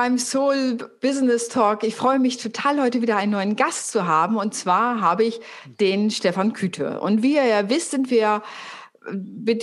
Beim 0.00 0.16
Soul 0.16 0.78
Business 1.02 1.48
Talk. 1.48 1.84
Ich 1.84 1.94
freue 1.94 2.18
mich 2.18 2.38
total, 2.38 2.80
heute 2.80 3.02
wieder 3.02 3.18
einen 3.18 3.32
neuen 3.32 3.54
Gast 3.54 3.92
zu 3.92 4.06
haben. 4.06 4.36
Und 4.36 4.54
zwar 4.54 5.02
habe 5.02 5.24
ich 5.24 5.42
den 5.78 6.10
Stefan 6.10 6.54
Küte. 6.54 7.00
Und 7.00 7.22
wie 7.22 7.34
ihr 7.34 7.44
ja 7.44 7.68
wisst, 7.68 7.90
sind 7.90 8.10
wir 8.10 8.40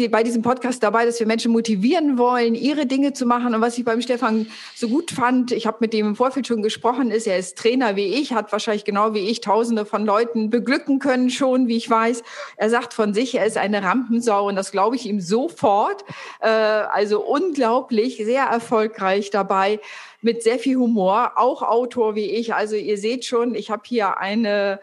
bei 0.10 0.24
diesem 0.24 0.42
Podcast 0.42 0.82
dabei, 0.82 1.06
dass 1.06 1.20
wir 1.20 1.28
Menschen 1.28 1.52
motivieren 1.52 2.18
wollen, 2.18 2.56
ihre 2.56 2.88
Dinge 2.88 3.14
zu 3.14 3.26
machen. 3.26 3.54
Und 3.54 3.62
was 3.62 3.78
ich 3.78 3.86
beim 3.86 4.02
Stefan 4.02 4.48
so 4.76 4.90
gut 4.90 5.12
fand, 5.12 5.52
ich 5.52 5.68
habe 5.68 5.78
mit 5.80 5.94
dem 5.94 6.08
im 6.08 6.16
Vorfeld 6.16 6.48
schon 6.48 6.64
gesprochen, 6.64 7.12
ist, 7.12 7.28
er 7.28 7.38
ist 7.38 7.58
Trainer 7.58 7.96
wie 7.96 8.08
ich, 8.08 8.34
hat 8.34 8.52
wahrscheinlich 8.52 8.84
genau 8.84 9.14
wie 9.14 9.30
ich 9.30 9.42
Tausende 9.42 9.86
von 9.86 10.06
Leuten 10.06 10.50
beglücken 10.50 10.98
können 11.00 11.30
schon, 11.30 11.68
wie 11.68 11.78
ich 11.78 11.90
weiß. 11.90 12.24
Er 12.58 12.70
sagt 12.70 12.96
von 12.96 13.14
sich, 13.14 13.36
er 13.36 13.46
ist 13.46 13.58
eine 13.58 13.84
Rampensau 13.84 14.48
und 14.48 14.56
das 14.56 14.72
glaube 14.72 14.96
ich 14.96 15.06
ihm 15.06 15.22
sofort. 15.22 16.04
Äh, 16.42 16.48
also 16.48 17.24
unglaublich, 17.24 18.18
sehr 18.18 18.46
erfolgreich 18.46 19.30
dabei, 19.30 19.80
mit 20.22 20.44
sehr 20.44 20.60
viel 20.60 20.78
Humor, 20.78 21.34
auch 21.36 21.62
Autor 21.62 22.16
wie 22.16 22.32
ich. 22.32 22.54
Also 22.54 22.76
ihr 22.76 22.98
seht 22.98 23.26
schon, 23.26 23.56
ich 23.56 23.70
habe 23.70 23.84
hier 23.86 24.18
eine 24.18 24.80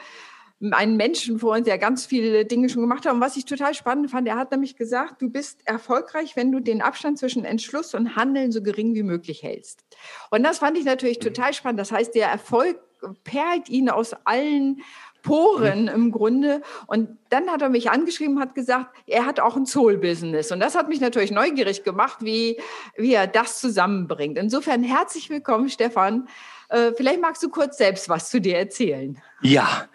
einen 0.72 0.96
Menschen 0.96 1.38
vor 1.38 1.56
uns, 1.56 1.64
der 1.64 1.78
ganz 1.78 2.06
viele 2.06 2.44
Dinge 2.44 2.68
schon 2.68 2.82
gemacht 2.82 3.04
hat. 3.04 3.12
Und 3.12 3.20
was 3.20 3.36
ich 3.36 3.44
total 3.44 3.74
spannend 3.74 4.10
fand, 4.10 4.26
er 4.28 4.36
hat 4.36 4.50
nämlich 4.50 4.76
gesagt, 4.76 5.20
du 5.20 5.28
bist 5.28 5.60
erfolgreich, 5.66 6.36
wenn 6.36 6.52
du 6.52 6.60
den 6.60 6.80
Abstand 6.80 7.18
zwischen 7.18 7.44
Entschluss 7.44 7.94
und 7.94 8.16
Handeln 8.16 8.52
so 8.52 8.62
gering 8.62 8.94
wie 8.94 9.02
möglich 9.02 9.42
hältst. 9.42 9.84
Und 10.30 10.42
das 10.42 10.58
fand 10.58 10.78
ich 10.78 10.84
natürlich 10.84 11.18
mhm. 11.18 11.24
total 11.24 11.52
spannend. 11.52 11.80
Das 11.80 11.92
heißt, 11.92 12.14
der 12.14 12.28
Erfolg 12.28 12.78
perlt 13.24 13.68
ihn 13.68 13.90
aus 13.90 14.14
allen 14.24 14.80
Poren 15.24 15.88
im 15.88 16.12
Grunde. 16.12 16.62
Und 16.86 17.18
dann 17.30 17.48
hat 17.48 17.62
er 17.62 17.70
mich 17.70 17.90
angeschrieben, 17.90 18.38
hat 18.38 18.54
gesagt, 18.54 18.94
er 19.08 19.26
hat 19.26 19.40
auch 19.40 19.56
ein 19.56 19.66
Soul-Business. 19.66 20.52
Und 20.52 20.60
das 20.60 20.76
hat 20.76 20.88
mich 20.88 21.00
natürlich 21.00 21.32
neugierig 21.32 21.82
gemacht, 21.82 22.18
wie, 22.20 22.60
wie 22.96 23.14
er 23.14 23.26
das 23.26 23.58
zusammenbringt. 23.58 24.38
Insofern 24.38 24.84
herzlich 24.84 25.28
willkommen, 25.30 25.68
Stefan. 25.68 26.28
Äh, 26.68 26.92
vielleicht 26.96 27.20
magst 27.20 27.42
du 27.42 27.48
kurz 27.48 27.78
selbst 27.78 28.08
was 28.08 28.30
zu 28.30 28.40
dir 28.40 28.56
erzählen. 28.56 29.20
Ja, 29.42 29.88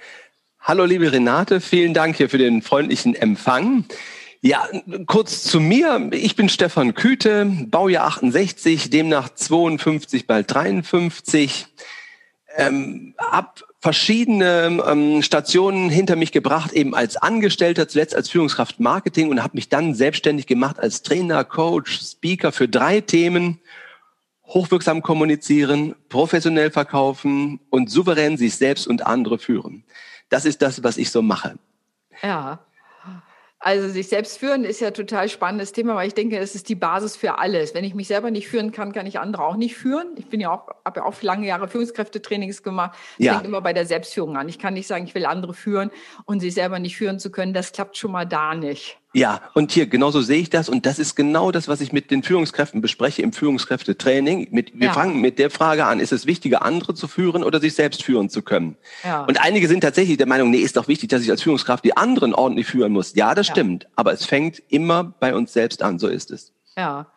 Hallo 0.62 0.84
liebe 0.84 1.12
Renate, 1.12 1.62
vielen 1.62 1.94
Dank 1.94 2.18
hier 2.18 2.30
für 2.30 2.38
den 2.38 2.62
freundlichen 2.62 3.16
Empfang. 3.16 3.86
Ja, 4.42 4.68
kurz 5.08 5.44
zu 5.44 5.60
mir. 5.60 6.10
Ich 6.12 6.36
bin 6.36 6.48
Stefan 6.48 6.94
Küte, 6.94 7.46
Baujahr 7.68 8.06
68, 8.08 8.90
demnach 8.90 9.30
52, 9.30 10.28
bald 10.28 10.54
53. 10.54 11.66
Ähm, 12.56 13.16
hab 13.18 13.64
verschiedene 13.80 14.84
ähm, 14.86 15.22
Stationen 15.22 15.90
hinter 15.90 16.16
mich 16.16 16.32
gebracht, 16.32 16.74
eben 16.74 16.94
als 16.94 17.16
Angestellter, 17.18 17.88
zuletzt 17.88 18.16
als 18.16 18.30
Führungskraft 18.30 18.80
Marketing 18.80 19.30
und 19.30 19.42
habe 19.42 19.56
mich 19.56 19.70
dann 19.70 19.94
selbstständig 19.94 20.48
gemacht 20.48 20.80
als 20.80 21.02
Trainer, 21.02 21.44
Coach, 21.44 22.00
Speaker 22.02 22.52
für 22.52 22.68
drei 22.68 23.02
Themen. 23.02 23.60
Hochwirksam 24.46 25.04
kommunizieren, 25.04 25.96
professionell 26.10 26.72
verkaufen 26.72 27.60
und 27.70 27.92
souverän 27.92 28.36
sich 28.36 28.56
selbst 28.56 28.88
und 28.88 29.06
andere 29.06 29.38
führen. 29.38 29.84
Das 30.30 30.44
ist 30.44 30.64
das, 30.64 30.84
was 30.84 30.98
ich 30.98 31.12
so 31.12 31.22
mache. 31.22 31.60
Ja. 32.24 32.60
Also 33.62 33.90
sich 33.90 34.08
selbst 34.08 34.38
führen 34.38 34.64
ist 34.64 34.80
ja 34.80 34.92
total 34.92 35.28
spannendes 35.28 35.74
Thema, 35.74 35.94
weil 35.96 36.08
ich 36.08 36.14
denke, 36.14 36.38
es 36.38 36.56
ist 36.56 36.70
die 36.70 36.76
Basis 36.76 37.18
für 37.18 37.40
alles. 37.40 37.74
Wenn 37.74 37.84
ich 37.84 37.94
mich 37.94 38.08
selber 38.08 38.32
nicht 38.32 38.48
führen 38.48 38.72
kann, 38.72 38.94
kann 38.94 39.06
ich 39.06 39.20
andere 39.20 39.44
auch 39.44 39.58
nicht 39.58 39.76
führen. 39.76 40.08
Ich 40.16 40.28
bin 40.28 40.40
ja 40.40 40.50
auch, 40.50 40.70
habe 40.86 41.02
ja 41.02 41.06
auch 41.06 41.22
lange 41.22 41.46
Jahre 41.46 41.68
Führungskräftetrainings 41.68 42.64
gemacht. 42.64 42.98
Das 43.18 43.26
ja. 43.26 43.34
fängt 43.34 43.46
immer 43.46 43.60
bei 43.60 43.74
der 43.74 43.86
Selbstführung 43.86 44.38
an. 44.38 44.48
Ich 44.48 44.60
kann 44.60 44.76
nicht 44.76 44.88
sagen, 44.88 45.04
ich 45.04 45.14
will 45.14 45.26
andere 45.26 45.54
führen 45.54 45.92
und 46.24 46.40
sich 46.40 46.54
selber 46.54 46.80
nicht 46.80 46.96
führen 46.96 47.20
zu 47.20 47.32
können. 47.32 47.54
Das 47.54 47.74
klappt 47.74 47.98
schon 47.98 48.14
mal 48.14 48.26
da 48.26 48.56
nicht. 48.56 48.98
Ja, 49.14 49.42
und 49.56 49.72
hier, 49.72 49.88
genauso 49.88 50.22
sehe 50.22 50.40
ich 50.40 50.52
das. 50.52 50.70
Und 50.70 50.86
das 50.86 51.00
ist 51.00 51.16
genau 51.16 51.52
das, 51.52 51.68
was 51.68 51.82
ich 51.82 51.92
mit 51.92 52.12
den 52.12 52.22
Führungskräften 52.22 52.80
bespreche 52.80 53.24
im 53.24 53.34
Führungskräftetraining. 53.34 54.50
Mit, 54.52 54.80
wir 54.80 54.88
ja. 54.88 54.94
fangen 54.94 55.20
mit 55.20 55.40
der 55.40 55.50
Frage 55.50 55.86
an, 55.86 56.00
ist 56.00 56.12
es 56.12 56.28
wichtiger, 56.28 56.62
andere 56.62 56.94
zu 56.94 57.08
führen 57.08 57.44
oder 57.44 57.60
sich 57.60 57.74
selbst 57.74 58.04
führen 58.04 58.30
zu 58.30 58.44
können? 58.44 58.78
Ja. 59.04 59.24
Und 59.24 59.42
einige 59.42 59.68
sind 59.68 59.82
tatsächlich 59.82 60.18
der 60.18 60.28
Meinung, 60.28 60.52
nee, 60.52 60.60
ist 60.60 60.78
doch 60.78 60.88
wichtig, 60.88 61.10
dass 61.10 61.24
ich 61.24 61.32
als 61.32 61.42
Führungskraft 61.42 61.84
die 61.84 61.98
anderen 61.98 62.36
ordentlich 62.36 62.68
führen 62.68 62.92
muss. 62.92 63.16
Ja, 63.16 63.34
das 63.34 63.48
ja. 63.48 63.54
stimmt. 63.54 63.88
Aber 63.96 64.14
es 64.14 64.26
fängt 64.26 64.62
immer 64.70 65.04
bei 65.04 65.34
uns 65.34 65.54
selbst 65.54 65.82
an. 65.82 65.98
So 65.98 66.08
ist 66.08 66.30
es. 66.30 66.54
Ja. 66.78 67.08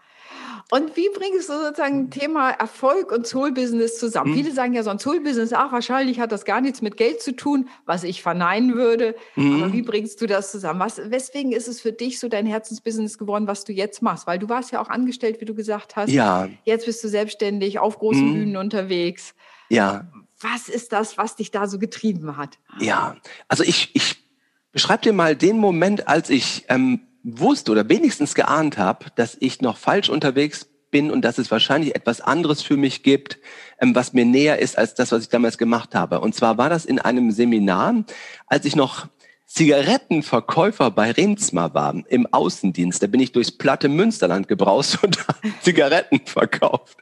Und 0.72 0.96
wie 0.96 1.10
bringst 1.10 1.50
du 1.50 1.52
sozusagen 1.52 2.08
Thema 2.08 2.48
Erfolg 2.48 3.12
und 3.12 3.26
Soul-Business 3.26 3.98
zusammen? 3.98 4.30
Mhm. 4.30 4.36
Viele 4.36 4.52
sagen 4.52 4.72
ja 4.72 4.82
so 4.82 4.88
ein 4.88 4.98
Soul-Business, 4.98 5.52
ach, 5.52 5.70
wahrscheinlich 5.70 6.18
hat 6.18 6.32
das 6.32 6.46
gar 6.46 6.62
nichts 6.62 6.80
mit 6.80 6.96
Geld 6.96 7.20
zu 7.20 7.36
tun, 7.36 7.68
was 7.84 8.04
ich 8.04 8.22
verneinen 8.22 8.74
würde. 8.74 9.14
Mhm. 9.36 9.64
Aber 9.64 9.72
wie 9.74 9.82
bringst 9.82 10.22
du 10.22 10.26
das 10.26 10.50
zusammen? 10.50 10.80
Was, 10.80 10.96
weswegen 11.10 11.52
ist 11.52 11.68
es 11.68 11.82
für 11.82 11.92
dich 11.92 12.18
so 12.18 12.30
dein 12.30 12.46
Herzensbusiness 12.46 13.18
geworden, 13.18 13.46
was 13.46 13.64
du 13.64 13.72
jetzt 13.74 14.00
machst? 14.00 14.26
Weil 14.26 14.38
du 14.38 14.48
warst 14.48 14.72
ja 14.72 14.80
auch 14.80 14.88
angestellt, 14.88 15.42
wie 15.42 15.44
du 15.44 15.54
gesagt 15.54 15.94
hast. 15.94 16.08
Ja. 16.08 16.48
Jetzt 16.64 16.86
bist 16.86 17.04
du 17.04 17.08
selbstständig, 17.08 17.78
auf 17.78 17.98
großen 17.98 18.26
mhm. 18.26 18.32
Bühnen 18.32 18.56
unterwegs. 18.56 19.34
Ja. 19.68 20.10
Was 20.40 20.70
ist 20.70 20.94
das, 20.94 21.18
was 21.18 21.36
dich 21.36 21.50
da 21.50 21.66
so 21.66 21.78
getrieben 21.78 22.38
hat? 22.38 22.58
Ja, 22.80 23.16
also 23.46 23.62
ich, 23.62 23.90
ich 23.92 24.24
beschreibe 24.72 25.02
dir 25.02 25.12
mal 25.12 25.36
den 25.36 25.58
Moment, 25.58 26.08
als 26.08 26.30
ich 26.30 26.64
ähm, 26.70 27.02
wusste 27.22 27.72
oder 27.72 27.88
wenigstens 27.88 28.34
geahnt 28.34 28.78
habe, 28.78 29.06
dass 29.14 29.36
ich 29.38 29.60
noch 29.60 29.76
falsch 29.76 30.08
unterwegs 30.08 30.66
bin 30.90 31.10
und 31.10 31.22
dass 31.22 31.38
es 31.38 31.50
wahrscheinlich 31.50 31.96
etwas 31.96 32.20
anderes 32.20 32.62
für 32.62 32.76
mich 32.76 33.02
gibt, 33.02 33.38
ähm, 33.80 33.94
was 33.94 34.12
mir 34.12 34.24
näher 34.24 34.58
ist 34.58 34.78
als 34.78 34.94
das, 34.94 35.10
was 35.10 35.22
ich 35.22 35.28
damals 35.28 35.58
gemacht 35.58 35.94
habe. 35.94 36.20
Und 36.20 36.34
zwar 36.34 36.58
war 36.58 36.68
das 36.68 36.84
in 36.84 36.98
einem 36.98 37.30
Seminar, 37.32 38.04
als 38.46 38.64
ich 38.64 38.76
noch 38.76 39.06
Zigarettenverkäufer 39.46 40.90
bei 40.90 41.10
Remsmar 41.10 41.74
war, 41.74 41.94
im 42.08 42.26
Außendienst. 42.32 43.02
Da 43.02 43.06
bin 43.06 43.20
ich 43.20 43.32
durchs 43.32 43.52
platte 43.52 43.88
Münsterland 43.88 44.48
gebraust 44.48 44.98
und 45.02 45.18
Zigaretten 45.60 46.20
verkauft. 46.24 46.96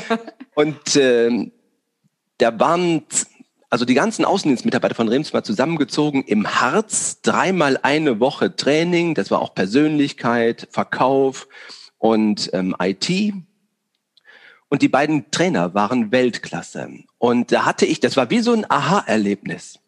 und 0.54 0.96
äh, 0.96 1.50
da 2.38 2.60
waren 2.60 3.02
also 3.68 3.84
die 3.84 3.94
ganzen 3.94 4.24
Außendienstmitarbeiter 4.24 4.94
von 4.94 5.08
Remsmar 5.08 5.42
zusammengezogen 5.42 6.22
im 6.24 6.46
Harz, 6.60 7.20
dreimal 7.22 7.78
eine 7.82 8.20
Woche 8.20 8.54
Training, 8.54 9.14
das 9.14 9.30
war 9.30 9.40
auch 9.40 9.54
Persönlichkeit, 9.54 10.68
Verkauf 10.70 11.48
und 11.98 12.50
ähm, 12.52 12.76
IT. 12.80 13.34
Und 14.68 14.82
die 14.82 14.88
beiden 14.88 15.30
Trainer 15.30 15.74
waren 15.74 16.12
Weltklasse. 16.12 16.90
Und 17.18 17.52
da 17.52 17.64
hatte 17.64 17.86
ich, 17.86 18.00
das 18.00 18.16
war 18.16 18.30
wie 18.30 18.40
so 18.40 18.52
ein 18.52 18.68
Aha-Erlebnis, 18.68 19.78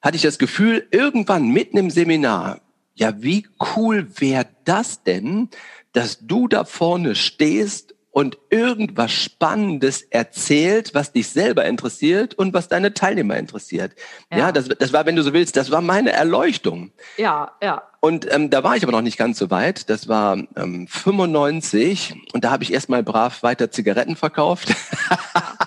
hatte 0.00 0.16
ich 0.16 0.22
das 0.22 0.38
Gefühl, 0.38 0.86
irgendwann 0.90 1.48
mitten 1.48 1.76
im 1.78 1.90
Seminar, 1.90 2.60
ja, 2.94 3.22
wie 3.22 3.46
cool 3.76 4.08
wäre 4.18 4.46
das 4.64 5.02
denn, 5.02 5.48
dass 5.92 6.18
du 6.20 6.48
da 6.48 6.64
vorne 6.64 7.14
stehst 7.14 7.91
und 8.12 8.38
irgendwas 8.50 9.10
Spannendes 9.10 10.02
erzählt, 10.02 10.94
was 10.94 11.12
dich 11.12 11.28
selber 11.28 11.64
interessiert 11.64 12.34
und 12.34 12.52
was 12.52 12.68
deine 12.68 12.92
Teilnehmer 12.92 13.38
interessiert. 13.38 13.94
Ja, 14.30 14.38
ja 14.38 14.52
das, 14.52 14.68
das 14.68 14.92
war, 14.92 15.06
wenn 15.06 15.16
du 15.16 15.22
so 15.22 15.32
willst, 15.32 15.56
das 15.56 15.70
war 15.70 15.80
meine 15.80 16.12
Erleuchtung. 16.12 16.92
Ja, 17.16 17.52
ja. 17.62 17.82
Und 18.00 18.30
ähm, 18.32 18.50
da 18.50 18.62
war 18.62 18.76
ich 18.76 18.82
aber 18.82 18.92
noch 18.92 19.00
nicht 19.00 19.16
ganz 19.16 19.38
so 19.38 19.50
weit. 19.50 19.88
Das 19.88 20.08
war 20.08 20.36
ähm, 20.56 20.86
95 20.88 22.14
und 22.34 22.44
da 22.44 22.50
habe 22.50 22.62
ich 22.64 22.72
erstmal 22.72 23.02
brav 23.02 23.42
weiter 23.42 23.70
Zigaretten 23.70 24.14
verkauft. 24.14 24.68
Ja. 25.10 25.18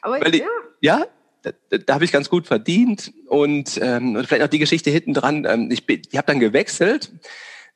Aber 0.00 0.20
Weil 0.20 0.36
ja. 0.36 0.46
ja, 0.82 1.06
da, 1.40 1.50
da 1.78 1.94
habe 1.94 2.04
ich 2.04 2.12
ganz 2.12 2.28
gut 2.28 2.46
verdient 2.46 3.14
und 3.26 3.80
ähm, 3.82 4.22
vielleicht 4.22 4.42
noch 4.42 4.48
die 4.48 4.58
Geschichte 4.58 4.90
hinten 4.90 5.14
dran. 5.14 5.46
Ähm, 5.48 5.70
ich 5.70 5.88
ich 5.88 6.18
habe 6.18 6.26
dann 6.26 6.40
gewechselt 6.40 7.10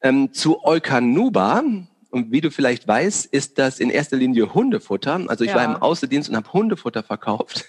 ähm, 0.03 0.35
zu 0.35 0.63
Eukanuba 0.63 1.63
und 2.11 2.33
wie 2.33 2.41
du 2.41 2.51
vielleicht 2.51 2.89
weißt, 2.89 3.27
ist 3.27 3.59
das 3.59 3.81
in 3.81 3.91
erster 3.91 4.17
Linie 4.17 4.55
Hundefutter. 4.55 5.21
Also 5.29 5.45
ich 5.45 5.51
ja. 5.51 5.57
war 5.57 5.65
im 5.65 5.77
Außendienst 5.77 6.31
und 6.31 6.37
habe 6.37 6.53
Hundefutter 6.53 7.03
verkauft. 7.03 7.67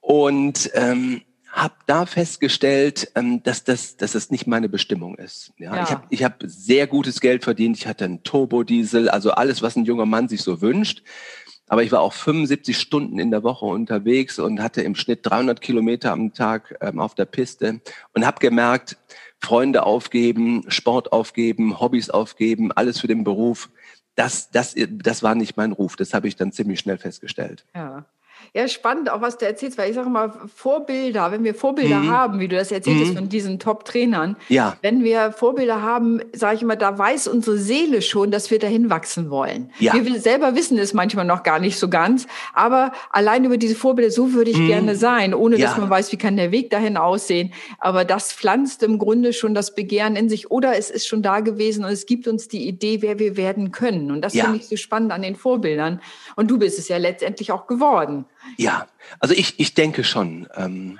Und 0.00 0.70
ähm, 0.74 1.22
habe 1.54 1.74
da 1.86 2.04
festgestellt, 2.04 3.12
ähm, 3.14 3.42
dass, 3.44 3.62
das, 3.62 3.96
dass 3.96 4.12
das 4.12 4.30
nicht 4.30 4.48
meine 4.48 4.68
Bestimmung 4.68 5.14
ist. 5.14 5.52
Ja, 5.56 5.76
ja. 5.76 5.82
Ich 5.84 5.90
habe 5.90 6.06
ich 6.10 6.24
hab 6.24 6.42
sehr 6.44 6.88
gutes 6.88 7.20
Geld 7.20 7.44
verdient. 7.44 7.76
Ich 7.76 7.86
hatte 7.86 8.04
einen 8.04 8.24
Turbodiesel, 8.24 9.08
also 9.08 9.30
alles, 9.30 9.62
was 9.62 9.76
ein 9.76 9.84
junger 9.84 10.06
Mann 10.06 10.28
sich 10.28 10.42
so 10.42 10.60
wünscht. 10.60 11.02
Aber 11.68 11.82
ich 11.82 11.92
war 11.92 12.00
auch 12.00 12.12
75 12.12 12.76
Stunden 12.76 13.18
in 13.18 13.30
der 13.30 13.42
Woche 13.42 13.64
unterwegs 13.64 14.38
und 14.38 14.60
hatte 14.60 14.82
im 14.82 14.94
Schnitt 14.96 15.20
300 15.22 15.60
Kilometer 15.60 16.12
am 16.12 16.32
Tag 16.32 16.76
ähm, 16.80 16.98
auf 16.98 17.14
der 17.14 17.24
Piste 17.24 17.80
und 18.12 18.26
habe 18.26 18.40
gemerkt, 18.40 18.98
Freunde 19.44 19.84
aufgeben, 19.84 20.64
Sport 20.68 21.12
aufgeben, 21.12 21.80
Hobbys 21.80 22.10
aufgeben, 22.10 22.72
alles 22.72 23.00
für 23.00 23.06
den 23.06 23.24
Beruf. 23.24 23.70
Das, 24.14 24.50
das, 24.50 24.74
das 24.90 25.22
war 25.22 25.34
nicht 25.34 25.56
mein 25.56 25.72
Ruf. 25.72 25.96
Das 25.96 26.14
habe 26.14 26.28
ich 26.28 26.36
dann 26.36 26.52
ziemlich 26.52 26.80
schnell 26.80 26.98
festgestellt. 26.98 27.64
Ja. 27.74 28.06
Ja, 28.56 28.68
spannend, 28.68 29.10
auch 29.10 29.20
was 29.20 29.36
du 29.36 29.46
erzählst, 29.46 29.78
weil 29.78 29.90
ich 29.90 29.96
sage 29.96 30.08
mal, 30.08 30.32
Vorbilder, 30.54 31.32
wenn 31.32 31.42
wir 31.42 31.56
Vorbilder 31.56 31.98
mhm. 31.98 32.10
haben, 32.10 32.38
wie 32.38 32.46
du 32.46 32.54
das 32.54 32.70
erzählst 32.70 33.10
mhm. 33.10 33.16
von 33.16 33.28
diesen 33.28 33.58
Top-Trainern, 33.58 34.36
ja. 34.48 34.76
wenn 34.80 35.02
wir 35.02 35.32
Vorbilder 35.32 35.82
haben, 35.82 36.20
sage 36.32 36.54
ich 36.54 36.62
mal, 36.62 36.76
da 36.76 36.96
weiß 36.96 37.26
unsere 37.26 37.58
Seele 37.58 38.00
schon, 38.00 38.30
dass 38.30 38.52
wir 38.52 38.60
dahin 38.60 38.90
wachsen 38.90 39.28
wollen. 39.28 39.72
Ja. 39.80 39.94
Wir 39.94 40.20
selber 40.20 40.54
wissen 40.54 40.78
es 40.78 40.94
manchmal 40.94 41.24
noch 41.24 41.42
gar 41.42 41.58
nicht 41.58 41.80
so 41.80 41.88
ganz, 41.88 42.28
aber 42.52 42.92
allein 43.10 43.44
über 43.44 43.56
diese 43.56 43.74
Vorbilder, 43.74 44.12
so 44.12 44.34
würde 44.34 44.52
ich 44.52 44.58
mhm. 44.58 44.68
gerne 44.68 44.94
sein, 44.94 45.34
ohne 45.34 45.56
ja. 45.56 45.66
dass 45.66 45.76
man 45.76 45.90
weiß, 45.90 46.12
wie 46.12 46.16
kann 46.16 46.36
der 46.36 46.52
Weg 46.52 46.70
dahin 46.70 46.96
aussehen. 46.96 47.52
Aber 47.80 48.04
das 48.04 48.32
pflanzt 48.32 48.84
im 48.84 49.00
Grunde 49.00 49.32
schon 49.32 49.54
das 49.54 49.74
Begehren 49.74 50.14
in 50.14 50.28
sich 50.28 50.52
oder 50.52 50.78
es 50.78 50.90
ist 50.90 51.08
schon 51.08 51.22
da 51.22 51.40
gewesen 51.40 51.84
und 51.84 51.90
es 51.90 52.06
gibt 52.06 52.28
uns 52.28 52.46
die 52.46 52.68
Idee, 52.68 53.02
wer 53.02 53.18
wir 53.18 53.36
werden 53.36 53.72
können. 53.72 54.12
Und 54.12 54.22
das 54.22 54.32
ja. 54.32 54.44
finde 54.44 54.58
ich 54.58 54.68
so 54.68 54.76
spannend 54.76 55.10
an 55.10 55.22
den 55.22 55.34
Vorbildern. 55.34 56.00
Und 56.36 56.52
du 56.52 56.58
bist 56.58 56.78
es 56.78 56.86
ja 56.86 56.98
letztendlich 56.98 57.50
auch 57.50 57.66
geworden. 57.66 58.26
Ja, 58.56 58.86
also 59.20 59.34
ich, 59.34 59.58
ich 59.58 59.74
denke 59.74 60.04
schon. 60.04 60.48
Ähm, 60.56 60.98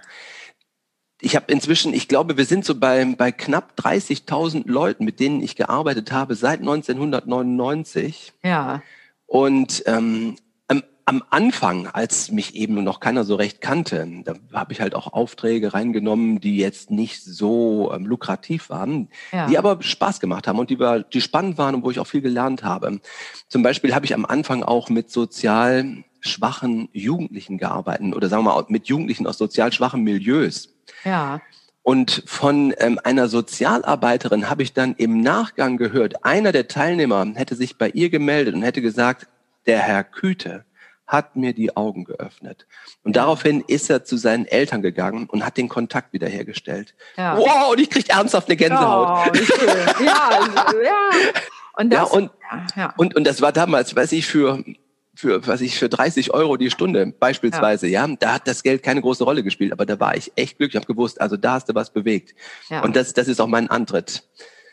ich 1.21 1.37
habe 1.37 1.51
inzwischen, 1.51 1.95
ich 1.95 2.09
glaube, 2.09 2.37
wir 2.37 2.45
sind 2.45 2.65
so 2.65 2.75
bei, 2.75 3.05
bei 3.17 3.33
knapp 3.33 3.75
30.000 3.79 4.69
Leuten, 4.69 5.05
mit 5.05 5.21
denen 5.21 5.43
ich 5.43 5.57
gearbeitet 5.57 6.13
habe 6.13 6.35
seit 6.35 6.61
1999. 6.61 8.35
Ja. 8.43 8.83
Und 9.27 9.83
ähm, 9.87 10.37
am, 10.69 10.83
am 11.07 11.23
Anfang, 11.31 11.87
als 11.87 12.31
mich 12.31 12.55
eben 12.55 12.85
noch 12.85 13.01
keiner 13.01 13.25
so 13.25 13.37
recht 13.37 13.63
kannte, 13.63 14.07
da 14.25 14.35
habe 14.53 14.73
ich 14.75 14.83
halt 14.83 14.95
auch 14.95 15.13
Aufträge 15.15 15.73
reingenommen, 15.73 16.41
die 16.41 16.59
jetzt 16.59 16.91
nicht 16.91 17.25
so 17.25 17.91
ähm, 17.95 18.07
lukrativ 18.07 18.69
waren, 18.69 19.09
ja. 19.33 19.47
die 19.47 19.57
aber 19.57 19.83
Spaß 19.83 20.21
gemacht 20.21 20.47
haben 20.47 20.59
und 20.59 20.69
die, 20.69 20.79
die 21.13 21.21
spannend 21.23 21.57
waren 21.57 21.77
und 21.77 21.85
wo 21.85 21.91
ich 21.91 22.01
auch 22.01 22.07
viel 22.07 22.23
gelernt 22.23 22.65
habe. 22.65 23.01
Zum 23.49 23.63
Beispiel 23.63 23.95
habe 23.95 24.05
ich 24.05 24.15
am 24.15 24.27
Anfang 24.27 24.63
auch 24.63 24.91
mit 24.91 25.11
sozial 25.11 26.05
schwachen 26.25 26.89
Jugendlichen 26.93 27.59
gearbeitet 27.59 28.15
oder 28.15 28.29
sagen 28.29 28.45
wir 28.45 28.55
mal 28.55 28.65
mit 28.69 28.87
Jugendlichen 28.87 29.27
aus 29.27 29.39
sozial 29.39 29.73
schwachen 29.73 30.03
Milieus. 30.03 30.71
Ja. 31.05 31.41
Und 31.83 32.23
von 32.27 32.73
ähm, 32.79 32.99
einer 33.05 33.29
Sozialarbeiterin 33.29 34.49
habe 34.49 34.63
ich 34.63 34.73
dann 34.73 34.95
im 34.95 35.21
Nachgang 35.21 35.77
gehört, 35.77 36.25
einer 36.25 36.51
der 36.51 36.67
Teilnehmer 36.67 37.27
hätte 37.35 37.57
sich 37.57 37.77
bei 37.77 37.91
ihr 37.91 38.09
gemeldet 38.09 38.55
und 38.55 38.63
hätte 38.63 38.81
gesagt, 38.81 39.27
der 39.67 39.81
Herr 39.81 40.03
Küte 40.03 40.65
hat 41.07 41.37
mir 41.37 41.53
die 41.53 41.77
Augen 41.77 42.05
geöffnet. 42.05 42.67
Und 43.03 43.17
daraufhin 43.17 43.63
ist 43.67 43.91
er 43.91 44.05
zu 44.05 44.17
seinen 44.17 44.47
Eltern 44.47 44.81
gegangen 44.81 45.27
und 45.27 45.45
hat 45.45 45.59
den 45.59 45.69
Kontakt 45.69 46.15
wiederhergestellt. 46.15 46.95
Ja. 47.19 47.37
Wow, 47.37 47.73
und 47.73 47.81
ich 47.81 47.91
kriege 47.91 48.11
ernsthaft 48.11 48.49
eine 48.49 48.57
Gänsehaut. 48.57 49.31
Oh, 49.31 50.03
ja, 50.03 50.05
ja. 50.83 51.11
Und 51.77 51.93
das, 51.93 51.99
ja, 51.99 52.19
und, 52.19 52.31
ja. 52.77 52.95
Und, 52.97 53.17
und 53.17 53.25
das 53.27 53.43
war 53.43 53.53
damals, 53.53 53.95
weiß 53.95 54.13
ich, 54.13 54.27
für 54.27 54.65
für, 55.15 55.47
was 55.47 55.61
ich, 55.61 55.79
für 55.79 55.89
30 55.89 56.33
Euro 56.35 56.57
die 56.57 56.71
Stunde 56.71 57.13
beispielsweise, 57.19 57.87
ja. 57.87 58.07
ja, 58.07 58.17
da 58.19 58.35
hat 58.35 58.49
das 58.49 58.63
Geld 58.63 58.83
keine 58.83 59.01
große 59.01 59.25
Rolle 59.25 59.43
gespielt, 59.43 59.73
aber 59.73 59.87
da 59.87 59.99
war 60.01 60.17
ich 60.17 60.33
echt 60.37 60.59
glücklich, 60.59 60.75
ich 60.75 60.77
habe 60.77 60.93
gewusst, 60.93 61.21
also 61.21 61.37
da 61.37 61.53
hast 61.55 61.69
du 61.69 61.75
was 61.75 61.91
bewegt. 61.91 62.35
Ja. 62.69 62.83
Und 62.83 62.97
das, 62.97 63.13
das 63.13 63.29
ist 63.29 63.41
auch 63.41 63.47
mein 63.47 63.71
Antritt. 63.71 64.25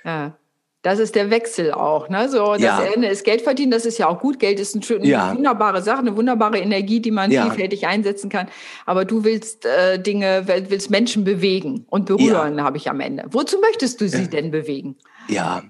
Ja. 0.03 0.35
Das 0.83 0.97
ist 0.97 1.13
der 1.13 1.29
Wechsel 1.29 1.71
auch, 1.73 2.09
ne? 2.09 2.27
So, 2.27 2.53
das 2.53 2.61
ja. 2.61 2.81
Ende 2.81 3.07
ist 3.07 3.23
Geld 3.23 3.41
verdienen, 3.41 3.69
das 3.69 3.85
ist 3.85 3.99
ja 3.99 4.07
auch 4.07 4.19
gut. 4.19 4.39
Geld 4.39 4.59
ist 4.59 4.75
eine, 4.75 5.05
ja. 5.05 5.35
wunderbare 5.35 5.83
Sache, 5.83 5.99
eine 5.99 6.17
wunderbare 6.17 6.57
Energie, 6.57 6.99
die 6.99 7.11
man 7.11 7.29
ja. 7.29 7.43
vielfältig 7.43 7.85
einsetzen 7.85 8.31
kann. 8.31 8.47
Aber 8.87 9.05
du 9.05 9.23
willst 9.23 9.67
äh, 9.67 10.01
Dinge, 10.01 10.47
willst 10.47 10.89
Menschen 10.89 11.23
bewegen 11.23 11.85
und 11.87 12.07
berühren, 12.07 12.57
ja. 12.57 12.63
habe 12.63 12.77
ich 12.77 12.89
am 12.89 12.99
Ende. 12.99 13.25
Wozu 13.29 13.59
möchtest 13.59 14.01
du 14.01 14.09
sie 14.09 14.27
denn 14.27 14.49
bewegen? 14.49 14.97
Ja, 15.27 15.61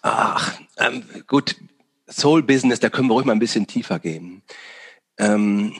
ach, 0.00 0.58
ähm, 0.78 1.02
gut, 1.26 1.56
Soul 2.10 2.42
Business, 2.42 2.80
da 2.80 2.88
können 2.88 3.08
wir 3.08 3.14
ruhig 3.14 3.26
mal 3.26 3.32
ein 3.32 3.38
bisschen 3.38 3.66
tiefer 3.66 3.98
gehen. 3.98 4.42
Ähm, 5.18 5.74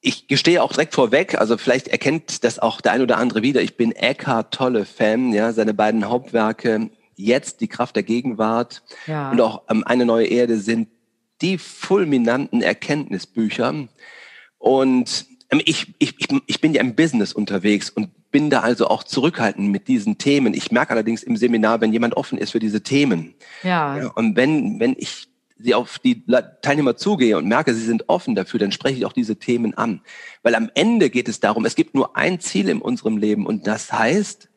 ich 0.00 0.28
gestehe 0.28 0.62
auch 0.62 0.72
direkt 0.72 0.94
vorweg, 0.94 1.38
also 1.38 1.58
vielleicht 1.58 1.88
erkennt 1.88 2.44
das 2.44 2.58
auch 2.58 2.80
der 2.80 2.92
ein 2.92 3.02
oder 3.02 3.18
andere 3.18 3.42
wieder. 3.42 3.60
Ich 3.60 3.76
bin 3.76 3.92
Eckhart 3.92 4.54
Tolle 4.54 4.86
Fan, 4.86 5.32
ja, 5.32 5.52
seine 5.52 5.74
beiden 5.74 6.08
Hauptwerke 6.08 6.90
Jetzt 7.16 7.60
die 7.60 7.68
Kraft 7.68 7.96
der 7.96 8.02
Gegenwart 8.02 8.82
ja. 9.06 9.30
und 9.30 9.40
auch 9.42 9.62
ähm, 9.68 9.84
eine 9.84 10.06
neue 10.06 10.26
Erde 10.26 10.58
sind 10.58 10.88
die 11.42 11.58
fulminanten 11.58 12.62
Erkenntnisbücher. 12.62 13.88
Und 14.58 15.26
ähm, 15.50 15.60
ich, 15.64 15.94
ich, 15.98 16.14
ich, 16.46 16.60
bin 16.62 16.72
ja 16.72 16.80
im 16.80 16.94
Business 16.94 17.34
unterwegs 17.34 17.90
und 17.90 18.30
bin 18.30 18.48
da 18.48 18.60
also 18.60 18.88
auch 18.88 19.04
zurückhaltend 19.04 19.70
mit 19.70 19.88
diesen 19.88 20.16
Themen. 20.16 20.54
Ich 20.54 20.72
merke 20.72 20.92
allerdings 20.92 21.22
im 21.22 21.36
Seminar, 21.36 21.82
wenn 21.82 21.92
jemand 21.92 22.16
offen 22.16 22.38
ist 22.38 22.52
für 22.52 22.58
diese 22.58 22.82
Themen. 22.82 23.34
Ja. 23.62 23.98
ja 23.98 24.06
und 24.14 24.36
wenn, 24.36 24.80
wenn 24.80 24.94
ich 24.96 25.28
sie 25.62 25.74
auf 25.74 25.98
die 25.98 26.24
Teilnehmer 26.62 26.96
zugehe 26.96 27.36
und 27.36 27.46
merke, 27.46 27.74
sie 27.74 27.84
sind 27.84 28.08
offen 28.08 28.34
dafür, 28.34 28.60
dann 28.60 28.72
spreche 28.72 28.98
ich 28.98 29.06
auch 29.06 29.12
diese 29.12 29.36
Themen 29.36 29.74
an. 29.74 30.02
Weil 30.42 30.54
am 30.54 30.70
Ende 30.74 31.10
geht 31.10 31.28
es 31.28 31.40
darum, 31.40 31.64
es 31.64 31.74
gibt 31.74 31.94
nur 31.94 32.16
ein 32.16 32.40
Ziel 32.40 32.68
in 32.68 32.80
unserem 32.80 33.16
Leben 33.16 33.46
und 33.46 33.66
das 33.66 33.92
heißt, 33.92 34.48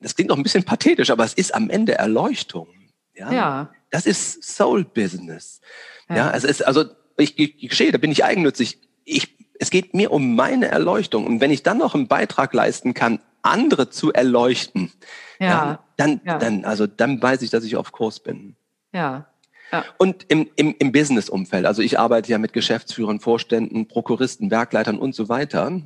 das 0.00 0.14
klingt 0.14 0.30
noch 0.30 0.36
ein 0.36 0.42
bisschen 0.42 0.64
pathetisch, 0.64 1.10
aber 1.10 1.24
es 1.24 1.34
ist 1.34 1.54
am 1.54 1.70
Ende 1.70 1.94
Erleuchtung. 1.94 2.68
Ja. 3.14 3.32
ja. 3.32 3.70
Das 3.90 4.06
ist 4.06 4.42
Soul 4.42 4.84
Business. 4.84 5.60
Ja, 6.08 6.16
ja 6.16 6.30
es 6.32 6.44
ist, 6.44 6.66
also 6.66 6.84
ich, 7.18 7.38
ich, 7.38 7.62
ich 7.62 7.70
geschehe, 7.70 7.92
da 7.92 7.98
bin 7.98 8.10
ich 8.10 8.24
eigennützig. 8.24 8.78
Ich, 9.04 9.36
es 9.58 9.70
geht 9.70 9.94
mir 9.94 10.10
um 10.10 10.34
meine 10.34 10.68
Erleuchtung. 10.68 11.26
Und 11.26 11.40
wenn 11.40 11.50
ich 11.50 11.62
dann 11.62 11.78
noch 11.78 11.94
einen 11.94 12.08
Beitrag 12.08 12.54
leisten 12.54 12.94
kann, 12.94 13.20
andere 13.42 13.90
zu 13.90 14.12
erleuchten, 14.12 14.92
ja. 15.38 15.46
ja 15.46 15.84
dann, 15.96 16.20
dann, 16.24 16.64
also 16.64 16.86
dann 16.86 17.20
weiß 17.20 17.42
ich, 17.42 17.50
dass 17.50 17.64
ich 17.64 17.76
auf 17.76 17.92
Kurs 17.92 18.20
bin. 18.20 18.56
Ja. 18.92 19.29
Ja. 19.72 19.84
Und 19.98 20.26
im, 20.28 20.48
im, 20.56 20.74
im 20.78 20.92
Business-Umfeld, 20.92 21.66
also 21.66 21.82
ich 21.82 21.98
arbeite 21.98 22.30
ja 22.30 22.38
mit 22.38 22.52
Geschäftsführern, 22.52 23.20
Vorständen, 23.20 23.86
Prokuristen, 23.86 24.50
Werkleitern 24.50 24.98
und 24.98 25.14
so 25.14 25.28
weiter. 25.28 25.80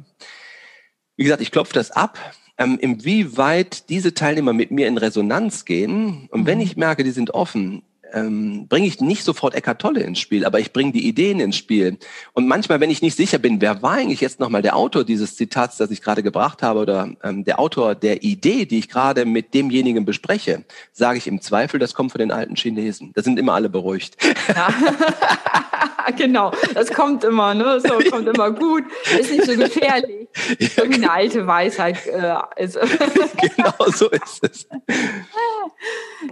Wie 1.17 1.25
gesagt, 1.25 1.43
ich 1.43 1.51
klopfe 1.51 1.75
das 1.75 1.91
ab, 1.91 2.19
ähm, 2.59 2.79
inwieweit 2.81 3.89
diese 3.89 4.15
Teilnehmer 4.15 4.53
mit 4.53 4.71
mir 4.71 4.89
in 4.89 4.99
Resonanz 4.99 5.65
gehen. 5.65 6.29
Und 6.31 6.43
mhm. 6.43 6.47
wenn 6.47 6.61
ich 6.61 6.77
merke, 6.77 7.05
die 7.05 7.11
sind 7.11 7.33
offen, 7.33 7.83
ähm, 8.15 8.67
bringe 8.69 8.87
ich 8.87 9.01
nicht 9.01 9.25
sofort 9.25 9.55
Eckart 9.55 9.81
Tolle 9.81 10.01
ins 10.01 10.19
Spiel, 10.19 10.45
aber 10.45 10.61
ich 10.61 10.73
bringe 10.73 10.93
die 10.93 11.07
Ideen 11.07 11.41
ins 11.41 11.57
Spiel. 11.57 11.99
Und 12.33 12.47
manchmal, 12.47 12.81
wenn 12.81 12.91
ich 12.91 13.03
nicht 13.03 13.17
sicher 13.17 13.39
bin, 13.39 13.61
wer 13.61 13.83
war 13.83 13.93
eigentlich 13.93 14.21
jetzt 14.21 14.41
nochmal 14.41 14.63
der 14.63 14.77
Autor 14.77 15.05
dieses 15.05 15.37
Zitats, 15.37 15.77
das 15.77 15.91
ich 15.91 16.01
gerade 16.01 16.23
gebracht 16.23 16.63
habe, 16.63 16.81
oder 16.81 17.11
ähm, 17.23 17.45
der 17.45 17.59
Autor 17.59 17.95
der 17.95 18.23
Idee, 18.23 18.65
die 18.67 18.79
ich 18.79 18.89
gerade 18.89 19.25
mit 19.25 19.53
demjenigen 19.53 20.05
bespreche, 20.05 20.65
sage 20.93 21.19
ich 21.19 21.27
im 21.27 21.41
Zweifel, 21.41 21.79
das 21.81 21.95
kommt 21.95 22.13
von 22.13 22.21
den 22.21 22.31
alten 22.31 22.57
Chinesen. 22.57 23.13
Da 23.15 23.23
sind 23.23 23.39
immer 23.39 23.55
alle 23.55 23.69
beruhigt. 23.69 24.17
Ja. 24.49 24.69
genau, 26.17 26.53
das 26.75 26.93
kommt 26.93 27.25
immer, 27.25 27.55
ne? 27.55 27.81
So 27.81 27.99
kommt 28.11 28.29
immer 28.29 28.51
gut, 28.51 28.85
ist 29.19 29.31
nicht 29.31 29.45
so 29.45 29.56
gefährlich. 29.56 30.29
Ja, 30.59 30.89
Wie 30.89 30.95
eine 30.95 31.11
alte 31.11 31.47
Weisheit 31.47 32.06
äh, 32.06 32.35
ist. 32.56 32.77
genau 33.56 33.73
so 33.87 34.11
ist 34.11 34.43
es. 34.43 34.67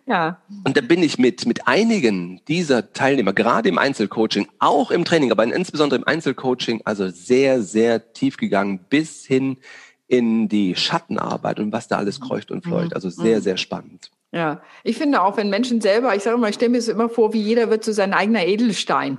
Ja. 0.06 0.42
Und 0.64 0.76
da 0.76 0.80
bin 0.80 1.04
ich 1.04 1.18
mit, 1.18 1.46
mit 1.46 1.68
einigen 1.68 2.40
dieser 2.48 2.92
Teilnehmer, 2.92 3.32
gerade 3.32 3.68
im 3.68 3.78
Einzelcoaching, 3.78 4.48
auch 4.58 4.90
im 4.90 5.04
Training, 5.04 5.30
aber 5.30 5.44
insbesondere 5.44 6.00
im 6.00 6.06
Einzelcoaching, 6.06 6.82
also 6.84 7.08
sehr, 7.10 7.62
sehr 7.62 8.12
tief 8.12 8.36
gegangen 8.36 8.80
bis 8.88 9.24
hin 9.24 9.58
in 10.08 10.48
die 10.48 10.74
Schattenarbeit 10.74 11.60
und 11.60 11.72
was 11.72 11.86
da 11.86 11.98
alles 11.98 12.20
kreucht 12.20 12.50
und 12.50 12.64
fleucht. 12.64 12.90
Mhm. 12.90 12.94
Also 12.94 13.08
sehr, 13.08 13.38
mhm. 13.38 13.42
sehr 13.42 13.56
spannend. 13.56 14.10
Ja, 14.34 14.62
ich 14.82 14.96
finde 14.96 15.20
auch, 15.20 15.36
wenn 15.36 15.50
Menschen 15.50 15.82
selber, 15.82 16.16
ich 16.16 16.22
sage 16.22 16.38
mal, 16.38 16.48
ich 16.48 16.54
stelle 16.54 16.70
mir 16.70 16.80
so 16.80 16.90
immer 16.90 17.10
vor, 17.10 17.34
wie 17.34 17.42
jeder 17.42 17.68
wird 17.68 17.84
so 17.84 17.92
sein 17.92 18.14
eigener 18.14 18.46
Edelstein 18.46 19.18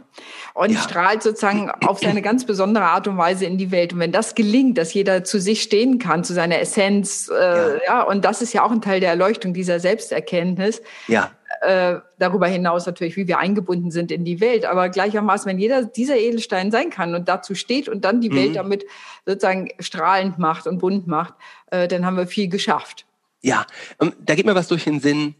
und 0.55 0.71
ja. 0.71 0.79
strahlt 0.79 1.21
sozusagen 1.21 1.69
auf 1.85 1.99
seine 1.99 2.23
ganz 2.23 2.47
besondere 2.47 2.85
Art 2.85 3.07
und 3.07 3.15
Weise 3.15 3.45
in 3.45 3.59
die 3.59 3.69
Welt. 3.69 3.93
Und 3.93 3.99
wenn 3.99 4.11
das 4.11 4.33
gelingt, 4.33 4.79
dass 4.79 4.91
jeder 4.91 5.23
zu 5.23 5.39
sich 5.39 5.61
stehen 5.61 5.99
kann, 5.99 6.23
zu 6.23 6.33
seiner 6.33 6.59
Essenz, 6.59 7.29
äh, 7.29 7.33
ja. 7.35 7.79
ja, 7.85 8.01
und 8.01 8.25
das 8.25 8.41
ist 8.41 8.53
ja 8.53 8.63
auch 8.63 8.71
ein 8.71 8.81
Teil 8.81 9.01
der 9.01 9.09
Erleuchtung 9.09 9.53
dieser 9.53 9.79
Selbsterkenntnis. 9.79 10.81
Ja. 11.07 11.29
Äh, 11.61 11.99
darüber 12.17 12.47
hinaus 12.47 12.87
natürlich, 12.87 13.15
wie 13.15 13.27
wir 13.27 13.37
eingebunden 13.37 13.91
sind 13.91 14.11
in 14.11 14.25
die 14.25 14.41
Welt. 14.41 14.65
Aber 14.65 14.89
gleichermaßen, 14.89 15.47
wenn 15.47 15.59
jeder 15.59 15.83
dieser 15.83 16.17
Edelstein 16.17 16.71
sein 16.71 16.89
kann 16.89 17.13
und 17.13 17.29
dazu 17.29 17.53
steht 17.53 17.87
und 17.87 18.03
dann 18.03 18.19
die 18.19 18.31
mhm. 18.31 18.35
Welt 18.35 18.55
damit 18.55 18.83
sozusagen 19.27 19.69
strahlend 19.77 20.39
macht 20.39 20.65
und 20.65 20.79
bunt 20.79 21.05
macht, 21.05 21.35
äh, 21.69 21.87
dann 21.87 22.03
haben 22.03 22.17
wir 22.17 22.25
viel 22.25 22.47
geschafft. 22.47 23.05
Ja, 23.43 23.67
ähm, 23.99 24.13
da 24.19 24.35
geht 24.35 24.45
mir 24.45 24.55
was 24.55 24.69
durch 24.69 24.85
den 24.85 25.01
Sinn. 25.01 25.35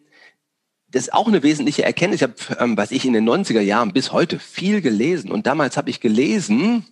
Das 0.89 1.03
ist 1.03 1.13
auch 1.13 1.27
eine 1.27 1.41
wesentliche 1.41 1.83
Erkenntnis. 1.83 2.21
Ich 2.21 2.23
habe, 2.23 2.63
ähm, 2.63 2.77
was 2.77 2.91
ich 2.91 3.05
in 3.05 3.13
den 3.13 3.27
90er 3.27 3.61
Jahren 3.61 3.93
bis 3.93 4.11
heute 4.11 4.37
viel 4.37 4.81
gelesen. 4.81 5.31
Und 5.31 5.47
damals 5.47 5.77
habe 5.77 5.89
ich 5.89 6.01
gelesen, 6.01 6.85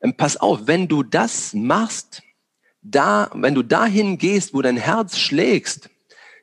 ähm, 0.00 0.14
pass 0.16 0.36
auf, 0.36 0.66
wenn 0.66 0.86
du 0.88 1.02
das 1.02 1.52
machst, 1.54 2.22
da, 2.80 3.30
wenn 3.34 3.54
du 3.54 3.62
dahin 3.62 4.16
gehst, 4.16 4.54
wo 4.54 4.62
dein 4.62 4.76
Herz 4.76 5.18
schlägst, 5.18 5.90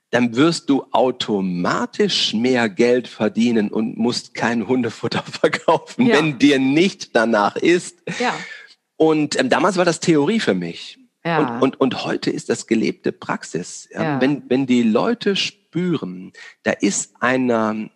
dann 0.10 0.36
wirst 0.36 0.70
du 0.70 0.86
automatisch 0.92 2.34
mehr 2.34 2.68
Geld 2.68 3.08
verdienen 3.08 3.70
und 3.70 3.98
musst 3.98 4.34
kein 4.34 4.68
Hundefutter 4.68 5.24
verkaufen, 5.32 6.08
ja. 6.08 6.18
wenn 6.18 6.38
dir 6.38 6.60
nicht 6.60 7.16
danach 7.16 7.56
ist. 7.56 8.00
Ja. 8.20 8.36
Und 8.98 9.40
ähm, 9.40 9.50
damals 9.50 9.78
war 9.78 9.86
das 9.86 10.02
Theorie 10.02 10.42
für 10.42 10.54
mich. 10.54 11.00
Ja. 11.24 11.38
Und, 11.38 11.62
und, 11.62 11.80
und 11.80 12.06
heute 12.06 12.32
ist 12.32 12.50
das 12.50 12.68
gelebte 12.68 13.12
Praxis. 13.12 13.88
Ja. 13.92 14.20
Wenn, 14.20 14.50
wenn 14.50 14.66
die 14.66 14.84
Leute 14.84 15.36
spüren, 15.36 16.34
da 16.64 16.72
ist 16.72 17.14
einer 17.20 17.90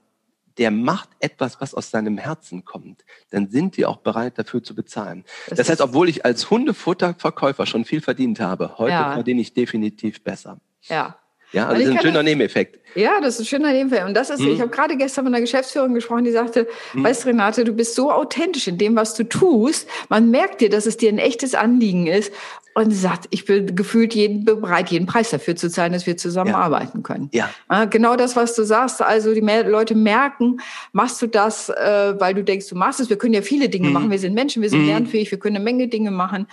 der 0.57 0.71
macht 0.71 1.09
etwas, 1.19 1.59
was 1.59 1.73
aus 1.73 1.91
seinem 1.91 2.17
Herzen 2.17 2.63
kommt, 2.63 3.03
dann 3.29 3.49
sind 3.49 3.77
die 3.77 3.85
auch 3.85 3.97
bereit, 3.97 4.37
dafür 4.37 4.63
zu 4.63 4.75
bezahlen. 4.75 5.25
Das, 5.47 5.57
das 5.57 5.69
heißt, 5.69 5.81
obwohl 5.81 6.09
ich 6.09 6.25
als 6.25 6.49
Hundefutterverkäufer 6.49 7.65
schon 7.65 7.85
viel 7.85 8.01
verdient 8.01 8.39
habe, 8.39 8.77
heute 8.77 8.91
ja. 8.91 9.13
verdiene 9.13 9.41
ich 9.41 9.53
definitiv 9.53 10.23
besser. 10.23 10.59
Ja. 10.83 11.17
Ja, 11.51 11.67
also 11.67 11.79
das 11.79 11.89
ist 11.89 11.95
ein 11.95 12.01
schöner 12.01 12.23
Nebeneffekt. 12.23 12.79
Ja, 12.95 13.21
das 13.21 13.35
ist 13.35 13.41
ein 13.41 13.45
schöner 13.45 13.71
Nebeneffekt. 13.71 14.07
Und 14.07 14.13
das 14.13 14.29
ist, 14.29 14.41
mhm. 14.41 14.49
ich 14.49 14.59
habe 14.59 14.71
gerade 14.71 14.97
gestern 14.97 15.25
mit 15.25 15.33
einer 15.33 15.41
Geschäftsführerin 15.41 15.93
gesprochen, 15.93 16.25
die 16.25 16.31
sagte, 16.31 16.67
mhm. 16.93 17.03
weißt 17.03 17.25
Renate, 17.27 17.63
du 17.63 17.71
bist 17.71 17.95
so 17.95 18.11
authentisch 18.11 18.67
in 18.67 18.77
dem, 18.77 18.95
was 18.95 19.13
du 19.13 19.23
tust. 19.23 19.87
Man 20.09 20.31
merkt 20.31 20.59
dir, 20.61 20.69
dass 20.69 20.85
es 20.85 20.97
dir 20.97 21.09
ein 21.09 21.17
echtes 21.17 21.55
Anliegen 21.55 22.07
ist. 22.07 22.33
Und 22.77 22.91
sie 22.91 22.97
sagt, 22.97 23.27
ich 23.29 23.45
bin 23.45 23.73
gefühlt 23.73 24.13
jeden, 24.13 24.43
bereit, 24.43 24.89
jeden 24.89 25.05
Preis 25.05 25.29
dafür 25.29 25.55
zu 25.55 25.69
zahlen, 25.69 25.93
dass 25.93 26.05
wir 26.05 26.17
zusammenarbeiten 26.17 26.97
ja. 26.97 27.03
können. 27.03 27.29
Ja. 27.31 27.85
Genau 27.85 28.17
das, 28.17 28.35
was 28.35 28.53
du 28.53 28.63
sagst. 28.63 29.01
Also 29.01 29.33
die 29.33 29.39
Leute 29.39 29.95
merken, 29.95 30.57
machst 30.91 31.21
du 31.21 31.27
das, 31.27 31.69
äh, 31.69 32.15
weil 32.19 32.33
du 32.33 32.43
denkst, 32.43 32.67
du 32.67 32.75
machst 32.75 32.99
es. 32.99 33.09
Wir 33.09 33.17
können 33.17 33.33
ja 33.33 33.41
viele 33.41 33.69
Dinge 33.69 33.87
mhm. 33.87 33.93
machen. 33.93 34.11
Wir 34.11 34.19
sind 34.19 34.33
Menschen, 34.33 34.61
wir 34.61 34.69
sind 34.69 34.81
mhm. 34.81 34.87
lernfähig, 34.87 35.31
wir 35.31 35.39
können 35.39 35.55
eine 35.55 35.63
Menge 35.63 35.87
Dinge 35.87 36.11
machen. 36.11 36.47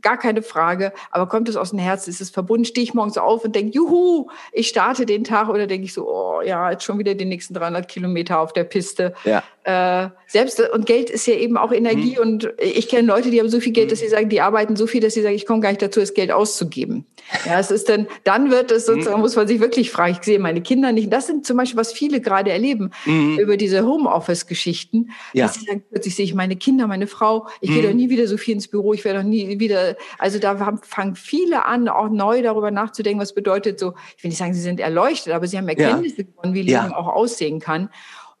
Gar 0.00 0.18
keine 0.18 0.42
Frage. 0.42 0.92
Aber 1.10 1.28
kommt 1.28 1.48
es 1.48 1.56
aus 1.56 1.70
dem 1.70 1.78
Herzen, 1.78 2.10
ist 2.10 2.20
es 2.20 2.30
verbunden, 2.30 2.64
stehe 2.64 2.84
ich 2.84 2.94
morgens 2.94 3.18
auf 3.18 3.44
und 3.44 3.54
denke, 3.54 3.72
juhu, 3.72 4.28
ich 4.52 4.68
starte 4.68 5.06
den 5.06 5.24
Tag 5.24 5.48
oder 5.48 5.66
denke 5.66 5.84
ich 5.84 5.92
so, 5.92 6.08
oh 6.08 6.40
ja, 6.42 6.70
jetzt 6.70 6.84
schon 6.84 6.98
wieder 6.98 7.14
die 7.14 7.24
nächsten 7.24 7.54
300 7.54 7.88
Kilometer 7.88 8.40
auf 8.40 8.52
der 8.52 8.64
Piste. 8.64 9.14
Ja. 9.24 9.42
Äh, 9.68 10.08
selbst 10.26 10.60
und 10.60 10.86
Geld 10.86 11.10
ist 11.10 11.26
ja 11.26 11.34
eben 11.34 11.58
auch 11.58 11.72
Energie 11.72 12.16
mhm. 12.16 12.22
und 12.22 12.52
ich 12.58 12.88
kenne 12.88 13.06
Leute, 13.06 13.30
die 13.30 13.38
haben 13.38 13.50
so 13.50 13.60
viel 13.60 13.72
Geld, 13.72 13.92
dass 13.92 13.98
sie 13.98 14.08
sagen, 14.08 14.28
die 14.30 14.40
arbeiten 14.40 14.76
so 14.76 14.86
viel, 14.86 15.00
dass 15.00 15.12
sie 15.12 15.20
sagen, 15.20 15.34
ich 15.34 15.44
komme 15.44 15.60
gar 15.60 15.68
nicht 15.68 15.82
dazu, 15.82 16.00
das 16.00 16.14
Geld 16.14 16.32
auszugeben. 16.32 17.06
Ja, 17.44 17.58
es 17.58 17.70
ist 17.70 17.88
dann, 17.90 18.06
dann 18.24 18.50
wird 18.50 18.70
es 18.70 18.86
sozusagen, 18.86 19.16
mhm. 19.16 19.22
muss 19.22 19.36
man 19.36 19.46
sich 19.46 19.60
wirklich 19.60 19.90
fragen, 19.90 20.16
ich 20.18 20.24
sehe 20.24 20.38
meine 20.38 20.62
Kinder 20.62 20.92
nicht. 20.92 21.12
Das 21.12 21.26
sind 21.26 21.44
zum 21.44 21.58
Beispiel, 21.58 21.78
was 21.78 21.92
viele 21.92 22.22
gerade 22.22 22.50
erleben 22.50 22.92
mhm. 23.04 23.38
über 23.38 23.58
diese 23.58 23.84
Homeoffice-Geschichten. 23.84 25.10
Ja. 25.34 25.46
Dass 25.46 25.56
sie 25.56 25.66
sagen, 25.66 25.82
plötzlich 25.90 26.14
sehe 26.14 26.24
ich 26.24 26.34
meine 26.34 26.56
Kinder, 26.56 26.86
meine 26.86 27.06
Frau, 27.06 27.46
ich 27.60 27.70
gehe 27.70 27.82
doch 27.82 27.92
nie 27.92 28.08
wieder 28.08 28.26
so 28.26 28.38
viel 28.38 28.54
ins 28.54 28.68
Büro, 28.68 28.94
ich 28.94 29.04
werde 29.04 29.18
doch 29.18 29.26
nie 29.26 29.60
wieder, 29.60 29.77
also 30.18 30.38
da 30.38 30.78
fangen 30.82 31.14
viele 31.14 31.64
an, 31.64 31.88
auch 31.88 32.08
neu 32.08 32.42
darüber 32.42 32.70
nachzudenken, 32.70 33.20
was 33.20 33.34
bedeutet 33.34 33.78
so, 33.78 33.94
ich 34.16 34.24
will 34.24 34.30
nicht 34.30 34.38
sagen, 34.38 34.54
sie 34.54 34.60
sind 34.60 34.80
erleuchtet, 34.80 35.32
aber 35.32 35.46
sie 35.46 35.58
haben 35.58 35.68
Erkenntnisse 35.68 36.22
ja. 36.22 36.24
gewonnen, 36.24 36.54
wie 36.54 36.62
Leben 36.62 36.90
ja. 36.90 36.96
auch 36.96 37.08
aussehen 37.08 37.60
kann 37.60 37.90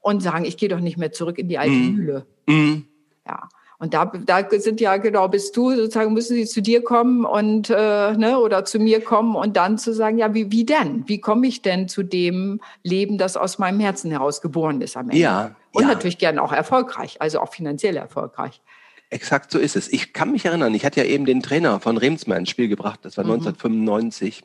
und 0.00 0.22
sagen, 0.22 0.44
ich 0.44 0.56
gehe 0.56 0.68
doch 0.68 0.80
nicht 0.80 0.96
mehr 0.96 1.12
zurück 1.12 1.38
in 1.38 1.48
die 1.48 1.58
alte 1.58 1.72
mhm. 1.72 1.94
Mühle. 1.94 2.26
Mhm. 2.46 2.86
Ja. 3.26 3.48
Und 3.80 3.94
da, 3.94 4.06
da 4.06 4.44
sind 4.58 4.80
ja 4.80 4.96
genau, 4.96 5.28
bist 5.28 5.56
du 5.56 5.70
sozusagen, 5.70 6.12
müssen 6.12 6.34
sie 6.34 6.46
zu 6.46 6.60
dir 6.60 6.82
kommen 6.82 7.24
und 7.24 7.70
äh, 7.70 8.16
ne, 8.16 8.40
oder 8.40 8.64
zu 8.64 8.80
mir 8.80 9.00
kommen 9.00 9.36
und 9.36 9.56
dann 9.56 9.78
zu 9.78 9.94
sagen, 9.94 10.18
ja, 10.18 10.34
wie, 10.34 10.50
wie 10.50 10.64
denn? 10.64 11.04
Wie 11.06 11.20
komme 11.20 11.46
ich 11.46 11.62
denn 11.62 11.86
zu 11.86 12.02
dem 12.02 12.60
Leben, 12.82 13.18
das 13.18 13.36
aus 13.36 13.58
meinem 13.58 13.78
Herzen 13.78 14.10
heraus 14.10 14.40
geboren 14.40 14.80
ist 14.80 14.96
am 14.96 15.10
Ende? 15.10 15.18
Ja. 15.18 15.54
Und 15.72 15.82
ja. 15.82 15.88
natürlich 15.88 16.18
gerne 16.18 16.42
auch 16.42 16.52
erfolgreich, 16.52 17.20
also 17.20 17.38
auch 17.38 17.52
finanziell 17.52 17.96
erfolgreich. 17.96 18.60
Exakt 19.10 19.50
so 19.50 19.58
ist 19.58 19.76
es. 19.76 19.90
Ich 19.90 20.12
kann 20.12 20.32
mich 20.32 20.44
erinnern, 20.44 20.74
ich 20.74 20.84
hatte 20.84 21.00
ja 21.00 21.06
eben 21.06 21.24
den 21.24 21.42
Trainer 21.42 21.80
von 21.80 21.96
Remsmar 21.96 22.36
ins 22.36 22.50
Spiel 22.50 22.68
gebracht, 22.68 23.00
das 23.02 23.16
war 23.16 23.24
mhm. 23.24 23.32
1995. 23.32 24.42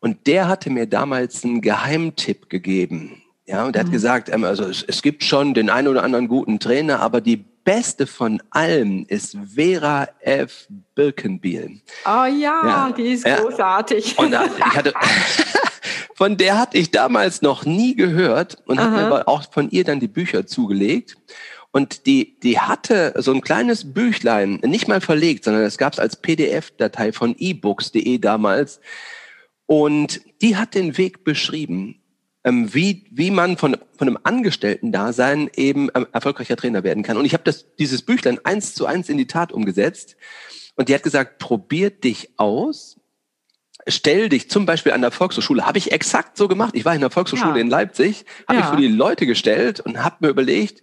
Und 0.00 0.26
der 0.26 0.46
hatte 0.46 0.70
mir 0.70 0.86
damals 0.86 1.44
einen 1.44 1.60
Geheimtipp 1.60 2.48
gegeben. 2.50 3.22
Ja, 3.46 3.64
und 3.64 3.74
er 3.74 3.80
hat 3.80 3.88
mhm. 3.88 3.92
gesagt, 3.92 4.28
ähm, 4.28 4.44
also 4.44 4.64
es, 4.64 4.82
es, 4.82 5.00
gibt 5.00 5.24
schon 5.24 5.54
den 5.54 5.70
einen 5.70 5.88
oder 5.88 6.04
anderen 6.04 6.28
guten 6.28 6.60
Trainer, 6.60 7.00
aber 7.00 7.22
die 7.22 7.38
beste 7.38 8.06
von 8.06 8.42
allen 8.50 9.06
ist 9.06 9.36
Vera 9.54 10.08
F. 10.20 10.68
Birkenbiel. 10.94 11.80
Oh 12.04 12.24
ja, 12.24 12.30
ja. 12.30 12.94
die 12.96 13.12
ist 13.12 13.26
ja. 13.26 13.40
großartig. 13.40 14.18
Und 14.18 14.32
ich 14.32 14.64
hatte, 14.64 14.92
von 16.14 16.36
der 16.36 16.58
hatte 16.58 16.76
ich 16.76 16.90
damals 16.90 17.40
noch 17.40 17.64
nie 17.64 17.94
gehört 17.94 18.58
und 18.66 18.78
habe 18.78 18.92
mir 18.92 19.06
aber 19.06 19.28
auch 19.28 19.50
von 19.50 19.70
ihr 19.70 19.84
dann 19.84 19.98
die 19.98 20.08
Bücher 20.08 20.46
zugelegt. 20.46 21.16
Und 21.78 22.06
die, 22.06 22.40
die 22.40 22.58
hatte 22.58 23.14
so 23.18 23.32
ein 23.32 23.40
kleines 23.40 23.92
Büchlein, 23.94 24.54
nicht 24.64 24.88
mal 24.88 25.00
verlegt, 25.00 25.44
sondern 25.44 25.62
es 25.62 25.78
gab 25.78 25.92
es 25.92 26.00
als 26.00 26.16
PDF-Datei 26.16 27.12
von 27.12 27.36
ebooks.de 27.38 28.18
damals. 28.18 28.80
Und 29.66 30.22
die 30.42 30.56
hat 30.56 30.74
den 30.74 30.98
Weg 30.98 31.22
beschrieben, 31.22 32.02
ähm, 32.42 32.74
wie, 32.74 33.06
wie 33.12 33.30
man 33.30 33.56
von, 33.56 33.76
von 33.96 34.08
einem 34.08 34.18
Angestellten-Dasein 34.20 35.50
eben 35.54 35.88
ähm, 35.94 36.08
erfolgreicher 36.12 36.56
Trainer 36.56 36.82
werden 36.82 37.04
kann. 37.04 37.16
Und 37.16 37.26
ich 37.26 37.32
habe 37.32 37.44
das, 37.44 37.66
dieses 37.76 38.02
Büchlein 38.02 38.40
eins 38.42 38.74
zu 38.74 38.86
eins 38.86 39.08
in 39.08 39.16
die 39.16 39.28
Tat 39.28 39.52
umgesetzt. 39.52 40.16
Und 40.74 40.88
die 40.88 40.94
hat 40.96 41.04
gesagt, 41.04 41.38
probier 41.38 41.90
dich 41.90 42.30
aus, 42.38 42.98
stell 43.86 44.28
dich 44.28 44.50
zum 44.50 44.66
Beispiel 44.66 44.90
an 44.90 45.02
der 45.02 45.12
Volkshochschule. 45.12 45.64
Habe 45.64 45.78
ich 45.78 45.92
exakt 45.92 46.36
so 46.38 46.48
gemacht. 46.48 46.74
Ich 46.74 46.84
war 46.84 46.96
in 46.96 47.02
der 47.02 47.10
Volkshochschule 47.10 47.54
ja. 47.54 47.60
in 47.60 47.70
Leipzig, 47.70 48.24
habe 48.48 48.58
ja. 48.58 48.64
ich 48.64 48.68
vor 48.68 48.78
die 48.78 48.88
Leute 48.88 49.26
gestellt 49.26 49.78
und 49.78 50.02
habe 50.02 50.16
mir 50.18 50.28
überlegt, 50.30 50.82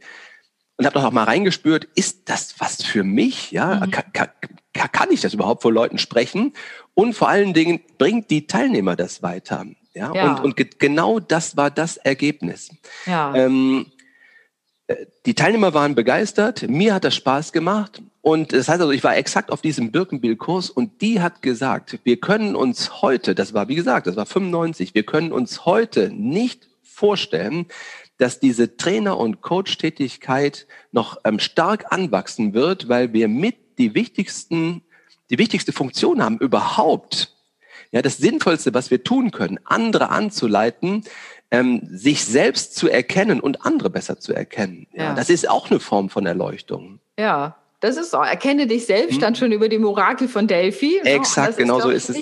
und 0.78 0.86
habe 0.86 0.96
doch 0.96 1.06
auch 1.06 1.12
mal 1.12 1.24
reingespürt, 1.24 1.88
ist 1.96 2.30
das 2.30 2.56
was 2.60 2.84
für 2.84 3.04
mich? 3.04 3.52
Ja, 3.52 3.86
mhm. 3.86 3.92
kann, 3.92 4.04
kann, 4.14 4.92
kann 4.92 5.12
ich 5.12 5.22
das 5.22 5.34
überhaupt 5.34 5.62
vor 5.62 5.72
Leuten 5.72 5.98
sprechen? 5.98 6.54
Und 6.94 7.14
vor 7.14 7.30
allen 7.30 7.54
Dingen 7.54 7.82
bringt 7.98 8.30
die 8.30 8.48
Teilnehmer 8.48 8.96
das 8.96 9.24
weiter. 9.24 9.66
Ja, 9.94 10.14
ja. 10.14 10.36
Und, 10.36 10.60
und 10.60 10.80
genau 10.80 11.20
das 11.20 11.56
war 11.56 11.72
das 11.72 11.98
Ergebnis. 11.98 12.70
Ja. 13.06 13.34
Ähm, 13.34 13.86
äh, 14.88 15.06
die 15.26 15.34
Teilnehmer 15.34 15.74
waren 15.74 15.96
begeistert, 15.96 16.68
mir 16.68 16.94
hat 16.94 17.06
das 17.06 17.16
Spaß 17.16 17.54
gemacht 17.54 18.02
und 18.22 18.54
das 18.54 18.68
heißt 18.68 18.82
also, 18.82 18.92
ich 18.92 19.04
war 19.04 19.16
exakt 19.16 19.52
auf 19.52 19.62
diesem 19.62 19.92
Birkenbiel-Kurs 19.92 20.70
und 20.70 21.02
die 21.02 21.22
hat 21.22 21.42
gesagt, 21.42 22.00
wir 22.04 22.20
können 22.20 22.56
uns 22.56 23.02
heute, 23.02 23.36
das 23.36 23.54
war 23.54 23.68
wie 23.68 23.76
gesagt, 23.76 24.08
das 24.08 24.16
war 24.16 24.26
95, 24.26 24.94
wir 24.94 25.04
können 25.04 25.32
uns 25.32 25.66
heute 25.66 26.12
nicht 26.12 26.68
vorstellen, 26.82 27.68
dass 28.18 28.40
diese 28.40 28.78
Trainer- 28.78 29.18
und 29.18 29.42
Coach-Tätigkeit 29.42 30.68
noch 30.92 31.18
ähm, 31.24 31.40
stark 31.40 31.92
anwachsen 31.92 32.54
wird, 32.54 32.88
weil 32.90 33.14
wir 33.14 33.28
mit 33.28 33.78
die 33.78 33.94
wichtigsten, 33.94 34.84
die 35.30 35.38
wichtigste 35.38 35.74
Funktion 35.74 36.24
haben 36.24 36.38
überhaupt. 36.38 37.36
Ja, 37.92 38.02
das 38.02 38.18
Sinnvollste, 38.18 38.74
was 38.74 38.92
wir 38.92 39.04
tun 39.04 39.32
können, 39.32 39.60
andere 39.64 40.10
anzuleiten, 40.10 41.04
ähm, 41.52 41.82
sich 41.92 42.26
selbst 42.26 42.76
zu 42.76 42.90
erkennen 42.90 43.40
und 43.40 43.66
andere 43.66 43.90
besser 43.90 44.20
zu 44.20 44.34
erkennen. 44.34 44.88
Ja, 44.94 45.04
ja. 45.04 45.14
Das 45.14 45.30
ist 45.30 45.50
auch 45.50 45.70
eine 45.70 45.80
Form 45.80 46.10
von 46.10 46.26
Erleuchtung. 46.26 47.00
Ja, 47.18 47.58
das 47.86 47.98
ist 47.98 48.12
so. 48.12 48.18
Erkenne 48.18 48.68
dich 48.68 48.86
selbst, 48.86 49.16
hm. 49.16 49.20
dann 49.22 49.36
schon 49.36 49.52
über 49.52 49.70
dem 49.70 49.86
Orakel 49.86 50.28
von 50.28 50.48
Delphi. 50.48 51.00
Exakt, 51.04 51.54
so. 51.54 51.58
genau 51.58 51.80
so 51.80 51.90
ist 51.90 52.10
es. 52.10 52.18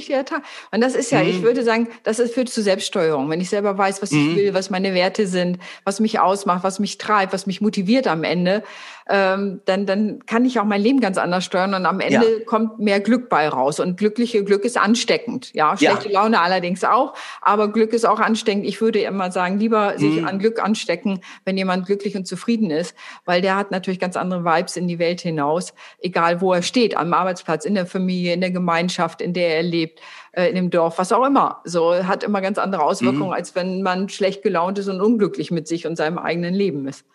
Und 0.72 0.82
das 0.82 0.96
ist 0.96 1.12
ja, 1.12 1.20
hm. 1.20 1.30
ich 1.30 1.42
würde 1.42 1.64
sagen, 1.64 1.88
das 2.04 2.22
führt 2.32 2.50
zu 2.50 2.62
Selbststeuerung. 2.62 3.30
Wenn 3.30 3.42
ich 3.42 3.50
selber 3.50 3.78
weiß, 3.78 4.02
was 4.02 4.12
hm. 4.12 4.32
ich 4.32 4.36
will, 4.36 4.54
was 4.54 4.70
meine 4.70 4.94
Werte 4.94 5.28
sind, 5.28 5.60
was 5.84 6.00
mich 6.00 6.20
ausmacht, 6.20 6.64
was 6.64 6.80
mich 6.80 6.98
treibt, 6.98 7.34
was 7.34 7.48
mich 7.48 7.62
motiviert 7.62 8.08
am 8.08 8.24
Ende, 8.24 8.64
ähm, 9.10 9.62
dann, 9.66 9.86
dann 9.86 10.26
kann 10.26 10.46
ich 10.46 10.60
auch 10.60 10.66
mein 10.66 10.82
Leben 10.82 11.00
ganz 11.00 11.18
anders 11.18 11.44
steuern 11.44 11.74
und 11.74 11.86
am 11.86 12.00
Ende 12.00 12.40
ja. 12.40 12.46
kommt 12.46 12.80
mehr 12.80 13.00
Glück 13.00 13.30
bei 13.30 13.48
raus. 13.48 13.80
Und 13.80 13.98
glückliche 13.98 14.44
Glück 14.44 14.64
ist 14.64 14.78
ansteckend. 14.78 15.54
Ja, 15.54 15.76
schlechte 15.78 16.10
ja. 16.10 16.22
Laune 16.22 16.40
allerdings 16.40 16.84
auch, 16.84 17.14
aber 17.42 17.72
Glück 17.72 17.94
ist 17.94 18.06
auch 18.06 18.20
ansteckend. 18.20 18.66
Ich 18.66 18.82
würde 18.82 19.00
immer 19.00 19.32
sagen, 19.32 19.60
lieber 19.60 19.98
sich 19.98 20.22
mhm. 20.22 20.28
an 20.28 20.40
Glück 20.40 20.64
anstecken, 20.64 21.20
wenn 21.46 21.58
jemand 21.58 21.86
glücklich 21.86 22.16
und 22.16 22.28
zufrieden 22.28 22.72
ist, 22.72 22.96
weil 23.26 23.42
der 23.42 23.56
hat 23.56 23.72
natürlich 23.72 24.00
ganz 24.00 24.16
andere 24.16 24.46
Vibes 24.46 24.78
in 24.78 24.88
die 24.88 25.00
Welt 25.00 25.22
hinaus, 25.22 25.53
egal 26.00 26.42
wo 26.42 26.54
er 26.54 26.62
steht, 26.62 26.96
am 26.96 27.14
Arbeitsplatz, 27.14 27.66
in 27.66 27.76
der 27.76 27.86
Familie, 27.86 28.34
in 28.34 28.42
der 28.42 28.52
Gemeinschaft, 28.52 29.22
in 29.22 29.34
der 29.34 29.58
er 29.58 29.64
lebt 29.64 30.00
äh, 30.32 30.50
in 30.50 30.56
dem 30.56 30.70
Dorf, 30.70 30.98
was 30.98 31.12
auch 31.12 31.26
immer. 31.26 31.62
So 31.64 32.06
hat 32.06 32.24
immer 32.24 32.42
ganz 32.42 32.58
andere 32.58 32.84
Auswirkungen, 32.84 33.28
mhm. 33.28 33.34
als 33.34 33.56
wenn 33.56 33.82
man 33.82 34.10
schlecht 34.10 34.44
gelaunt 34.44 34.80
ist 34.80 34.88
und 34.88 35.02
unglücklich 35.02 35.52
mit 35.52 35.68
sich 35.68 35.88
und 35.88 35.96
seinem 35.96 36.18
eigenen 36.18 36.54
Leben 36.54 36.88
ist. 36.88 37.06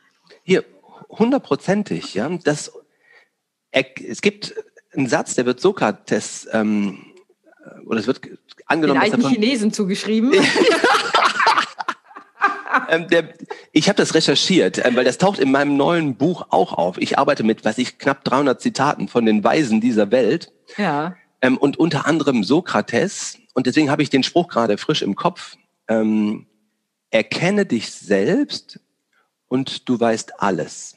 Hier, 0.43 0.65
hundertprozentig. 1.09 2.15
Ja, 2.15 2.29
das, 2.45 2.73
es 3.71 4.21
gibt 4.21 4.55
einen 4.93 5.07
Satz, 5.07 5.35
der 5.35 5.47
wird 5.47 5.61
Sokrates 5.61 6.49
ähm, 6.53 7.05
oder 7.87 7.99
es 7.99 8.07
wird 8.07 8.21
angenommen. 8.67 9.01
Den 9.01 9.13
alten 9.13 9.23
davon, 9.23 9.33
Chinesen 9.33 9.73
zugeschrieben. 9.73 10.33
ähm, 12.89 13.09
der, 13.09 13.35
ich 13.73 13.89
habe 13.89 13.97
das 13.97 14.15
recherchiert, 14.15 14.79
äh, 14.79 14.91
weil 14.95 15.05
das 15.05 15.19
taucht 15.19 15.39
in 15.39 15.51
meinem 15.51 15.77
neuen 15.77 16.17
Buch 16.17 16.47
auch 16.51 16.73
auf. 16.73 16.99
Ich 16.99 17.19
arbeite 17.19 17.43
mit, 17.43 17.65
was 17.65 17.79
ich 17.79 17.99
knapp 17.99 18.25
300 18.25 18.61
Zitaten 18.61 19.09
von 19.09 19.27
den 19.27 19.43
Weisen 19.45 19.81
dieser 19.81 20.11
Welt. 20.11 20.53
Ja. 20.77 21.17
Ähm, 21.41 21.57
und 21.57 21.79
unter 21.79 22.07
anderem 22.07 22.45
Sokrates. 22.45 23.39
Und 23.55 23.67
deswegen 23.67 23.91
habe 23.91 24.03
ich 24.03 24.11
den 24.11 24.23
Spruch 24.23 24.49
gerade 24.49 24.79
frisch 24.79 25.03
im 25.03 25.15
Kopf. 25.15 25.57
Ähm, 25.89 26.47
erkenne 27.11 27.65
dich 27.67 27.91
selbst 27.91 28.81
und 29.49 29.89
du 29.89 29.99
weißt 29.99 30.41
alles. 30.41 30.95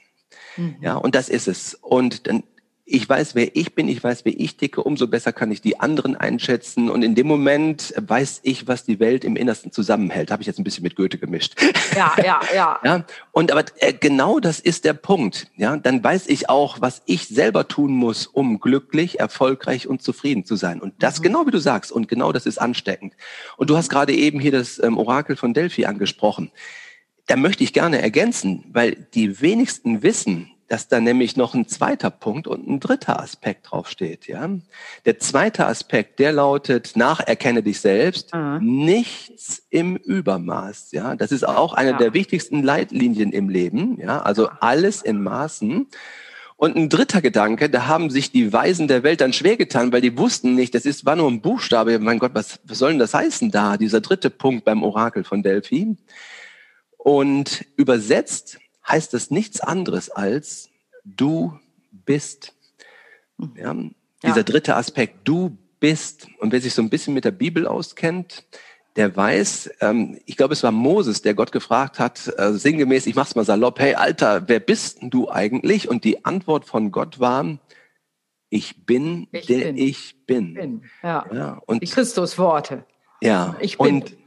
Mhm. 0.57 0.75
Ja, 0.81 0.95
und 0.95 1.15
das 1.15 1.29
ist 1.29 1.47
es. 1.47 1.75
Und 1.75 2.27
dann, 2.27 2.43
ich 2.85 3.07
weiß, 3.07 3.35
wer 3.35 3.55
ich 3.55 3.75
bin, 3.75 3.87
ich 3.87 4.03
weiß, 4.03 4.25
wie 4.25 4.31
ich 4.31 4.57
ticke, 4.57 4.83
umso 4.83 5.07
besser 5.07 5.31
kann 5.31 5.51
ich 5.51 5.61
die 5.61 5.79
anderen 5.79 6.15
einschätzen. 6.15 6.89
Und 6.89 7.03
in 7.03 7.15
dem 7.15 7.27
Moment 7.27 7.93
weiß 7.97 8.41
ich, 8.43 8.67
was 8.67 8.83
die 8.83 8.99
Welt 8.99 9.23
im 9.23 9.35
Innersten 9.35 9.71
zusammenhält. 9.71 10.31
Habe 10.31 10.43
ich 10.43 10.47
jetzt 10.47 10.59
ein 10.59 10.63
bisschen 10.63 10.83
mit 10.83 10.95
Goethe 10.95 11.17
gemischt. 11.17 11.55
Ja, 11.95 12.13
ja, 12.23 12.41
ja. 12.53 12.79
ja 12.83 13.05
und 13.31 13.51
aber 13.51 13.65
äh, 13.77 13.93
genau 13.93 14.39
das 14.39 14.59
ist 14.59 14.85
der 14.85 14.93
Punkt. 14.93 15.47
Ja, 15.55 15.77
dann 15.77 16.03
weiß 16.03 16.27
ich 16.27 16.49
auch, 16.49 16.81
was 16.81 17.01
ich 17.05 17.27
selber 17.27 17.67
tun 17.67 17.93
muss, 17.93 18.27
um 18.27 18.59
glücklich, 18.59 19.19
erfolgreich 19.19 19.87
und 19.87 20.01
zufrieden 20.01 20.45
zu 20.45 20.55
sein. 20.55 20.81
Und 20.81 20.93
das 20.99 21.19
mhm. 21.19 21.23
genau 21.23 21.47
wie 21.47 21.51
du 21.51 21.59
sagst. 21.59 21.91
Und 21.91 22.07
genau 22.07 22.31
das 22.31 22.45
ist 22.45 22.59
ansteckend. 22.59 23.13
Und 23.57 23.69
du 23.69 23.77
hast 23.77 23.89
gerade 23.89 24.13
eben 24.13 24.39
hier 24.39 24.51
das 24.51 24.81
ähm, 24.83 24.97
Orakel 24.97 25.35
von 25.35 25.53
Delphi 25.53 25.85
angesprochen 25.85 26.51
da 27.27 27.37
möchte 27.37 27.63
ich 27.63 27.71
gerne 27.71 28.01
ergänzen, 28.01 28.65
weil 28.73 29.07
die 29.13 29.39
wenigsten 29.39 30.03
wissen, 30.03 30.51
dass 30.71 30.87
da 30.87 31.01
nämlich 31.01 31.35
noch 31.35 31.53
ein 31.53 31.67
zweiter 31.67 32.09
Punkt 32.09 32.47
und 32.47 32.65
ein 32.65 32.79
dritter 32.79 33.21
Aspekt 33.21 33.69
draufsteht. 33.69 34.27
Ja? 34.27 34.49
Der 35.03 35.19
zweite 35.19 35.65
Aspekt, 35.65 36.19
der 36.19 36.31
lautet, 36.31 36.95
nacherkenne 36.95 37.61
dich 37.61 37.81
selbst, 37.81 38.33
mhm. 38.33 38.59
nichts 38.61 39.63
im 39.69 39.97
Übermaß. 39.97 40.93
Ja? 40.93 41.17
Das 41.17 41.33
ist 41.33 41.45
auch 41.45 41.73
eine 41.73 41.91
ja. 41.91 41.97
der 41.97 42.13
wichtigsten 42.13 42.63
Leitlinien 42.63 43.33
im 43.33 43.49
Leben. 43.49 43.99
Ja? 43.99 44.21
Also 44.21 44.47
alles 44.61 45.01
in 45.01 45.21
Maßen. 45.21 45.87
Und 46.55 46.77
ein 46.77 46.87
dritter 46.87 47.21
Gedanke, 47.21 47.69
da 47.69 47.87
haben 47.87 48.09
sich 48.09 48.31
die 48.31 48.53
Weisen 48.53 48.87
der 48.87 49.03
Welt 49.03 49.19
dann 49.19 49.33
schwer 49.33 49.57
getan, 49.57 49.91
weil 49.91 49.99
die 49.99 50.17
wussten 50.17 50.55
nicht, 50.55 50.73
das 50.73 50.85
ist, 50.85 51.05
war 51.05 51.17
nur 51.17 51.29
ein 51.29 51.41
Buchstabe. 51.41 51.99
Mein 51.99 52.19
Gott, 52.19 52.31
was, 52.33 52.61
was 52.63 52.77
soll 52.77 52.91
denn 52.91 52.99
das 52.99 53.13
heißen 53.13 53.51
da? 53.51 53.75
Dieser 53.75 53.99
dritte 53.99 54.29
Punkt 54.29 54.63
beim 54.63 54.83
Orakel 54.83 55.25
von 55.25 55.43
Delphi. 55.43 55.97
Und 56.97 57.65
übersetzt 57.75 58.57
heißt 58.87 59.13
das 59.13 59.31
nichts 59.31 59.61
anderes 59.61 60.09
als 60.09 60.69
du 61.03 61.57
bist. 61.91 62.53
Ja, 63.55 63.75
dieser 64.23 64.37
ja. 64.37 64.43
dritte 64.43 64.75
Aspekt, 64.75 65.19
du 65.23 65.57
bist. 65.79 66.27
Und 66.39 66.51
wer 66.51 66.61
sich 66.61 66.73
so 66.73 66.81
ein 66.81 66.89
bisschen 66.89 67.13
mit 67.13 67.25
der 67.25 67.31
Bibel 67.31 67.67
auskennt, 67.67 68.45
der 68.95 69.15
weiß, 69.15 69.71
ähm, 69.81 70.19
ich 70.25 70.37
glaube, 70.37 70.53
es 70.53 70.63
war 70.63 70.71
Moses, 70.71 71.21
der 71.21 71.33
Gott 71.33 71.51
gefragt 71.51 71.97
hat, 71.97 72.31
äh, 72.37 72.53
sinngemäß, 72.53 73.07
ich 73.07 73.15
mach's 73.15 73.35
mal 73.35 73.45
salopp, 73.45 73.79
hey 73.79 73.95
Alter, 73.95 74.47
wer 74.47 74.59
bist 74.59 74.99
du 75.01 75.29
eigentlich? 75.29 75.89
Und 75.89 76.03
die 76.03 76.25
Antwort 76.25 76.65
von 76.65 76.91
Gott 76.91 77.19
war, 77.19 77.57
ich 78.49 78.85
bin, 78.85 79.27
ich 79.31 79.45
der 79.45 79.59
bin. 79.59 79.77
ich 79.77 80.25
bin. 80.25 80.53
bin. 80.53 80.83
Ja. 81.01 81.25
ja. 81.33 81.61
Und, 81.65 81.81
die 81.81 81.87
Christusworte. 81.87 82.85
Ja. 83.21 83.55
Ich 83.61 83.77
bin. 83.77 84.01
Und 84.01 84.17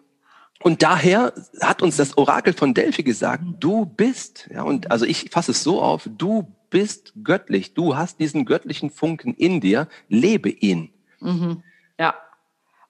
und 0.64 0.82
daher 0.82 1.34
hat 1.60 1.82
uns 1.82 1.98
das 1.98 2.16
Orakel 2.16 2.54
von 2.54 2.72
Delphi 2.72 3.02
gesagt, 3.02 3.44
du 3.60 3.84
bist, 3.84 4.48
ja, 4.50 4.62
und 4.62 4.90
also 4.90 5.04
ich 5.04 5.28
fasse 5.30 5.50
es 5.50 5.62
so 5.62 5.82
auf, 5.82 6.08
du 6.16 6.50
bist 6.70 7.12
göttlich, 7.22 7.74
du 7.74 7.98
hast 7.98 8.18
diesen 8.18 8.46
göttlichen 8.46 8.88
Funken 8.88 9.34
in 9.34 9.60
dir, 9.60 9.88
lebe 10.08 10.48
ihn. 10.48 10.88
Mhm. 11.20 11.62
Ja. 12.00 12.14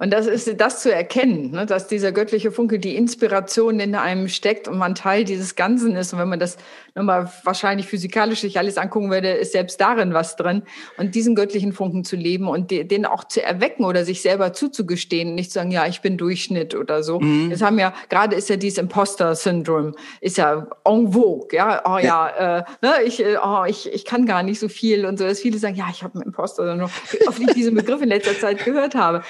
Und 0.04 0.11
das 0.11 0.26
ist 0.26 0.61
das 0.61 0.82
zu 0.82 0.92
erkennen, 0.92 1.52
ne, 1.52 1.64
dass 1.64 1.88
dieser 1.88 2.12
göttliche 2.12 2.52
Funke 2.52 2.78
die 2.78 2.94
Inspiration 2.94 3.80
in 3.80 3.94
einem 3.94 4.28
steckt 4.28 4.68
und 4.68 4.76
man 4.76 4.94
Teil 4.94 5.25
dieses 5.25 5.54
Ganzen 5.54 5.96
ist. 5.96 6.12
Und 6.12 6.18
wenn 6.18 6.28
man 6.28 6.38
das 6.38 6.58
nochmal 6.94 7.32
wahrscheinlich 7.42 7.87
physikalisch 7.87 8.40
sich 8.40 8.58
alles 8.58 8.76
angucken 8.76 9.11
würde, 9.11 9.30
ist 9.30 9.52
selbst 9.52 9.80
darin 9.80 10.12
was 10.12 10.37
drin. 10.37 10.64
Und 10.99 11.14
diesen 11.14 11.34
göttlichen 11.34 11.73
Funken 11.73 12.04
zu 12.04 12.16
leben 12.16 12.49
und 12.49 12.70
den 12.70 13.06
auch 13.06 13.25
zu 13.25 13.42
erwecken 13.42 13.87
oder 13.87 14.04
sich 14.04 14.20
selber 14.20 14.52
zuzugestehen, 14.52 15.34
nicht 15.34 15.50
zu 15.50 15.54
sagen, 15.54 15.70
ja, 15.70 15.87
ich 15.87 16.02
bin 16.02 16.18
Durchschnitt 16.18 16.75
oder 16.75 17.02
so. 17.02 17.20
Mhm. 17.20 17.49
Das 17.49 17.62
haben 17.62 17.78
ja, 17.78 17.94
gerade 18.11 18.37
ist 18.37 18.50
ja 18.50 18.56
dieses 18.56 18.76
Imposter-Syndrom, 18.76 19.94
ist 20.20 20.37
ja 20.37 20.66
en 20.84 21.12
vogue, 21.14 21.49
ja, 21.52 21.82
oh 21.87 21.96
ja, 21.96 22.58
äh, 22.58 22.64
ne, 22.82 22.92
ich, 23.06 23.25
äh, 23.25 23.38
oh, 23.42 23.64
ich, 23.66 23.90
ich 23.90 24.04
kann 24.04 24.26
gar 24.26 24.42
nicht 24.42 24.61
so 24.61 24.68
viel 24.68 25.06
und 25.06 25.18
so, 25.18 25.25
dass 25.25 25.40
viele 25.40 25.56
sagen, 25.56 25.76
ja, 25.76 25.87
ich 25.90 26.02
habe 26.02 26.16
einen 26.16 26.25
Imposter-Syndrom, 26.25 26.90
oft 27.26 27.40
ich 27.40 27.54
diesen 27.54 27.75
Begriff 27.75 28.02
in 28.02 28.11
letzter 28.11 28.38
Zeit 28.38 28.62
gehört 28.66 28.94
habe. 28.94 29.23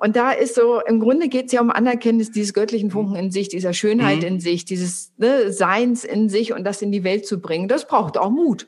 Und 0.00 0.16
da 0.16 0.30
ist 0.30 0.54
so, 0.54 0.80
im 0.80 0.98
Grunde 0.98 1.28
geht 1.28 1.46
es 1.46 1.52
ja 1.52 1.60
um 1.60 1.70
Anerkenntnis 1.70 2.30
dieses 2.30 2.54
göttlichen 2.54 2.88
mhm. 2.88 2.92
Funken 2.92 3.16
in 3.16 3.30
sich, 3.30 3.50
dieser 3.50 3.74
Schönheit 3.74 4.20
mhm. 4.20 4.26
in 4.26 4.40
sich, 4.40 4.64
dieses 4.64 5.12
ne, 5.18 5.52
Seins 5.52 6.04
in 6.04 6.30
sich 6.30 6.54
und 6.54 6.64
das 6.64 6.80
in 6.80 6.90
die 6.90 7.04
Welt 7.04 7.26
zu 7.26 7.38
bringen. 7.38 7.68
Das 7.68 7.86
braucht 7.86 8.16
auch 8.16 8.30
Mut. 8.30 8.66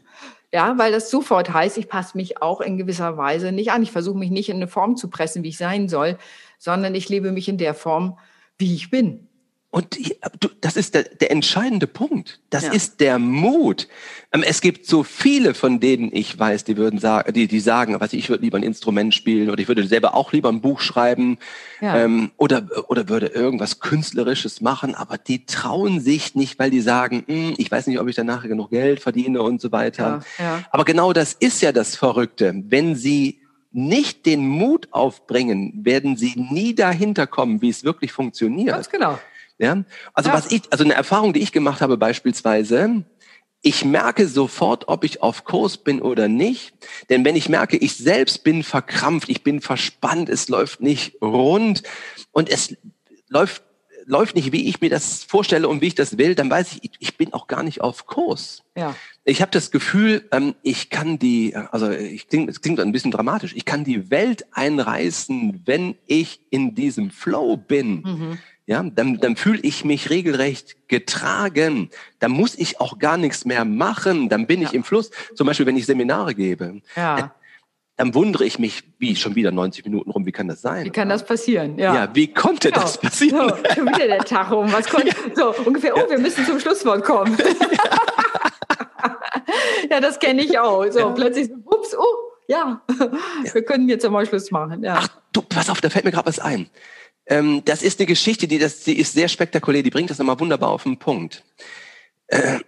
Ja, 0.52 0.76
weil 0.76 0.92
das 0.92 1.10
sofort 1.10 1.50
heißt, 1.50 1.78
ich 1.78 1.88
passe 1.88 2.18
mich 2.18 2.42
auch 2.42 2.60
in 2.60 2.76
gewisser 2.76 3.16
Weise 3.16 3.50
nicht 3.50 3.72
an. 3.72 3.82
Ich 3.82 3.92
versuche 3.92 4.18
mich 4.18 4.30
nicht 4.30 4.50
in 4.50 4.56
eine 4.56 4.68
Form 4.68 4.96
zu 4.96 5.08
pressen, 5.08 5.42
wie 5.42 5.48
ich 5.48 5.56
sein 5.56 5.88
soll, 5.88 6.18
sondern 6.58 6.94
ich 6.94 7.08
lebe 7.08 7.32
mich 7.32 7.48
in 7.48 7.56
der 7.56 7.72
Form, 7.72 8.18
wie 8.58 8.74
ich 8.74 8.90
bin. 8.90 9.28
Und 9.72 9.98
das 10.60 10.76
ist 10.76 10.94
der, 10.94 11.04
der 11.04 11.30
entscheidende 11.30 11.86
Punkt. 11.86 12.40
Das 12.50 12.64
ja. 12.64 12.72
ist 12.72 13.00
der 13.00 13.18
Mut. 13.18 13.88
Ähm, 14.30 14.42
es 14.42 14.60
gibt 14.60 14.84
so 14.84 15.02
viele, 15.02 15.54
von 15.54 15.80
denen 15.80 16.10
ich 16.12 16.38
weiß, 16.38 16.64
die 16.64 16.76
würden 16.76 16.98
sagen, 16.98 17.32
die, 17.32 17.48
die 17.48 17.58
sagen, 17.58 17.98
was 17.98 18.12
ich 18.12 18.28
würde 18.28 18.44
lieber 18.44 18.58
ein 18.58 18.64
Instrument 18.64 19.14
spielen 19.14 19.48
oder 19.48 19.62
ich 19.62 19.68
würde 19.68 19.86
selber 19.86 20.14
auch 20.14 20.34
lieber 20.34 20.50
ein 20.50 20.60
Buch 20.60 20.80
schreiben 20.80 21.38
ja. 21.80 22.04
ähm, 22.04 22.32
oder 22.36 22.68
oder 22.88 23.08
würde 23.08 23.28
irgendwas 23.28 23.80
künstlerisches 23.80 24.60
machen, 24.60 24.94
aber 24.94 25.16
die 25.16 25.46
trauen 25.46 26.00
sich 26.00 26.34
nicht, 26.34 26.58
weil 26.58 26.68
die 26.68 26.82
sagen, 26.82 27.24
hm, 27.26 27.54
ich 27.56 27.70
weiß 27.70 27.86
nicht, 27.86 27.98
ob 27.98 28.06
ich 28.08 28.14
danach 28.14 28.42
genug 28.42 28.68
Geld 28.68 29.00
verdiene 29.00 29.40
und 29.40 29.62
so 29.62 29.72
weiter. 29.72 30.22
Ja, 30.38 30.64
aber 30.70 30.84
genau 30.84 31.14
das 31.14 31.32
ist 31.32 31.62
ja 31.62 31.72
das 31.72 31.96
Verrückte, 31.96 32.62
wenn 32.68 32.94
sie 32.94 33.40
nicht 33.70 34.26
den 34.26 34.46
Mut 34.46 34.88
aufbringen, 34.90 35.72
werden 35.82 36.18
sie 36.18 36.34
nie 36.36 36.74
dahinter 36.74 37.26
kommen, 37.26 37.62
wie 37.62 37.70
es 37.70 37.84
wirklich 37.84 38.12
funktioniert. 38.12 38.74
Ganz 38.74 38.90
genau. 38.90 39.18
Ja? 39.62 39.84
Also 40.12 40.30
ja. 40.30 40.34
was 40.34 40.50
ich, 40.50 40.62
also 40.70 40.84
eine 40.84 40.94
Erfahrung, 40.94 41.32
die 41.32 41.40
ich 41.40 41.52
gemacht 41.52 41.80
habe 41.80 41.96
beispielsweise, 41.96 43.04
ich 43.62 43.84
merke 43.84 44.26
sofort, 44.26 44.88
ob 44.88 45.04
ich 45.04 45.22
auf 45.22 45.44
Kurs 45.44 45.76
bin 45.78 46.02
oder 46.02 46.26
nicht. 46.26 46.74
Denn 47.08 47.24
wenn 47.24 47.36
ich 47.36 47.48
merke, 47.48 47.76
ich 47.76 47.96
selbst 47.96 48.42
bin 48.42 48.64
verkrampft, 48.64 49.28
ich 49.28 49.44
bin 49.44 49.60
verspannt, 49.60 50.28
es 50.28 50.48
läuft 50.48 50.80
nicht 50.80 51.22
rund 51.22 51.84
und 52.32 52.50
es 52.50 52.76
läuft, 53.28 53.62
läuft 54.04 54.34
nicht, 54.34 54.50
wie 54.50 54.68
ich 54.68 54.80
mir 54.80 54.90
das 54.90 55.22
vorstelle 55.22 55.68
und 55.68 55.80
wie 55.80 55.86
ich 55.86 55.94
das 55.94 56.18
will, 56.18 56.34
dann 56.34 56.50
weiß 56.50 56.78
ich, 56.82 56.90
ich 56.98 57.16
bin 57.16 57.32
auch 57.32 57.46
gar 57.46 57.62
nicht 57.62 57.80
auf 57.82 58.06
Kurs. 58.06 58.64
Ja. 58.76 58.96
Ich 59.24 59.40
habe 59.40 59.52
das 59.52 59.70
Gefühl, 59.70 60.28
ähm, 60.32 60.56
ich 60.64 60.90
kann 60.90 61.20
die, 61.20 61.54
also 61.54 61.88
ich 61.88 62.26
klingt, 62.26 62.50
es 62.50 62.62
klingt 62.62 62.80
ein 62.80 62.90
bisschen 62.90 63.12
dramatisch, 63.12 63.54
ich 63.54 63.64
kann 63.64 63.84
die 63.84 64.10
Welt 64.10 64.44
einreißen, 64.50 65.62
wenn 65.66 65.94
ich 66.06 66.40
in 66.50 66.74
diesem 66.74 67.12
Flow 67.12 67.56
bin. 67.56 68.02
Mhm 68.02 68.38
ja, 68.66 68.82
dann, 68.82 69.18
dann 69.18 69.36
fühle 69.36 69.60
ich 69.62 69.84
mich 69.84 70.10
regelrecht 70.10 70.88
getragen. 70.88 71.90
Da 72.20 72.28
muss 72.28 72.56
ich 72.56 72.80
auch 72.80 72.98
gar 72.98 73.16
nichts 73.16 73.44
mehr 73.44 73.64
machen. 73.64 74.28
Dann 74.28 74.46
bin 74.46 74.62
ja. 74.62 74.68
ich 74.68 74.74
im 74.74 74.84
Fluss. 74.84 75.10
Zum 75.34 75.46
Beispiel, 75.46 75.66
wenn 75.66 75.76
ich 75.76 75.86
Seminare 75.86 76.34
gebe. 76.34 76.80
Ja. 76.94 77.18
Äh, 77.18 77.28
dann 77.96 78.14
wundere 78.14 78.44
ich 78.44 78.58
mich, 78.58 78.84
wie 78.98 79.16
schon 79.16 79.34
wieder 79.34 79.52
90 79.52 79.84
Minuten 79.84 80.10
rum, 80.10 80.24
wie 80.24 80.32
kann 80.32 80.48
das 80.48 80.62
sein? 80.62 80.84
Wie 80.84 80.90
kann 80.90 81.08
das 81.08 81.24
passieren? 81.24 81.78
Ja, 81.78 81.94
ja 81.94 82.14
wie 82.14 82.32
konnte 82.32 82.70
genau. 82.70 82.82
das 82.82 82.98
passieren? 82.98 83.48
So, 83.48 83.74
schon 83.74 83.88
wieder 83.88 84.06
der 84.06 84.24
Tag 84.24 84.50
rum. 84.50 84.72
Was 84.72 84.88
konnte, 84.88 85.14
so 85.34 85.54
ungefähr, 85.64 85.96
oh, 85.96 86.08
wir 86.08 86.18
müssen 86.18 86.44
zum 86.46 86.58
Schlusswort 86.58 87.04
kommen. 87.04 87.36
ja, 89.90 90.00
das 90.00 90.18
kenne 90.18 90.42
ich 90.42 90.58
auch. 90.58 90.86
So, 90.90 91.12
plötzlich, 91.14 91.50
ups, 91.66 91.94
oh, 91.96 92.04
ja, 92.48 92.82
wir 93.52 93.64
können 93.64 93.88
jetzt 93.88 94.04
einmal 94.04 94.26
Schluss 94.26 94.50
machen. 94.50 94.82
Ja. 94.82 94.96
Ach, 94.98 95.08
du, 95.32 95.42
pass 95.42 95.70
auf, 95.70 95.80
da 95.80 95.90
fällt 95.90 96.04
mir 96.04 96.12
gerade 96.12 96.26
was 96.26 96.38
ein. 96.38 96.68
Ähm, 97.32 97.62
das 97.64 97.82
ist 97.82 97.98
eine 97.98 98.06
Geschichte, 98.06 98.46
die, 98.46 98.58
das, 98.58 98.80
die 98.80 98.98
ist 98.98 99.14
sehr 99.14 99.28
spektakulär, 99.28 99.82
die 99.82 99.90
bringt 99.90 100.10
das 100.10 100.18
nochmal 100.18 100.38
wunderbar 100.38 100.68
auf 100.68 100.82
den 100.82 100.98
Punkt. 100.98 101.42
Äh, 102.26 102.58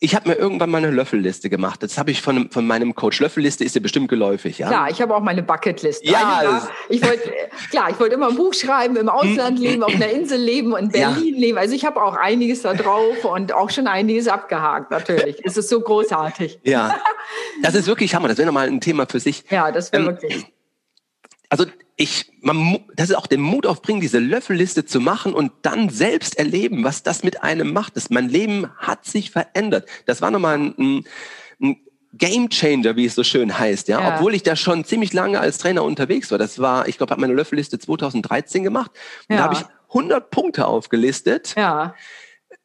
ich 0.00 0.16
habe 0.16 0.30
mir 0.30 0.34
irgendwann 0.34 0.70
mal 0.70 0.78
eine 0.78 0.90
Löffelliste 0.90 1.48
gemacht. 1.48 1.82
Das 1.82 1.96
habe 1.96 2.10
ich 2.10 2.22
von, 2.22 2.50
von 2.50 2.66
meinem 2.66 2.94
Coach. 2.94 3.20
Löffelliste 3.20 3.62
ist 3.62 3.76
dir 3.76 3.80
bestimmt 3.80 4.08
geläufig, 4.08 4.58
ja? 4.58 4.66
Klar, 4.66 4.90
ich 4.90 5.00
habe 5.00 5.14
auch 5.14 5.20
meine 5.20 5.44
Bucketliste. 5.44 6.06
Ja. 6.06 6.38
Also, 6.38 6.68
ich 6.88 7.04
wollte, 7.04 7.32
klar, 7.70 7.90
ich 7.90 8.00
wollte 8.00 8.14
immer 8.14 8.30
ein 8.30 8.34
Buch 8.34 8.54
schreiben, 8.54 8.96
im 8.96 9.08
Ausland 9.08 9.60
leben, 9.60 9.84
auf 9.84 9.94
einer 9.94 10.08
Insel 10.08 10.40
leben 10.40 10.72
und 10.72 10.84
in 10.84 10.88
Berlin 10.88 11.34
ja. 11.34 11.40
leben. 11.40 11.58
Also 11.58 11.74
ich 11.74 11.84
habe 11.84 12.02
auch 12.02 12.16
einiges 12.16 12.62
da 12.62 12.74
drauf 12.74 13.24
und 13.26 13.52
auch 13.52 13.70
schon 13.70 13.86
einiges 13.86 14.26
abgehakt, 14.26 14.90
natürlich. 14.90 15.36
Es 15.44 15.56
ist 15.56 15.68
so 15.68 15.80
großartig. 15.80 16.60
Ja, 16.64 16.98
das 17.62 17.74
ist 17.74 17.86
wirklich 17.86 18.12
Hammer. 18.14 18.26
Das 18.26 18.38
wäre 18.38 18.46
nochmal 18.46 18.66
ein 18.66 18.80
Thema 18.80 19.06
für 19.06 19.20
sich. 19.20 19.44
Ja, 19.50 19.70
das 19.70 19.92
wäre 19.92 20.02
ähm, 20.02 20.08
wirklich. 20.08 20.46
Also 21.50 21.66
ich, 22.00 22.32
man, 22.40 22.78
das 22.96 23.10
ist 23.10 23.16
auch 23.16 23.26
den 23.26 23.42
Mut 23.42 23.66
aufbringen, 23.66 24.00
diese 24.00 24.20
Löffelliste 24.20 24.86
zu 24.86 25.00
machen 25.00 25.34
und 25.34 25.52
dann 25.60 25.90
selbst 25.90 26.38
erleben, 26.38 26.82
was 26.82 27.02
das 27.02 27.22
mit 27.22 27.42
einem 27.42 27.74
macht. 27.74 27.94
Das, 27.94 28.08
mein 28.08 28.30
Leben 28.30 28.70
hat 28.78 29.04
sich 29.04 29.30
verändert. 29.30 29.86
Das 30.06 30.22
war 30.22 30.30
nochmal 30.30 30.58
ein, 30.58 31.04
ein 31.60 31.76
Game 32.14 32.48
Changer, 32.48 32.96
wie 32.96 33.04
es 33.04 33.14
so 33.14 33.22
schön 33.22 33.58
heißt, 33.58 33.88
ja? 33.88 34.00
ja. 34.00 34.14
Obwohl 34.14 34.34
ich 34.34 34.42
da 34.42 34.56
schon 34.56 34.84
ziemlich 34.86 35.12
lange 35.12 35.40
als 35.40 35.58
Trainer 35.58 35.84
unterwegs 35.84 36.30
war. 36.30 36.38
Das 36.38 36.58
war, 36.58 36.88
ich 36.88 36.96
glaube, 36.96 37.10
habe 37.10 37.20
meine 37.20 37.34
Löffelliste 37.34 37.78
2013 37.78 38.64
gemacht. 38.64 38.92
Und 39.28 39.36
ja. 39.36 39.42
da 39.42 39.44
habe 39.44 39.54
ich 39.54 39.64
100 39.88 40.30
Punkte 40.30 40.66
aufgelistet. 40.66 41.54
Ja. 41.54 41.94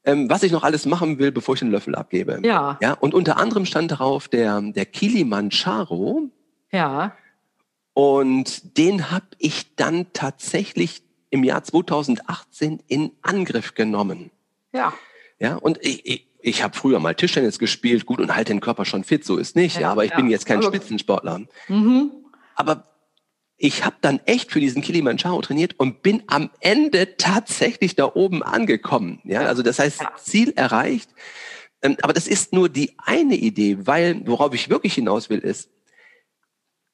Ähm, 0.05 0.29
was 0.29 0.43
ich 0.43 0.53
noch 0.53 0.63
alles 0.63 0.85
machen 0.85 1.19
will, 1.19 1.33
bevor 1.33 1.55
ich 1.55 1.59
den 1.59 1.71
Löffel 1.71 1.95
abgebe. 1.95 2.39
Ja. 2.41 2.77
ja. 2.81 2.93
Und 2.93 3.13
unter 3.13 3.35
anderem 3.35 3.65
stand 3.65 3.91
darauf 3.91 4.29
der, 4.29 4.61
der 4.61 4.85
Kilimanjaro. 4.85 6.29
Ja. 6.71 7.17
Und 7.95 8.77
den 8.77 9.09
habe 9.09 9.25
ich 9.39 9.73
dann 9.77 10.07
tatsächlich 10.11 11.01
im 11.29 11.45
Jahr 11.45 11.63
2018 11.63 12.83
in 12.87 13.11
Angriff 13.21 13.73
genommen. 13.73 14.31
Ja. 14.73 14.93
Ja, 15.39 15.55
und 15.55 15.79
ich, 15.81 16.05
ich, 16.05 16.27
ich 16.41 16.61
habe 16.61 16.75
früher 16.75 16.99
mal 16.99 17.15
Tischtennis 17.15 17.57
gespielt, 17.57 18.05
gut, 18.05 18.19
und 18.19 18.35
halte 18.35 18.53
den 18.53 18.59
Körper 18.59 18.83
schon 18.83 19.05
fit, 19.05 19.23
so 19.23 19.37
ist 19.37 19.55
nicht, 19.55 19.75
ja, 19.75 19.83
ja 19.83 19.91
aber 19.91 20.03
ich 20.03 20.11
ja. 20.11 20.17
bin 20.17 20.29
jetzt 20.29 20.45
kein 20.45 20.57
aber 20.57 20.67
Spitzensportler. 20.67 21.43
Mhm. 21.69 22.11
Aber 22.55 22.83
ich 23.55 23.85
habe 23.85 23.95
dann 24.01 24.19
echt 24.25 24.51
für 24.51 24.59
diesen 24.59 24.81
Kilimanjaro 24.81 25.41
trainiert 25.41 25.79
und 25.79 26.01
bin 26.01 26.21
am 26.27 26.49
Ende 26.59 27.15
tatsächlich 27.15 27.95
da 27.95 28.11
oben 28.13 28.43
angekommen. 28.43 29.21
Ja, 29.23 29.41
also 29.43 29.63
das 29.63 29.79
heißt, 29.79 30.03
Ziel 30.17 30.51
erreicht. 30.57 31.09
Ähm, 31.81 31.95
aber 32.01 32.11
das 32.11 32.27
ist 32.27 32.51
nur 32.51 32.67
die 32.67 32.91
eine 32.97 33.35
Idee, 33.35 33.77
weil 33.87 34.21
worauf 34.27 34.53
ich 34.53 34.69
wirklich 34.69 34.95
hinaus 34.95 35.29
will, 35.29 35.39
ist, 35.39 35.69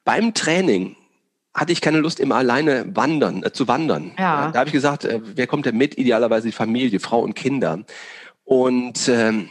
beim 0.04 0.34
Training 0.34 0.96
hatte 1.54 1.74
ich 1.74 1.82
keine 1.82 2.00
Lust, 2.00 2.20
immer 2.20 2.36
alleine 2.36 2.86
wandern, 2.96 3.44
äh, 3.44 3.52
zu 3.52 3.68
wandern. 3.68 4.12
Ja. 4.18 4.52
Da 4.52 4.60
habe 4.60 4.70
ich 4.70 4.74
gesagt, 4.74 5.06
äh, 5.06 5.20
wer 5.24 5.48
kommt 5.48 5.66
denn 5.66 5.78
mit? 5.78 5.98
Idealerweise 5.98 6.48
die 6.48 6.54
Familie, 6.54 7.00
Frau 7.00 7.20
und 7.20 7.36
Kinder. 7.36 7.80
Und 8.44 9.08
ähm, 9.10 9.50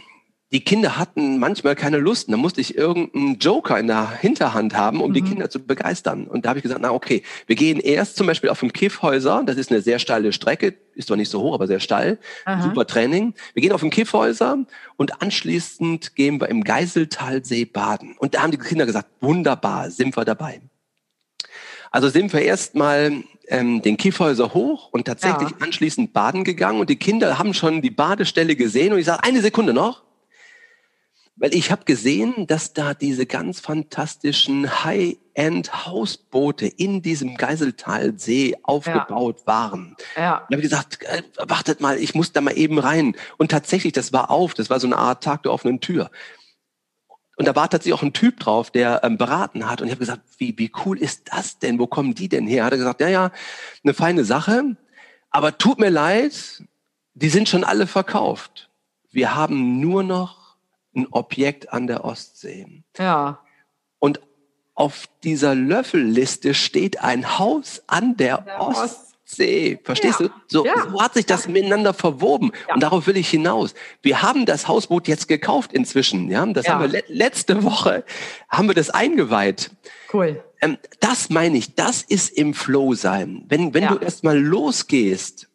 die 0.52 0.64
Kinder 0.64 0.98
hatten 0.98 1.38
manchmal 1.38 1.76
keine 1.76 1.98
Lust. 1.98 2.30
Da 2.30 2.36
musste 2.36 2.60
ich 2.60 2.76
irgendeinen 2.76 3.38
Joker 3.38 3.78
in 3.78 3.86
der 3.86 4.10
Hinterhand 4.10 4.76
haben, 4.76 5.00
um 5.00 5.10
mhm. 5.10 5.14
die 5.14 5.22
Kinder 5.22 5.48
zu 5.48 5.64
begeistern. 5.64 6.26
Und 6.26 6.44
da 6.44 6.50
habe 6.50 6.58
ich 6.58 6.64
gesagt, 6.64 6.80
na 6.82 6.90
okay, 6.90 7.22
wir 7.46 7.54
gehen 7.54 7.78
erst 7.78 8.16
zum 8.16 8.26
Beispiel 8.26 8.50
auf 8.50 8.58
dem 8.58 8.72
Kiffhäuser. 8.72 9.42
Das 9.46 9.56
ist 9.56 9.70
eine 9.70 9.80
sehr 9.80 10.00
steile 10.00 10.32
Strecke, 10.32 10.74
ist 10.94 11.06
zwar 11.06 11.16
nicht 11.16 11.30
so 11.30 11.40
hoch, 11.40 11.54
aber 11.54 11.68
sehr 11.68 11.78
steil. 11.78 12.18
Aha. 12.46 12.62
Super 12.62 12.84
Training. 12.84 13.34
Wir 13.54 13.62
gehen 13.62 13.72
auf 13.72 13.80
dem 13.80 13.90
Kiffhäuser 13.90 14.58
und 14.96 15.22
anschließend 15.22 16.16
gehen 16.16 16.40
wir 16.40 16.48
im 16.48 16.64
Geiseltalsee 16.64 17.64
baden. 17.64 18.16
Und 18.18 18.34
da 18.34 18.42
haben 18.42 18.50
die 18.50 18.58
Kinder 18.58 18.86
gesagt, 18.86 19.08
wunderbar, 19.20 19.90
sind 19.90 20.16
wir 20.16 20.24
dabei. 20.24 20.60
Also 21.92 22.08
sind 22.08 22.32
wir 22.32 22.42
erstmal 22.42 23.22
ähm, 23.48 23.82
den 23.82 23.96
Kiffhäuser 23.96 24.52
hoch 24.52 24.88
und 24.90 25.06
tatsächlich 25.06 25.50
ja. 25.50 25.56
anschließend 25.60 26.12
baden 26.12 26.42
gegangen. 26.42 26.80
Und 26.80 26.90
die 26.90 26.96
Kinder 26.96 27.38
haben 27.38 27.54
schon 27.54 27.82
die 27.82 27.90
Badestelle 27.90 28.56
gesehen. 28.56 28.92
Und 28.92 28.98
ich 28.98 29.06
sage, 29.06 29.22
eine 29.22 29.42
Sekunde 29.42 29.72
noch. 29.72 30.09
Weil 31.40 31.54
ich 31.54 31.72
habe 31.72 31.86
gesehen, 31.86 32.46
dass 32.46 32.74
da 32.74 32.92
diese 32.92 33.24
ganz 33.24 33.60
fantastischen 33.60 34.84
High-End-Hausboote 34.84 36.66
in 36.66 37.00
diesem 37.00 37.38
Geiseltalsee 37.38 38.58
aufgebaut 38.62 39.38
ja. 39.40 39.46
waren. 39.46 39.96
Ja. 40.16 40.22
Da 40.22 40.44
habe 40.44 40.56
ich 40.56 40.60
gesagt, 40.60 41.02
äh, 41.02 41.22
wartet 41.38 41.80
mal, 41.80 41.96
ich 41.96 42.14
muss 42.14 42.32
da 42.32 42.42
mal 42.42 42.58
eben 42.58 42.78
rein. 42.78 43.16
Und 43.38 43.50
tatsächlich, 43.50 43.94
das 43.94 44.12
war 44.12 44.30
auf, 44.30 44.52
das 44.52 44.68
war 44.68 44.78
so 44.80 44.86
eine 44.86 44.98
Art 44.98 45.24
Tag 45.24 45.44
der 45.44 45.52
offenen 45.52 45.80
Tür. 45.80 46.10
Und 47.36 47.48
da 47.48 47.56
war 47.56 47.70
tatsächlich 47.70 47.98
auch 47.98 48.02
ein 48.02 48.12
Typ 48.12 48.38
drauf, 48.38 48.70
der 48.70 49.02
ähm, 49.02 49.16
beraten 49.16 49.66
hat. 49.66 49.80
Und 49.80 49.86
ich 49.86 49.92
habe 49.92 50.00
gesagt, 50.00 50.20
wie, 50.36 50.58
wie 50.58 50.70
cool 50.84 50.98
ist 50.98 51.32
das 51.32 51.58
denn? 51.58 51.78
Wo 51.78 51.86
kommen 51.86 52.14
die 52.14 52.28
denn 52.28 52.46
her? 52.46 52.66
Hat 52.66 52.72
er 52.72 52.78
gesagt, 52.78 53.00
ja, 53.00 53.08
ja, 53.08 53.32
eine 53.82 53.94
feine 53.94 54.26
Sache. 54.26 54.76
Aber 55.30 55.56
tut 55.56 55.78
mir 55.78 55.88
leid, 55.88 56.62
die 57.14 57.30
sind 57.30 57.48
schon 57.48 57.64
alle 57.64 57.86
verkauft. 57.86 58.68
Wir 59.10 59.34
haben 59.34 59.80
nur 59.80 60.02
noch 60.02 60.39
ein 60.94 61.06
Objekt 61.10 61.72
an 61.72 61.86
der 61.86 62.04
Ostsee. 62.04 62.82
Ja. 62.98 63.40
Und 63.98 64.20
auf 64.74 65.04
dieser 65.22 65.54
Löffelliste 65.54 66.54
steht 66.54 67.02
ein 67.02 67.38
Haus 67.38 67.82
an 67.86 68.16
der, 68.16 68.38
der 68.38 68.60
Ostsee. 68.62 69.78
Verstehst 69.84 70.20
ja. 70.20 70.28
du? 70.28 70.32
So, 70.48 70.64
ja. 70.64 70.88
so, 70.90 71.02
hat 71.02 71.14
sich 71.14 71.26
das 71.26 71.44
ja. 71.44 71.50
miteinander 71.50 71.92
verwoben. 71.92 72.50
Und 72.72 72.82
darauf 72.82 73.06
will 73.06 73.16
ich 73.16 73.28
hinaus. 73.28 73.74
Wir 74.02 74.22
haben 74.22 74.46
das 74.46 74.68
Hausboot 74.68 75.06
jetzt 75.06 75.28
gekauft 75.28 75.72
inzwischen. 75.72 76.30
Ja, 76.30 76.46
das 76.46 76.66
haben 76.66 76.80
wir 76.80 76.88
le 76.88 77.04
letzte 77.08 77.62
Woche 77.62 78.04
haben 78.48 78.68
wir 78.68 78.74
das 78.74 78.90
eingeweiht. 78.90 79.70
Cool. 80.12 80.42
Ähm, 80.62 80.78
das 80.98 81.28
meine 81.28 81.58
ich. 81.58 81.74
Das 81.74 82.02
ist 82.02 82.30
im 82.30 82.54
Flow 82.54 82.94
sein. 82.94 83.44
Wenn 83.48 83.74
wenn 83.74 83.86
du 83.86 83.98
erstmal 83.98 84.38
losgehst 84.38 85.49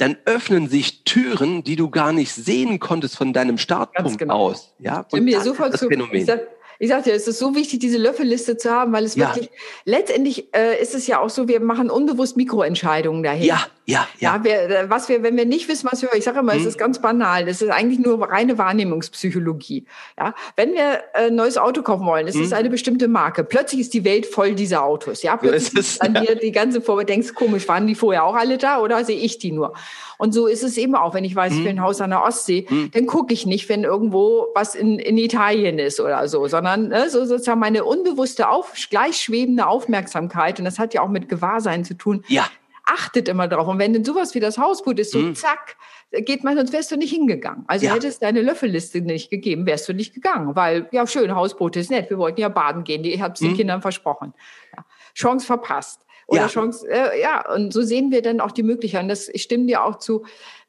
dann 0.00 0.16
öffnen 0.24 0.68
sich 0.68 1.04
Türen, 1.04 1.62
die 1.62 1.76
du 1.76 1.90
gar 1.90 2.12
nicht 2.12 2.32
sehen 2.32 2.80
konntest 2.80 3.16
von 3.16 3.32
deinem 3.32 3.58
Startpunkt 3.58 4.18
genau. 4.18 4.34
aus. 4.34 4.72
Ja, 4.78 5.06
und 5.10 5.24
mir 5.24 5.40
sofort 5.40 5.74
das 5.74 5.80
zu, 5.80 5.88
Phänomen. 5.88 6.16
Ich 6.16 6.26
sag, 6.26 6.40
ich 6.78 6.88
sagte 6.88 7.10
ja, 7.10 7.16
es 7.16 7.28
ist 7.28 7.38
so 7.38 7.54
wichtig, 7.54 7.80
diese 7.80 7.98
Löffelliste 7.98 8.56
zu 8.56 8.70
haben, 8.70 8.92
weil 8.92 9.04
es 9.04 9.14
ja. 9.14 9.28
wirklich, 9.28 9.50
letztendlich 9.84 10.54
äh, 10.54 10.80
ist 10.80 10.94
es 10.94 11.06
ja 11.06 11.20
auch 11.20 11.28
so, 11.28 11.46
wir 11.46 11.60
machen 11.60 11.90
unbewusst 11.90 12.38
Mikroentscheidungen 12.38 13.22
dahin. 13.22 13.44
Ja, 13.44 13.66
ja, 13.90 14.08
ja. 14.18 14.36
ja 14.36 14.44
wir, 14.44 14.54
äh, 14.54 14.90
was 14.90 15.08
wir, 15.08 15.22
wenn 15.22 15.36
wir 15.36 15.46
nicht 15.46 15.68
wissen, 15.68 15.88
was 15.90 16.02
wir, 16.02 16.10
ich 16.14 16.24
sage 16.24 16.40
immer, 16.40 16.52
hm. 16.52 16.60
es 16.60 16.66
ist 16.66 16.78
ganz 16.78 17.00
banal, 17.00 17.46
das 17.46 17.60
ist 17.62 17.70
eigentlich 17.70 17.98
nur 17.98 18.20
reine 18.28 18.58
Wahrnehmungspsychologie. 18.58 19.86
Ja, 20.18 20.34
wenn 20.56 20.72
wir 20.72 21.02
ein 21.14 21.28
äh, 21.28 21.30
neues 21.30 21.58
Auto 21.58 21.82
kaufen 21.82 22.06
wollen, 22.06 22.26
es 22.28 22.34
hm. 22.34 22.42
ist 22.42 22.52
eine 22.52 22.70
bestimmte 22.70 23.08
Marke, 23.08 23.44
plötzlich 23.44 23.80
ist 23.80 23.94
die 23.94 24.04
Welt 24.04 24.26
voll 24.26 24.54
dieser 24.54 24.84
Autos. 24.84 25.22
Ja, 25.22 25.36
plötzlich 25.36 25.72
so 25.72 25.80
ist 25.80 26.02
dann 26.02 26.14
ja. 26.14 26.22
dir 26.22 26.36
die 26.36 26.52
ganze 26.52 26.80
Vorbe 26.80 27.04
denkst, 27.04 27.34
komisch, 27.34 27.66
waren 27.68 27.86
die 27.86 27.94
vorher 27.94 28.24
auch 28.24 28.34
alle 28.34 28.58
da 28.58 28.80
oder 28.80 29.04
sehe 29.04 29.18
ich 29.18 29.38
die 29.38 29.52
nur? 29.52 29.74
Und 30.18 30.34
so 30.34 30.46
ist 30.46 30.62
es 30.62 30.76
eben 30.76 30.94
auch, 30.94 31.14
wenn 31.14 31.24
ich 31.24 31.34
weiß, 31.34 31.54
ich 31.54 31.60
will 31.60 31.70
ein 31.70 31.78
hm. 31.78 31.84
Haus 31.84 32.00
an 32.02 32.10
der 32.10 32.22
Ostsee, 32.22 32.66
hm. 32.68 32.90
dann 32.92 33.06
gucke 33.06 33.32
ich 33.32 33.46
nicht, 33.46 33.68
wenn 33.68 33.84
irgendwo 33.84 34.48
was 34.54 34.74
in, 34.74 34.98
in 34.98 35.16
Italien 35.16 35.78
ist 35.78 35.98
oder 35.98 36.28
so, 36.28 36.46
sondern 36.46 36.88
ne, 36.88 37.08
so 37.08 37.24
sozusagen 37.24 37.60
meine 37.60 37.84
unbewusste, 37.84 38.50
auf, 38.50 38.74
gleichschwebende 38.90 39.66
Aufmerksamkeit, 39.66 40.58
und 40.58 40.66
das 40.66 40.78
hat 40.78 40.92
ja 40.92 41.00
auch 41.00 41.08
mit 41.08 41.28
Gewahrsein 41.28 41.84
zu 41.84 41.94
tun, 41.94 42.24
ja. 42.28 42.46
Achtet 42.90 43.28
immer 43.28 43.48
drauf. 43.48 43.68
Und 43.68 43.78
wenn 43.78 43.92
denn 43.92 44.04
sowas 44.04 44.34
wie 44.34 44.40
das 44.40 44.58
Hausboot 44.58 44.98
ist, 44.98 45.12
so 45.12 45.18
hm. 45.18 45.34
zack, 45.34 45.76
geht 46.12 46.44
man, 46.44 46.56
sonst 46.56 46.72
wärst 46.72 46.90
du 46.90 46.96
nicht 46.96 47.12
hingegangen. 47.12 47.64
Also 47.66 47.86
ja. 47.86 47.94
hättest 47.94 48.22
deine 48.22 48.42
Löffelliste 48.42 49.00
nicht 49.00 49.30
gegeben, 49.30 49.66
wärst 49.66 49.88
du 49.88 49.92
nicht 49.92 50.14
gegangen, 50.14 50.56
weil 50.56 50.88
ja 50.92 51.06
schön, 51.06 51.34
Hausboot 51.34 51.76
ist 51.76 51.90
nett, 51.90 52.10
wir 52.10 52.18
wollten 52.18 52.40
ja 52.40 52.48
baden 52.48 52.84
gehen, 52.84 53.04
ich 53.04 53.20
habe 53.20 53.34
es 53.34 53.40
den 53.40 53.50
hm. 53.50 53.56
Kindern 53.56 53.82
versprochen. 53.82 54.34
Ja. 54.76 54.84
Chance 55.14 55.46
verpasst 55.46 56.04
oder 56.26 56.42
ja. 56.42 56.46
Chance, 56.46 56.88
äh, 56.88 57.20
ja, 57.20 57.52
und 57.52 57.72
so 57.72 57.82
sehen 57.82 58.10
wir 58.10 58.22
dann 58.22 58.40
auch 58.40 58.52
die 58.52 58.62
Möglichkeiten. 58.62 59.08
Das, 59.08 59.28
ich 59.28 59.42
stimme 59.42 59.66
dir 59.66 59.84
auch 59.84 59.98
zu. 59.98 60.24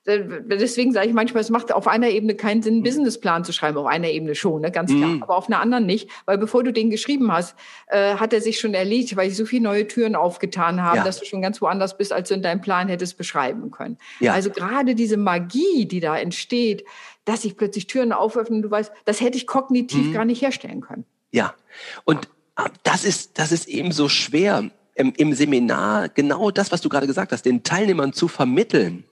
Äh, 0.05 0.19
deswegen 0.45 0.91
sage 0.93 1.07
ich 1.07 1.13
manchmal, 1.13 1.41
es 1.41 1.49
macht 1.49 1.71
auf 1.71 1.87
einer 1.87 2.09
Ebene 2.09 2.35
keinen 2.35 2.61
Sinn, 2.61 2.73
einen 2.73 2.79
mhm. 2.79 2.85
Businessplan 2.85 3.43
zu 3.43 3.53
schreiben. 3.53 3.77
Auf 3.77 3.85
einer 3.85 4.09
Ebene 4.09 4.35
schon, 4.35 4.61
ne, 4.61 4.71
ganz 4.71 4.91
klar. 4.91 5.09
Mhm. 5.09 5.23
Aber 5.23 5.35
auf 5.37 5.47
einer 5.47 5.59
anderen 5.59 5.85
nicht. 5.85 6.09
Weil 6.25 6.37
bevor 6.37 6.63
du 6.63 6.73
den 6.73 6.89
geschrieben 6.89 7.31
hast, 7.31 7.55
äh, 7.87 8.15
hat 8.15 8.33
er 8.33 8.41
sich 8.41 8.59
schon 8.59 8.73
erledigt, 8.73 9.15
weil 9.15 9.29
sich 9.29 9.37
so 9.37 9.45
viele 9.45 9.63
neue 9.63 9.87
Türen 9.87 10.15
aufgetan 10.15 10.81
haben, 10.81 10.97
ja. 10.97 11.03
dass 11.03 11.19
du 11.19 11.25
schon 11.25 11.41
ganz 11.41 11.61
woanders 11.61 11.97
bist, 11.97 12.13
als 12.13 12.29
du 12.29 12.35
in 12.35 12.41
deinem 12.41 12.61
Plan 12.61 12.87
hättest 12.87 13.17
beschreiben 13.17 13.71
können. 13.71 13.97
Ja. 14.19 14.33
Also 14.33 14.49
gerade 14.49 14.95
diese 14.95 15.17
Magie, 15.17 15.85
die 15.85 15.99
da 15.99 16.17
entsteht, 16.17 16.83
dass 17.25 17.43
sich 17.43 17.55
plötzlich 17.55 17.87
Türen 17.87 18.11
auföffnen, 18.11 18.61
du 18.61 18.71
weißt, 18.71 18.91
das 19.05 19.21
hätte 19.21 19.37
ich 19.37 19.45
kognitiv 19.45 20.07
mhm. 20.07 20.13
gar 20.13 20.25
nicht 20.25 20.41
herstellen 20.41 20.81
können. 20.81 21.05
Ja. 21.31 21.53
Und 22.03 22.27
das 22.83 23.05
ist, 23.05 23.37
das 23.37 23.51
ist 23.51 23.67
eben 23.67 23.91
so 23.91 24.09
schwer 24.09 24.69
ähm, 24.95 25.13
im 25.17 25.33
Seminar 25.33 26.09
genau 26.09 26.51
das, 26.51 26.71
was 26.71 26.81
du 26.81 26.89
gerade 26.89 27.07
gesagt 27.07 27.31
hast, 27.31 27.43
den 27.43 27.63
Teilnehmern 27.63 28.13
zu 28.13 28.27
vermitteln. 28.27 29.05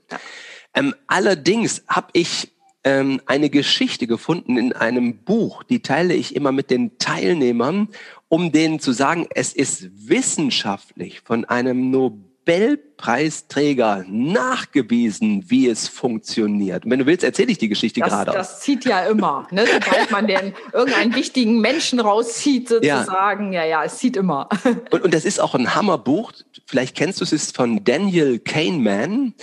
Ähm, 0.73 0.95
allerdings 1.07 1.83
habe 1.87 2.09
ich 2.13 2.51
ähm, 2.83 3.21
eine 3.25 3.49
Geschichte 3.49 4.07
gefunden 4.07 4.57
in 4.57 4.73
einem 4.73 5.23
Buch, 5.23 5.63
die 5.63 5.81
teile 5.81 6.13
ich 6.13 6.35
immer 6.35 6.51
mit 6.51 6.69
den 6.69 6.97
Teilnehmern, 6.97 7.89
um 8.27 8.51
denen 8.51 8.79
zu 8.79 8.91
sagen, 8.91 9.27
es 9.33 9.53
ist 9.53 9.89
wissenschaftlich 10.07 11.21
von 11.21 11.45
einem 11.45 11.89
Nobel 11.91 12.29
Nobelpreisträger 12.49 14.05
nachgewiesen, 14.07 15.45
wie 15.47 15.67
es 15.67 15.87
funktioniert. 15.87 16.85
Und 16.85 16.91
wenn 16.91 16.99
du 16.99 17.05
willst, 17.05 17.23
erzähle 17.23 17.51
ich 17.51 17.57
die 17.57 17.69
Geschichte 17.69 17.99
das, 17.99 18.09
gerade. 18.09 18.31
Das 18.31 18.61
zieht 18.61 18.85
ja 18.85 19.01
immer, 19.05 19.47
ne? 19.51 19.65
sobald 19.65 20.11
man 20.11 20.27
den 20.27 20.53
irgendeinen 20.73 21.15
wichtigen 21.15 21.61
Menschen 21.61 21.99
rauszieht, 21.99 22.69
sozusagen. 22.69 23.53
Ja, 23.53 23.63
ja, 23.63 23.69
ja 23.69 23.83
es 23.83 23.97
zieht 23.97 24.17
immer. 24.17 24.49
Und, 24.91 25.03
und 25.03 25.13
das 25.13 25.25
ist 25.25 25.39
auch 25.39 25.53
ein 25.53 25.75
Hammerbuch. 25.75 26.31
Vielleicht 26.65 26.95
kennst 26.95 27.19
du 27.19 27.23
es, 27.23 27.31
ist 27.31 27.55
von 27.55 27.83
Daniel 27.83 28.39
Kahneman. 28.39 29.35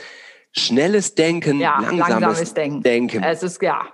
Schnelles 0.56 1.14
Denken, 1.14 1.60
ja, 1.60 1.78
langsames, 1.80 2.08
langsames 2.08 2.54
Denken. 2.54 2.82
Denken. 2.82 3.22
Es 3.22 3.42
ist 3.42 3.60
ja. 3.62 3.86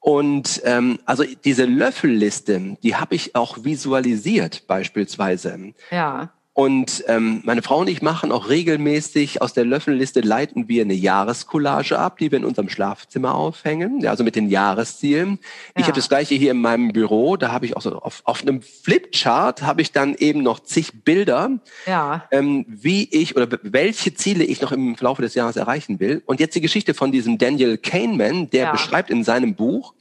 Und 0.00 0.60
ähm, 0.64 0.98
also 1.06 1.24
diese 1.44 1.64
Löffelliste, 1.64 2.76
die 2.82 2.94
habe 2.94 3.14
ich 3.14 3.34
auch 3.34 3.64
visualisiert 3.64 4.66
beispielsweise. 4.66 5.72
Ja. 5.90 6.33
Und 6.56 7.02
ähm, 7.08 7.42
meine 7.44 7.62
Frau 7.62 7.80
und 7.80 7.88
ich 7.88 8.00
machen 8.00 8.30
auch 8.30 8.48
regelmäßig 8.48 9.42
aus 9.42 9.54
der 9.54 9.64
Löffelliste 9.64 10.20
leiten 10.20 10.68
wir 10.68 10.82
eine 10.82 10.94
Jahrescollage 10.94 11.98
ab, 11.98 12.18
die 12.18 12.30
wir 12.30 12.38
in 12.38 12.44
unserem 12.44 12.68
Schlafzimmer 12.68 13.34
aufhängen, 13.34 14.00
ja, 14.00 14.10
also 14.10 14.22
mit 14.22 14.36
den 14.36 14.48
Jahreszielen. 14.48 15.40
Ja. 15.40 15.80
Ich 15.80 15.82
habe 15.86 15.96
das 15.96 16.08
gleiche 16.08 16.36
hier 16.36 16.52
in 16.52 16.60
meinem 16.60 16.92
Büro, 16.92 17.36
da 17.36 17.50
habe 17.50 17.66
ich 17.66 17.76
auch 17.76 17.82
so 17.82 17.98
auf, 17.98 18.22
auf 18.22 18.42
einem 18.42 18.62
Flipchart 18.62 19.62
habe 19.62 19.82
ich 19.82 19.90
dann 19.90 20.14
eben 20.14 20.44
noch 20.44 20.60
zig 20.60 21.04
Bilder, 21.04 21.58
ja. 21.86 22.28
ähm, 22.30 22.64
wie 22.68 23.08
ich 23.10 23.34
oder 23.34 23.48
welche 23.62 24.14
Ziele 24.14 24.44
ich 24.44 24.60
noch 24.60 24.70
im 24.70 24.94
Laufe 25.00 25.22
des 25.22 25.34
Jahres 25.34 25.56
erreichen 25.56 25.98
will. 25.98 26.22
Und 26.24 26.38
jetzt 26.38 26.54
die 26.54 26.60
Geschichte 26.60 26.94
von 26.94 27.10
diesem 27.10 27.36
Daniel 27.36 27.78
Kahneman, 27.78 28.48
der 28.50 28.66
ja. 28.66 28.70
beschreibt 28.70 29.10
in 29.10 29.24
seinem 29.24 29.56
Buch 29.56 29.94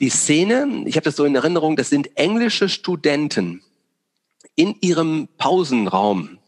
die 0.00 0.08
Szene, 0.08 0.84
ich 0.86 0.96
habe 0.96 1.04
das 1.04 1.16
so 1.16 1.26
in 1.26 1.34
Erinnerung, 1.34 1.76
das 1.76 1.90
sind 1.90 2.16
englische 2.16 2.70
Studenten 2.70 3.60
in 4.56 4.74
ihrem 4.80 5.28
Pausenraum. 5.38 6.38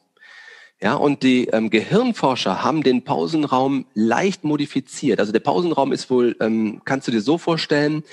Ja, 0.80 0.94
und 0.94 1.24
die 1.24 1.46
ähm, 1.48 1.70
Gehirnforscher 1.70 2.62
haben 2.62 2.82
den 2.84 3.02
Pausenraum 3.02 3.86
leicht 3.94 4.44
modifiziert. 4.44 5.18
Also 5.18 5.32
der 5.32 5.40
Pausenraum 5.40 5.92
ist 5.92 6.08
wohl, 6.08 6.36
ähm, 6.40 6.82
kannst 6.84 7.08
du 7.08 7.12
dir 7.12 7.20
so 7.20 7.36
vorstellen, 7.36 8.04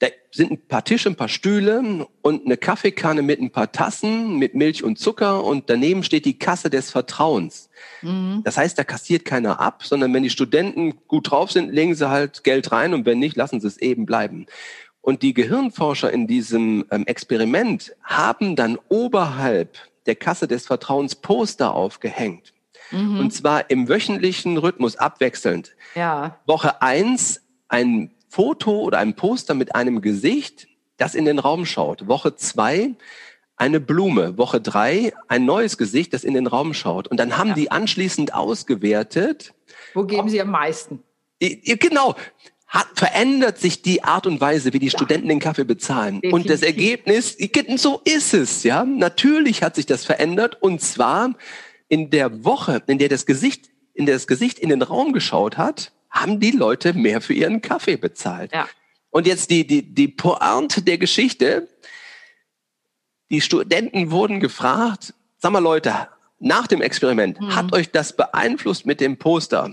da 0.00 0.08
sind 0.32 0.50
ein 0.50 0.66
paar 0.66 0.82
Tische, 0.82 1.10
ein 1.10 1.14
paar 1.14 1.28
Stühle 1.28 2.06
und 2.22 2.46
eine 2.46 2.56
Kaffeekanne 2.56 3.22
mit 3.22 3.40
ein 3.40 3.52
paar 3.52 3.70
Tassen 3.70 4.38
mit 4.38 4.54
Milch 4.54 4.82
und 4.82 4.98
Zucker 4.98 5.44
und 5.44 5.70
daneben 5.70 6.02
steht 6.02 6.24
die 6.24 6.38
Kasse 6.38 6.68
des 6.68 6.90
Vertrauens. 6.90 7.68
Mhm. 8.02 8.40
Das 8.44 8.56
heißt, 8.56 8.78
da 8.78 8.82
kassiert 8.82 9.24
keiner 9.24 9.60
ab, 9.60 9.84
sondern 9.84 10.12
wenn 10.12 10.22
die 10.22 10.30
Studenten 10.30 10.94
gut 11.06 11.30
drauf 11.30 11.52
sind, 11.52 11.70
legen 11.70 11.94
sie 11.94 12.08
halt 12.08 12.42
Geld 12.44 12.72
rein 12.72 12.94
und 12.94 13.04
wenn 13.04 13.18
nicht, 13.18 13.36
lassen 13.36 13.60
sie 13.60 13.68
es 13.68 13.76
eben 13.76 14.06
bleiben. 14.06 14.46
Und 15.02 15.22
die 15.22 15.32
Gehirnforscher 15.34 16.12
in 16.12 16.26
diesem 16.26 16.84
ähm, 16.90 17.06
Experiment 17.06 17.94
haben 18.02 18.56
dann 18.56 18.78
oberhalb 18.88 19.76
der 20.06 20.14
Kasse 20.14 20.46
des 20.46 20.66
Vertrauens 20.66 21.14
Poster 21.14 21.74
aufgehängt. 21.74 22.52
Mhm. 22.90 23.20
Und 23.20 23.30
zwar 23.32 23.70
im 23.70 23.88
wöchentlichen 23.88 24.56
Rhythmus 24.58 24.96
abwechselnd. 24.96 25.72
Ja. 25.94 26.38
Woche 26.46 26.82
eins 26.82 27.42
ein 27.68 28.10
Foto 28.28 28.80
oder 28.80 28.98
ein 28.98 29.14
Poster 29.14 29.54
mit 29.54 29.74
einem 29.74 30.00
Gesicht, 30.02 30.68
das 30.96 31.14
in 31.14 31.24
den 31.24 31.38
Raum 31.38 31.66
schaut. 31.66 32.06
Woche 32.08 32.36
zwei 32.36 32.94
eine 33.56 33.80
Blume. 33.80 34.38
Woche 34.38 34.60
drei 34.60 35.12
ein 35.28 35.44
neues 35.44 35.76
Gesicht, 35.78 36.12
das 36.14 36.24
in 36.24 36.34
den 36.34 36.46
Raum 36.46 36.74
schaut. 36.74 37.08
Und 37.08 37.18
dann 37.18 37.36
haben 37.38 37.48
Ja. 37.48 37.54
die 37.54 37.70
anschließend 37.70 38.34
ausgewertet. 38.34 39.52
Wo 39.94 40.04
geben 40.04 40.28
Sie 40.28 40.40
am 40.40 40.50
meisten? 40.50 41.02
Genau. 41.40 42.16
Hat, 42.70 42.86
verändert 42.94 43.58
sich 43.58 43.82
die 43.82 44.04
Art 44.04 44.26
und 44.28 44.40
Weise, 44.40 44.72
wie 44.72 44.78
die 44.78 44.90
Studenten 44.90 45.28
den 45.28 45.40
Kaffee 45.40 45.64
bezahlen. 45.64 46.20
Und 46.30 46.48
das 46.48 46.60
Definitiv. 46.60 47.00
Ergebnis, 47.06 47.82
so 47.82 48.00
ist 48.04 48.32
es, 48.32 48.62
ja. 48.62 48.84
Natürlich 48.84 49.64
hat 49.64 49.74
sich 49.74 49.86
das 49.86 50.04
verändert. 50.04 50.56
Und 50.62 50.80
zwar 50.80 51.34
in 51.88 52.10
der 52.10 52.44
Woche, 52.44 52.80
in 52.86 52.98
der 52.98 53.08
das 53.08 53.26
Gesicht, 53.26 53.70
in 53.92 54.06
der 54.06 54.14
das 54.14 54.28
Gesicht 54.28 54.60
in 54.60 54.68
den 54.68 54.82
Raum 54.82 55.12
geschaut 55.12 55.58
hat, 55.58 55.90
haben 56.10 56.38
die 56.38 56.52
Leute 56.52 56.92
mehr 56.94 57.20
für 57.20 57.34
ihren 57.34 57.60
Kaffee 57.60 57.96
bezahlt. 57.96 58.52
Ja. 58.54 58.68
Und 59.10 59.26
jetzt 59.26 59.50
die, 59.50 59.66
die, 59.66 59.82
die 59.82 60.06
Pointe 60.08 60.82
der 60.82 60.98
Geschichte. 60.98 61.68
Die 63.30 63.40
Studenten 63.40 64.12
wurden 64.12 64.38
gefragt, 64.38 65.14
sag 65.38 65.50
mal 65.50 65.58
Leute, 65.58 66.08
nach 66.38 66.68
dem 66.68 66.80
Experiment, 66.82 67.40
Mhm. 67.40 67.56
hat 67.56 67.72
euch 67.72 67.90
das 67.90 68.16
beeinflusst 68.16 68.86
mit 68.86 69.00
dem 69.00 69.18
Poster? 69.18 69.70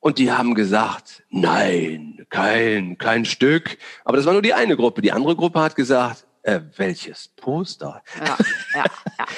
Und 0.00 0.18
die 0.18 0.32
haben 0.32 0.54
gesagt, 0.54 1.22
nein, 1.28 2.26
kein, 2.30 2.96
kein 2.98 3.24
Stück. 3.26 3.76
Aber 4.04 4.16
das 4.16 4.26
war 4.26 4.32
nur 4.32 4.42
die 4.42 4.54
eine 4.54 4.76
Gruppe. 4.76 5.02
Die 5.02 5.12
andere 5.12 5.36
Gruppe 5.36 5.60
hat 5.60 5.76
gesagt, 5.76 6.26
äh, 6.42 6.60
welches 6.76 7.28
Poster? 7.28 8.02
Ja, 8.18 8.36
ja, 8.74 8.84
ja. 9.18 9.24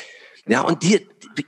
Ja, 0.49 0.63
und 0.63 0.83
die, 0.83 1.07
die 1.39 1.47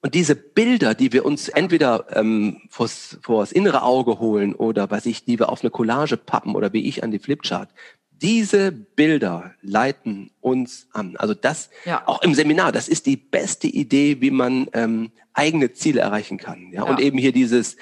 und 0.00 0.14
diese 0.14 0.34
Bilder, 0.34 0.94
die 0.94 1.12
wir 1.12 1.26
uns 1.26 1.50
entweder 1.50 2.06
ähm, 2.16 2.62
vors, 2.70 3.18
vors 3.22 3.52
innere 3.52 3.82
Auge 3.82 4.18
holen 4.18 4.54
oder 4.54 4.90
weiß 4.90 5.04
ich, 5.04 5.26
die 5.26 5.38
wir 5.38 5.50
auf 5.50 5.60
eine 5.60 5.68
Collage 5.70 6.16
pappen 6.16 6.54
oder 6.54 6.72
wie 6.72 6.88
ich 6.88 7.04
an 7.04 7.10
die 7.10 7.18
Flipchart, 7.18 7.68
diese 8.10 8.72
Bilder 8.72 9.54
leiten 9.60 10.30
uns 10.40 10.88
an. 10.94 11.16
Also 11.18 11.34
das 11.34 11.68
Ja. 11.84 12.02
auch 12.06 12.22
im 12.22 12.32
Seminar, 12.34 12.72
das 12.72 12.88
ist 12.88 13.04
die 13.04 13.18
beste 13.18 13.66
Idee, 13.66 14.22
wie 14.22 14.30
man 14.30 14.68
ähm, 14.72 15.12
eigene 15.34 15.74
Ziele 15.74 16.00
erreichen 16.00 16.38
kann. 16.38 16.72
Ja? 16.72 16.84
Und 16.84 16.98
Ja. 16.98 17.04
eben 17.04 17.18
hier 17.18 17.32
dieses 17.32 17.76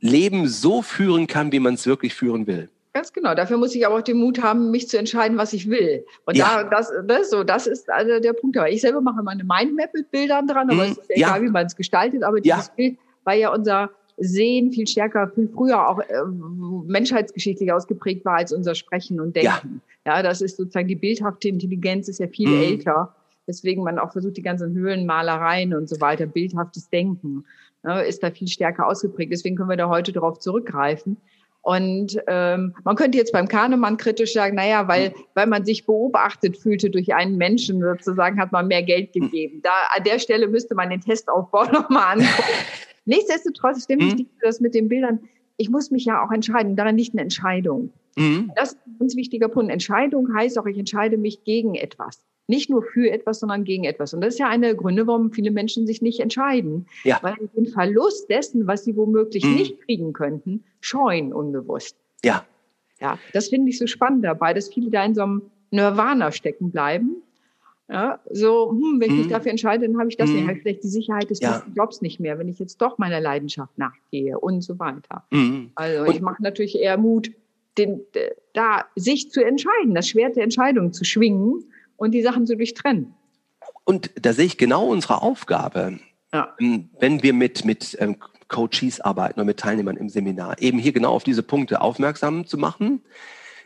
Leben 0.00 0.46
so 0.48 0.82
führen 0.82 1.26
kann, 1.26 1.52
wie 1.52 1.60
man 1.60 1.74
es 1.74 1.86
wirklich 1.86 2.14
führen 2.14 2.46
will. 2.46 2.68
Ganz 2.92 3.12
genau. 3.12 3.34
Dafür 3.34 3.56
muss 3.56 3.74
ich 3.74 3.86
aber 3.86 3.96
auch 3.98 4.02
den 4.02 4.16
Mut 4.18 4.42
haben, 4.42 4.70
mich 4.72 4.88
zu 4.88 4.98
entscheiden, 4.98 5.38
was 5.38 5.52
ich 5.52 5.70
will. 5.70 6.04
Und 6.26 6.36
Ja. 6.36 6.64
da, 6.64 6.70
das, 6.70 6.92
das, 7.06 7.30
so, 7.30 7.44
das 7.44 7.66
ist 7.68 7.88
also 7.88 8.18
der 8.18 8.32
Punkt. 8.32 8.56
Aber 8.56 8.68
ich 8.68 8.80
selber 8.80 9.00
mache 9.00 9.20
immer 9.20 9.30
eine 9.30 9.44
Mindmap 9.44 9.94
mit 9.94 10.10
Bildern 10.10 10.48
dran, 10.48 10.68
aber 10.70 10.84
Mhm. 10.86 10.92
es 10.92 10.98
ist 10.98 11.10
ja 11.10 11.16
Ja. 11.16 11.26
egal, 11.28 11.42
wie 11.42 11.50
man 11.50 11.66
es 11.66 11.76
gestaltet. 11.76 12.24
Aber 12.24 12.38
Ja. 12.42 12.56
dieses 12.56 12.70
Bild 12.70 12.98
war 13.24 13.34
ja 13.34 13.52
unser 13.54 13.90
Sehen 14.22 14.70
viel 14.72 14.86
stärker, 14.86 15.30
viel 15.34 15.48
früher 15.48 15.88
auch 15.88 16.00
äh, 16.00 16.04
menschheitsgeschichtlich 16.86 17.72
ausgeprägt 17.72 18.24
war 18.24 18.36
als 18.36 18.52
unser 18.52 18.74
Sprechen 18.74 19.20
und 19.20 19.36
Denken. 19.36 19.80
Ja, 20.06 20.22
das 20.22 20.40
ist 20.40 20.56
sozusagen 20.56 20.88
die 20.88 20.96
bildhafte 20.96 21.48
Intelligenz 21.48 22.08
ist 22.08 22.18
ja 22.18 22.26
viel 22.28 22.48
Mhm. 22.48 22.62
älter. 22.62 23.14
Deswegen 23.46 23.82
man 23.82 23.98
auch 23.98 24.12
versucht, 24.12 24.36
die 24.36 24.42
ganzen 24.42 24.74
Höhlenmalereien 24.74 25.74
und 25.74 25.88
so 25.88 26.00
weiter, 26.00 26.26
bildhaftes 26.26 26.88
Denken, 26.90 27.44
ne, 27.82 28.02
ist 28.04 28.22
da 28.22 28.30
viel 28.30 28.48
stärker 28.48 28.86
ausgeprägt. 28.86 29.32
Deswegen 29.32 29.56
können 29.56 29.70
wir 29.70 29.76
da 29.76 29.88
heute 29.88 30.12
darauf 30.12 30.38
zurückgreifen. 30.38 31.16
Und 31.62 32.18
ähm, 32.26 32.74
man 32.84 32.96
könnte 32.96 33.18
jetzt 33.18 33.32
beim 33.32 33.46
Kahnemann 33.46 33.98
kritisch 33.98 34.32
sagen, 34.32 34.56
naja, 34.56 34.88
weil, 34.88 35.12
weil 35.34 35.46
man 35.46 35.66
sich 35.66 35.84
beobachtet 35.84 36.56
fühlte 36.56 36.88
durch 36.88 37.12
einen 37.14 37.36
Menschen 37.36 37.82
sozusagen, 37.82 38.40
hat 38.40 38.50
man 38.50 38.66
mehr 38.66 38.82
Geld 38.82 39.12
gegeben. 39.12 39.60
Da 39.62 39.70
an 39.94 40.04
der 40.04 40.18
Stelle 40.18 40.48
müsste 40.48 40.74
man 40.74 40.88
den 40.88 41.02
Testaufbau 41.02 41.64
nochmal 41.72 42.18
angucken. 42.18 42.48
Nichtsdestotrotz 43.04 43.84
stimmt 43.84 44.02
Mhm. 44.02 44.18
ich 44.20 44.26
das 44.40 44.60
mit 44.60 44.74
den 44.74 44.88
Bildern. 44.88 45.20
Ich 45.58 45.68
muss 45.68 45.90
mich 45.90 46.06
ja 46.06 46.24
auch 46.24 46.30
entscheiden. 46.32 46.76
Daran 46.76 46.96
liegt 46.96 47.12
eine 47.12 47.22
Entscheidung. 47.22 47.92
Mhm. 48.16 48.52
Das 48.56 48.72
ist 48.72 48.78
ein 48.86 48.98
ganz 48.98 49.16
wichtiger 49.16 49.48
Punkt. 49.48 49.70
Entscheidung 49.70 50.34
heißt 50.34 50.58
auch, 50.58 50.66
ich 50.66 50.78
entscheide 50.78 51.18
mich 51.18 51.44
gegen 51.44 51.74
etwas. 51.74 52.24
Nicht 52.50 52.68
nur 52.68 52.82
für 52.82 53.10
etwas, 53.10 53.40
sondern 53.40 53.64
gegen 53.64 53.84
etwas. 53.84 54.12
Und 54.12 54.20
das 54.20 54.34
ist 54.34 54.38
ja 54.40 54.48
einer 54.48 54.66
der 54.68 54.74
Gründe, 54.76 55.06
warum 55.06 55.30
viele 55.32 55.50
Menschen 55.50 55.86
sich 55.86 56.02
nicht 56.02 56.20
entscheiden. 56.20 56.86
Ja. 57.04 57.18
Weil 57.22 57.34
sie 57.40 57.48
den 57.56 57.66
Verlust 57.66 58.28
dessen, 58.28 58.66
was 58.66 58.84
sie 58.84 58.96
womöglich 58.96 59.44
Mhm. 59.44 59.54
nicht 59.54 59.80
kriegen 59.82 60.12
könnten, 60.12 60.64
scheuen 60.80 61.32
unbewusst. 61.32 61.96
Ja, 62.24 62.44
Ja, 63.00 63.18
das 63.32 63.48
finde 63.48 63.70
ich 63.70 63.78
so 63.78 63.86
spannend 63.86 64.24
dabei, 64.26 64.52
dass 64.52 64.68
viele 64.68 64.90
da 64.90 65.02
in 65.04 65.14
so 65.14 65.22
einem 65.22 65.42
Nirvana 65.70 66.32
stecken 66.32 66.70
bleiben. 66.70 67.22
Ja, 67.88 68.20
so, 68.30 68.70
hm, 68.72 69.00
wenn 69.00 69.10
ich 69.10 69.16
mich 69.16 69.26
Mhm. 69.26 69.30
dafür 69.30 69.50
entscheide, 69.52 69.86
dann 69.88 69.98
habe 69.98 70.10
ich 70.10 70.16
das 70.18 70.28
Mhm. 70.30 70.46
nicht. 70.46 70.60
Vielleicht 70.62 70.82
die 70.84 70.88
Sicherheit 70.88 71.30
des 71.30 71.40
Ja. 71.40 71.62
Jobs 71.74 72.02
nicht 72.02 72.20
mehr, 72.20 72.38
wenn 72.38 72.48
ich 72.48 72.58
jetzt 72.58 72.76
doch 72.82 72.98
meiner 72.98 73.20
Leidenschaft 73.20 73.76
nachgehe 73.78 74.38
und 74.38 74.60
so 74.60 74.78
weiter. 74.78 75.24
mhm. 75.30 75.70
Also 75.76 76.02
Und- 76.04 76.10
ich 76.14 76.20
mache 76.20 76.42
natürlich 76.42 76.78
eher 76.78 76.98
Mut, 76.98 77.30
den, 77.78 78.00
da 78.52 78.84
sich 78.96 79.30
zu 79.30 79.42
entscheiden, 79.42 79.94
das 79.94 80.06
Schwert 80.08 80.36
der 80.36 80.44
Entscheidung 80.44 80.92
zu 80.92 81.04
schwingen 81.04 81.64
und 82.00 82.12
die 82.12 82.22
Sachen 82.22 82.46
zu 82.46 82.56
durchtrennen. 82.56 83.14
Und 83.84 84.10
da 84.20 84.32
sehe 84.32 84.46
ich 84.46 84.56
genau 84.56 84.86
unsere 84.86 85.22
Aufgabe, 85.22 85.98
Ja. 86.32 86.54
ähm, 86.58 86.88
wenn 86.98 87.22
wir 87.22 87.32
mit, 87.34 87.64
mit 87.64 87.96
ähm, 88.00 88.16
Coaches 88.48 89.00
arbeiten 89.00 89.38
oder 89.38 89.44
mit 89.44 89.58
Teilnehmern 89.60 89.96
im 89.96 90.08
Seminar, 90.08 90.60
eben 90.60 90.78
hier 90.78 90.92
genau 90.92 91.12
auf 91.12 91.24
diese 91.24 91.42
Punkte 91.42 91.80
aufmerksam 91.82 92.46
zu 92.46 92.56
machen, 92.56 93.02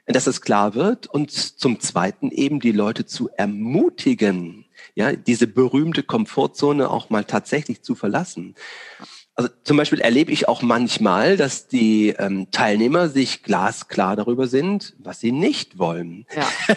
dass 0.07 0.27
es 0.27 0.41
klar 0.43 0.75
wird 0.75 1.07
und 1.07 1.31
zum 1.31 1.81
Zweiten 1.81 2.31
eben 2.31 2.61
die 2.61 2.73
Leute 2.73 3.07
zu 3.07 3.31
ermutigen, 3.37 4.67
ja, 4.95 5.13
diese 5.13 5.47
berühmte 5.47 6.03
Komfortzone 6.03 6.91
auch 6.91 7.11
mal 7.11 7.25
tatsächlich 7.25 7.83
zu 7.83 7.95
verlassen. 7.95 8.55
Also 9.37 9.51
zum 9.65 9.77
Beispiel 9.77 10.01
erlebe 10.01 10.31
ich 10.33 10.47
auch 10.49 10.63
manchmal, 10.63 11.37
dass 11.37 11.67
die 11.67 12.11
ähm, 12.19 12.51
Teilnehmer 12.51 13.09
sich 13.09 13.43
glasklar 13.43 14.17
darüber 14.17 14.47
sind, 14.47 14.95
was 14.99 15.21
sie 15.21 15.33
nicht 15.33 15.79
wollen. 15.79 16.27
Ja. 16.37 16.47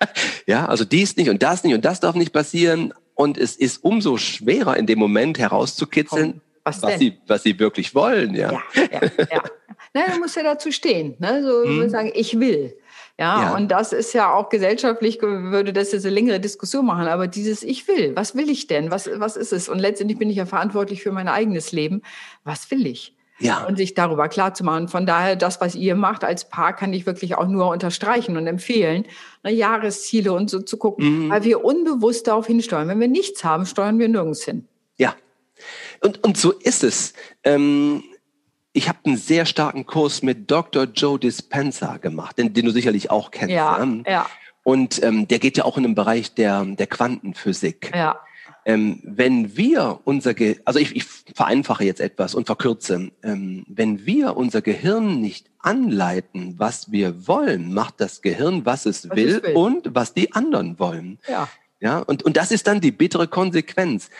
Ja, 0.46 0.66
also 0.66 0.84
dies 0.84 1.16
nicht 1.16 1.28
und 1.30 1.42
das 1.42 1.62
nicht 1.64 1.74
und 1.74 1.84
das 1.84 2.00
darf 2.00 2.14
nicht 2.16 2.32
passieren. 2.32 2.92
Und 3.14 3.36
es 3.38 3.56
ist 3.56 3.84
umso 3.84 4.16
schwerer 4.16 4.76
in 4.76 4.86
dem 4.86 4.98
Moment 4.98 5.38
herauszukitzeln, 5.38 6.40
Was 6.64 6.82
was 6.82 6.98
sie, 6.98 7.18
was 7.26 7.42
sie 7.42 7.58
wirklich 7.58 7.94
wollen. 7.94 8.34
Ja. 8.34 8.52
Ja, 8.74 8.82
ja, 8.90 9.00
ja. 9.30 9.42
Na, 9.94 10.02
du 10.12 10.18
musst 10.20 10.36
ja 10.36 10.42
dazu 10.42 10.70
stehen, 10.72 11.16
ne? 11.18 11.42
so 11.42 11.64
so 11.66 11.88
sagen, 11.88 12.12
ich 12.14 12.38
will. 12.38 12.76
Ja, 13.18 13.42
Ja. 13.42 13.56
und 13.56 13.68
das 13.68 13.92
ist 13.92 14.12
ja 14.14 14.32
auch 14.32 14.48
gesellschaftlich, 14.48 15.20
würde 15.20 15.72
das 15.72 15.92
jetzt 15.92 16.06
eine 16.06 16.14
längere 16.14 16.40
Diskussion 16.40 16.86
machen, 16.86 17.06
aber 17.08 17.26
dieses 17.26 17.62
Ich 17.62 17.86
will, 17.88 18.16
was 18.16 18.34
will 18.34 18.48
ich 18.48 18.66
denn? 18.66 18.90
Was, 18.90 19.10
was 19.14 19.36
ist 19.36 19.52
es? 19.52 19.68
Und 19.68 19.78
letztendlich 19.78 20.18
bin 20.18 20.30
ich 20.30 20.36
ja 20.36 20.46
verantwortlich 20.46 21.02
für 21.02 21.12
mein 21.12 21.28
eigenes 21.28 21.72
Leben. 21.72 22.02
Was 22.44 22.70
will 22.70 22.86
ich? 22.86 23.14
Ja. 23.40 23.64
und 23.64 23.76
sich 23.76 23.94
darüber 23.94 24.28
klar 24.28 24.54
zu 24.54 24.64
machen. 24.64 24.88
Von 24.88 25.06
daher, 25.06 25.36
das, 25.36 25.60
was 25.60 25.74
ihr 25.74 25.94
macht 25.96 26.24
als 26.24 26.48
Paar, 26.48 26.74
kann 26.74 26.92
ich 26.92 27.06
wirklich 27.06 27.36
auch 27.36 27.48
nur 27.48 27.68
unterstreichen 27.68 28.36
und 28.36 28.46
empfehlen, 28.46 29.04
ne, 29.42 29.50
Jahresziele 29.52 30.32
und 30.32 30.50
so 30.50 30.60
zu 30.60 30.76
gucken, 30.76 31.26
Mhm. 31.26 31.30
weil 31.30 31.44
wir 31.44 31.64
unbewusst 31.64 32.26
darauf 32.26 32.46
hinsteuern. 32.46 32.88
Wenn 32.88 33.00
wir 33.00 33.08
nichts 33.08 33.42
haben, 33.44 33.66
steuern 33.66 33.98
wir 33.98 34.08
nirgends 34.08 34.44
hin. 34.44 34.66
Ja. 34.96 35.14
Und, 36.00 36.24
und 36.24 36.36
so 36.36 36.52
ist 36.52 36.84
es. 36.84 37.12
Ähm, 37.44 38.02
ich 38.72 38.88
habe 38.88 38.98
einen 39.04 39.16
sehr 39.16 39.46
starken 39.46 39.84
Kurs 39.84 40.22
mit 40.22 40.50
Dr. 40.50 40.84
Joe 40.84 41.18
Dispenza 41.18 41.96
gemacht, 41.96 42.38
den, 42.38 42.54
den 42.54 42.66
du 42.66 42.70
sicherlich 42.70 43.10
auch 43.10 43.30
kennst. 43.32 43.52
Ja, 43.54 43.84
ne? 43.84 44.04
ja, 44.06 44.26
Und 44.62 45.02
ähm, 45.02 45.26
der 45.26 45.38
geht 45.40 45.56
ja 45.56 45.64
auch 45.64 45.76
in 45.76 45.82
den 45.82 45.94
Bereich 45.96 46.34
der, 46.34 46.64
der 46.64 46.86
Quantenphysik. 46.86 47.90
ja, 47.94 48.20
Ähm, 48.66 49.00
wenn 49.02 49.56
wir 49.56 50.00
unser, 50.04 50.34
Ge 50.34 50.60
also 50.64 50.78
ich, 50.78 50.94
ich 50.94 51.04
vereinfache 51.34 51.84
jetzt 51.84 52.00
etwas 52.00 52.34
und 52.34 52.46
verkürze, 52.46 53.10
ähm, 53.22 53.64
wenn 53.68 54.04
wir 54.06 54.36
unser 54.36 54.60
Gehirn 54.62 55.20
nicht 55.20 55.50
anleiten, 55.58 56.54
was 56.58 56.92
wir 56.92 57.26
wollen, 57.26 57.72
macht 57.72 58.00
das 58.00 58.22
Gehirn, 58.22 58.66
was 58.66 58.86
es 58.86 59.08
Was 59.08 59.16
will, 59.16 59.42
will. 59.42 59.54
und 59.54 59.94
was 59.94 60.14
die 60.14 60.32
anderen 60.32 60.78
wollen. 60.78 61.18
ja. 61.28 61.48
Ja, 61.82 62.00
und, 62.00 62.22
und 62.22 62.36
das 62.36 62.50
ist 62.50 62.66
dann 62.66 62.82
die 62.82 62.92
bittere 62.92 63.26
Konsequenz. 63.26 64.10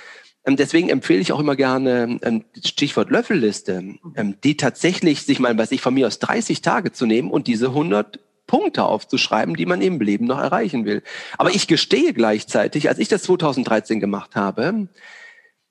Ähm, 0.47 0.57
deswegen 0.57 0.89
empfehle 0.89 1.21
ich 1.21 1.33
auch 1.33 1.41
immer 1.41 1.57
gerne 1.57 2.19
ähm, 2.23 2.45
Stichwort 2.65 3.11
Löffelliste, 3.11 3.97
ähm, 4.17 4.37
die 4.43 4.57
tatsächlich 4.57 5.23
sich 5.23 5.39
mal, 5.41 5.57
weiß 5.59 5.71
ich, 5.73 5.83
von 5.83 5.93
mir 5.93 6.07
aus 6.07 6.19
30 6.21 6.63
Tage 6.63 6.93
zu 6.93 7.05
nehmen 7.05 7.31
und 7.31 7.47
diese 7.47 7.67
100 7.67 8.19
Punkte 8.51 8.83
aufzuschreiben, 8.85 9.55
die 9.55 9.65
man 9.65 9.81
im 9.81 10.01
Leben 10.01 10.25
noch 10.27 10.41
erreichen 10.41 10.85
will. 10.85 11.05
Aber 11.39 11.51
ich 11.55 11.69
gestehe 11.69 12.13
gleichzeitig, 12.13 12.89
als 12.89 12.99
ich 12.99 13.07
das 13.07 13.23
2013 13.23 14.01
gemacht 14.01 14.35
habe, 14.35 14.89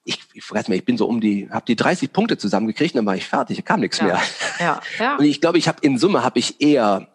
ich, 0.05 0.19
ich 0.33 0.49
weiß 0.49 0.69
nicht, 0.69 0.79
ich 0.79 0.85
bin 0.85 0.97
so 0.97 1.05
um 1.05 1.19
die, 1.19 1.49
habe 1.51 1.65
die 1.67 1.75
30 1.75 2.13
Punkte 2.13 2.37
zusammengekriegt, 2.37 2.95
dann 2.95 3.05
war 3.05 3.17
ich 3.17 3.25
fertig, 3.27 3.57
da 3.57 3.63
kam 3.63 3.81
nichts 3.81 3.97
Ja. 3.97 4.05
mehr. 4.05 4.19
ja, 4.59 4.79
ja. 4.97 5.17
Und 5.17 5.25
ich 5.25 5.41
glaube, 5.41 5.57
ich 5.57 5.67
habe 5.67 5.79
in 5.81 5.97
Summe 5.97 6.23
habe 6.23 6.39
ich 6.39 6.61
eher 6.61 7.09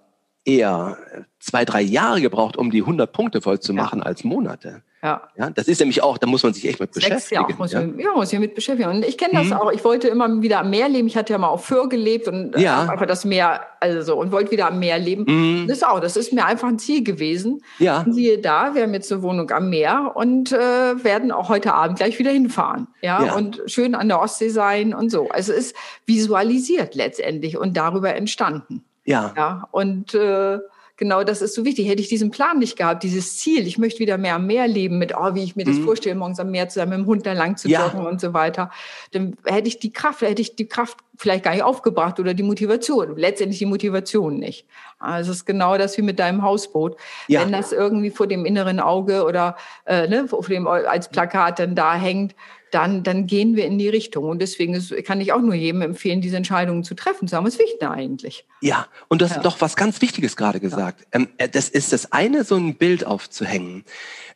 eher 0.45 0.99
zwei, 1.41 1.65
drei 1.65 1.81
Jahre 1.81 2.21
gebraucht, 2.21 2.59
um 2.59 2.71
die 2.71 2.83
100 2.83 3.11
Punkte 3.11 3.41
voll 3.41 3.61
zu 3.61 3.73
Ja. 3.73 3.83
machen, 3.83 4.03
als 4.03 4.25
Monate. 4.25 4.83
Ja. 5.05 5.23
Ja, 5.37 5.51
das 5.51 5.69
ist 5.69 5.79
nämlich 5.81 6.03
auch, 6.03 6.19
da 6.19 6.27
muss 6.27 6.43
man 6.43 6.53
sich 6.55 6.67
echt 6.67 6.81
mit 6.81 6.91
beschäftigen. 6.91 7.43
Jahre 7.43 7.55
muss, 7.59 7.73
ja. 7.73 7.83
ich, 7.83 7.97
ja, 8.05 8.13
muss 8.15 8.33
ich 8.33 8.39
mit 8.41 8.55
beschäftigen. 8.55 8.89
Und 8.91 9.05
ich 9.05 9.17
kenne 9.19 9.35
das 9.35 9.47
Mhm. 9.49 9.53
auch. 9.53 9.71
Ich 9.71 9.85
wollte 9.85 10.09
immer 10.09 10.41
wieder 10.43 10.61
am 10.61 10.71
Meer 10.71 10.89
leben. 10.89 11.07
Ich 11.07 11.17
hatte 11.17 11.33
ja 11.35 11.39
mal 11.39 11.49
auf 11.49 11.67
Föhr 11.67 11.89
gelebt 11.89 12.27
und 12.27 12.59
Ja. 12.59 12.83
einfach 12.89 13.07
das 13.07 13.25
Meer, 13.25 13.61
also 13.81 14.01
so, 14.03 14.17
und 14.19 14.33
wollte 14.33 14.51
wieder 14.51 14.67
am 14.69 14.79
Meer 14.79 14.99
leben. 14.99 15.25
Mhm. 15.29 15.69
Das 15.69 15.83
auch. 15.83 16.01
Das 16.01 16.17
ist 16.17 16.33
mir 16.33 16.45
einfach 16.47 16.69
ein 16.69 16.79
Ziel 16.79 17.05
gewesen. 17.05 17.63
Ja. 17.79 18.01
Und 18.01 18.15
siehe 18.15 18.39
da, 18.39 18.75
wir 18.75 18.83
haben 18.83 18.95
jetzt 18.95 19.13
eine 19.13 19.23
Wohnung 19.23 19.51
am 19.51 19.69
Meer 19.69 20.13
und 20.15 20.53
äh, 20.53 20.59
werden 21.05 21.31
auch 21.31 21.51
heute 21.51 21.75
Abend 21.75 21.99
gleich 21.99 22.19
wieder 22.19 22.31
hinfahren. 22.31 22.89
Ja? 23.03 23.23
Ja. 23.27 23.35
und 23.35 23.61
schön 23.67 23.95
an 23.95 24.09
der 24.09 24.21
Ostsee 24.21 24.49
sein 24.49 24.95
und 24.95 25.11
so. 25.11 25.29
Also 25.29 25.53
es 25.53 25.67
ist 25.67 25.77
visualisiert 26.07 26.95
letztendlich 26.95 27.59
und 27.59 27.77
darüber 27.77 28.15
entstanden. 28.15 28.83
Ja. 29.05 29.35
Ja, 29.37 29.69
und 29.71 30.15
äh, 30.15 30.59
genau 31.05 31.23
das 31.23 31.43
ist 31.43 31.55
so 31.55 31.67
wichtig. 31.67 31.87
Hätte 31.87 32.01
ich 32.01 32.09
diesen 32.09 32.31
Plan 32.31 32.59
nicht 32.59 32.79
gehabt, 32.79 33.03
dieses 33.03 33.37
Ziel, 33.37 33.67
ich 33.67 33.77
möchte 33.77 34.01
wieder 34.01 34.17
mehr 34.17 34.37
am 34.37 34.47
Meer 34.47 34.67
leben 34.67 34.97
mit, 34.97 35.15
oh, 35.15 35.35
wie 35.35 35.45
ich 35.45 35.55
mir 35.55 35.65
das 35.65 35.77
mhm. 35.77 35.85
vorstelle, 35.85 36.15
morgens 36.15 36.41
am 36.41 36.51
Meer 36.51 36.71
zusammen 36.71 36.93
mit 36.93 37.01
dem 37.01 37.07
Hund 37.07 37.27
da 37.27 37.35
lang 37.35 37.59
zu 37.59 37.69
joggen 37.69 38.03
ja. 38.03 38.09
und 38.09 38.23
so 38.23 38.33
weiter, 38.33 38.71
dann 39.13 39.37
hätte 39.45 39.69
ich 39.69 39.79
die 39.79 39.93
Kraft, 39.93 40.23
hätte 40.23 40.41
ich 40.41 40.57
die 40.57 40.67
Kraft 40.67 40.97
vielleicht 41.17 41.45
gar 41.45 41.53
nicht 41.53 41.63
aufgebracht 41.63 42.19
oder 42.19 42.33
die 42.33 42.43
Motivation. 42.43 43.17
Letztendlich 43.19 43.59
die 43.59 43.67
Motivation 43.67 44.39
nicht. 44.39 44.67
Also 44.99 45.31
es 45.31 45.39
ist 45.39 45.45
genau 45.45 45.77
das 45.77 45.99
wie 45.99 46.03
mit 46.03 46.19
deinem 46.19 46.43
Hausboot. 46.43 46.97
Ja. 47.29 47.43
Wenn 47.43 47.53
das 47.53 47.73
irgendwie 47.73 48.11
vor 48.11 48.27
dem 48.27 48.47
inneren 48.47 48.81
Auge 48.81 49.25
oder 49.25 49.57
äh, 49.85 50.09
ne, 50.09 50.27
vor 50.27 50.43
dem 50.43 50.67
als 50.67 51.11
Plakat 51.11 51.59
dann 51.59 51.75
da 51.75 51.95
hängt, 51.95 52.35
dann, 52.75 53.03
dann 53.03 53.27
gehen 53.27 53.55
wir 53.55 53.67
in 53.67 53.79
die 53.79 53.89
Richtung. 53.89 54.25
Und 54.25 54.43
deswegen 54.43 54.75
ist, 54.75 54.93
kann 55.05 55.21
ich 55.21 55.33
auch 55.33 55.41
nur 55.41 55.55
jedem 55.55 55.83
empfehlen, 55.83 56.21
diese 56.21 56.37
Entscheidungen 56.37 56.83
zu 56.83 56.95
treffen, 56.95 57.29
zu 57.29 57.33
sagen, 57.33 57.47
was 57.47 57.59
wichtig 57.59 57.83
eigentlich. 57.89 58.45
Ja, 58.61 58.87
und 59.09 59.21
du 59.21 59.27
hast 59.27 59.37
ja. 59.37 59.43
doch 59.43 59.61
was 59.61 59.77
ganz 59.77 60.01
Wichtiges 60.03 60.37
gerade 60.37 60.59
gesagt. 60.59 61.01
Ja. 61.01 61.21
Ähm, 61.21 61.29
äh, 61.39 61.49
das 61.49 61.69
ist 61.69 61.93
das 61.93 62.13
eine, 62.13 62.45
so 62.45 62.57
ein 62.57 62.75
Bild 62.75 63.07
aufzuhängen. 63.07 63.85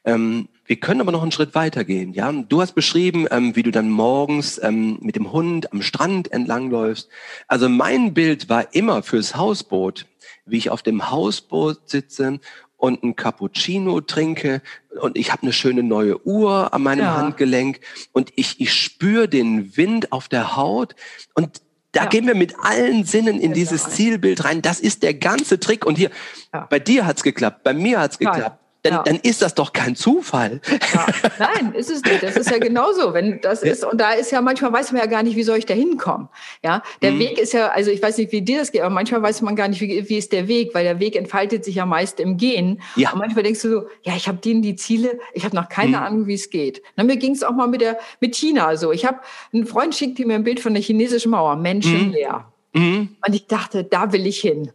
Ähm, 0.05 0.48
wir 0.66 0.77
können 0.77 1.01
aber 1.01 1.12
noch 1.12 1.22
einen 1.22 1.33
Schritt 1.33 1.55
weitergehen. 1.55 2.12
Ja, 2.12 2.31
du 2.31 2.61
hast 2.61 2.74
beschrieben, 2.74 3.27
ähm, 3.31 3.57
wie 3.57 3.62
du 3.62 3.70
dann 3.70 3.90
morgens 3.90 4.61
ähm, 4.62 4.98
mit 5.01 5.16
dem 5.16 5.33
Hund 5.33 5.72
am 5.72 5.83
Strand 5.83 6.31
entlangläufst. 6.31 7.09
Also 7.48 7.68
mein 7.68 8.14
Bild 8.14 8.48
war 8.48 8.74
immer 8.74 9.03
fürs 9.03 9.35
Hausboot, 9.35 10.07
wie 10.46 10.59
ich 10.59 10.70
auf 10.70 10.83
dem 10.83 11.11
Hausboot 11.11 11.88
sitze 11.88 12.38
und 12.78 13.02
ein 13.02 13.16
Cappuccino 13.16 14.00
trinke 14.00 14.62
und 15.00 15.18
ich 15.18 15.30
habe 15.30 15.42
eine 15.42 15.52
schöne 15.52 15.82
neue 15.82 16.24
Uhr 16.26 16.72
an 16.72 16.82
meinem 16.82 17.04
ja. 17.04 17.16
Handgelenk 17.16 17.80
und 18.12 18.32
ich, 18.36 18.60
ich 18.60 18.72
spüre 18.72 19.28
den 19.28 19.76
Wind 19.76 20.12
auf 20.12 20.28
der 20.28 20.56
Haut 20.56 20.94
und 21.34 21.60
da 21.92 22.04
ja. 22.04 22.08
gehen 22.08 22.26
wir 22.26 22.34
mit 22.34 22.54
allen 22.60 23.04
Sinnen 23.04 23.40
in 23.40 23.54
dieses 23.54 23.90
Zielbild 23.90 24.44
rein. 24.44 24.60
Das 24.60 24.78
ist 24.78 25.02
der 25.02 25.14
ganze 25.14 25.58
Trick. 25.58 25.86
Und 25.86 25.96
hier, 25.96 26.10
ja. 26.52 26.66
bei 26.68 26.78
dir 26.78 27.06
hat's 27.06 27.22
geklappt, 27.22 27.62
bei 27.64 27.72
mir 27.72 27.98
hat's 27.98 28.18
geklappt 28.18 28.60
dann, 28.88 28.98
ja. 28.98 29.03
dann 29.03 29.16
ist 29.16 29.42
das 29.42 29.55
doch 29.55 29.72
kein 29.72 29.94
Zufall. 29.94 30.61
Ja. 30.94 31.07
Nein, 31.38 31.74
ist 31.74 31.90
es 31.90 32.03
nicht. 32.03 32.22
Das 32.22 32.37
ist 32.37 32.51
ja 32.51 32.59
genauso. 32.59 33.12
Wenn 33.12 33.40
das 33.40 33.62
ist, 33.62 33.85
und 33.85 34.01
da 34.01 34.12
ist 34.12 34.31
ja 34.31 34.40
manchmal 34.40 34.72
weiß 34.72 34.92
man 34.92 35.01
ja 35.01 35.07
gar 35.07 35.22
nicht, 35.22 35.37
wie 35.37 35.42
soll 35.42 35.59
ich 35.59 35.66
da 35.66 35.74
hinkommen. 35.74 36.29
Ja, 36.64 36.83
der 37.03 37.12
mhm. 37.12 37.18
Weg 37.20 37.38
ist 37.38 37.53
ja, 37.53 37.68
also 37.68 37.90
ich 37.90 38.03
weiß 38.03 38.18
nicht, 38.18 38.33
wie 38.33 38.42
dir 38.42 38.59
das 38.59 38.72
geht, 38.72 38.81
aber 38.81 38.94
manchmal 38.94 39.22
weiß 39.22 39.42
man 39.42 39.57
gar 39.57 39.68
nicht, 39.68 39.81
wie, 39.81 40.09
wie 40.09 40.16
ist 40.16 40.33
der 40.33 40.48
Weg, 40.48 40.74
weil 40.74 40.85
der 40.85 40.98
Weg 41.01 41.16
entfaltet 41.16 41.64
sich 41.64 41.77
ja 41.77 41.87
meist 41.87 42.20
im 42.20 42.37
Gehen. 42.37 42.81
Ja. 42.96 43.12
Und 43.12 43.18
manchmal 43.18 43.44
denkst 43.44 43.62
du 43.62 43.70
so, 43.70 43.87
ja, 44.03 44.14
ich 44.16 44.29
habe 44.29 44.38
denen 44.38 44.62
die 44.62 44.77
Ziele, 44.77 45.18
ich 45.35 45.44
habe 45.44 45.55
noch 45.55 45.68
keine 45.68 45.98
mhm. 45.98 46.03
Ahnung, 46.03 46.27
wie 46.27 46.35
es 46.35 46.51
geht. 46.51 46.83
Na, 46.96 47.05
mir 47.05 47.16
ging 47.16 47.33
es 47.33 47.42
auch 47.42 47.53
mal 47.53 47.68
mit 47.68 47.81
der 47.81 47.98
mit 48.20 48.35
China 48.35 48.77
so. 48.77 48.92
Ich 48.92 49.05
habe 49.05 49.18
ein 49.53 49.66
Freund 49.66 49.94
schickte 49.94 50.24
mir 50.27 50.35
ein 50.35 50.44
Bild 50.44 50.61
von 50.61 50.74
der 50.74 50.83
chinesischen 50.83 51.31
Mauer, 51.31 51.57
menschenleer. 51.57 52.46
Mhm. 52.72 52.83
mhm. 52.83 53.16
Und 53.27 53.35
ich 53.35 53.46
dachte, 53.46 53.85
da 53.85 54.12
will 54.12 54.27
ich 54.27 54.40
hin. 54.40 54.72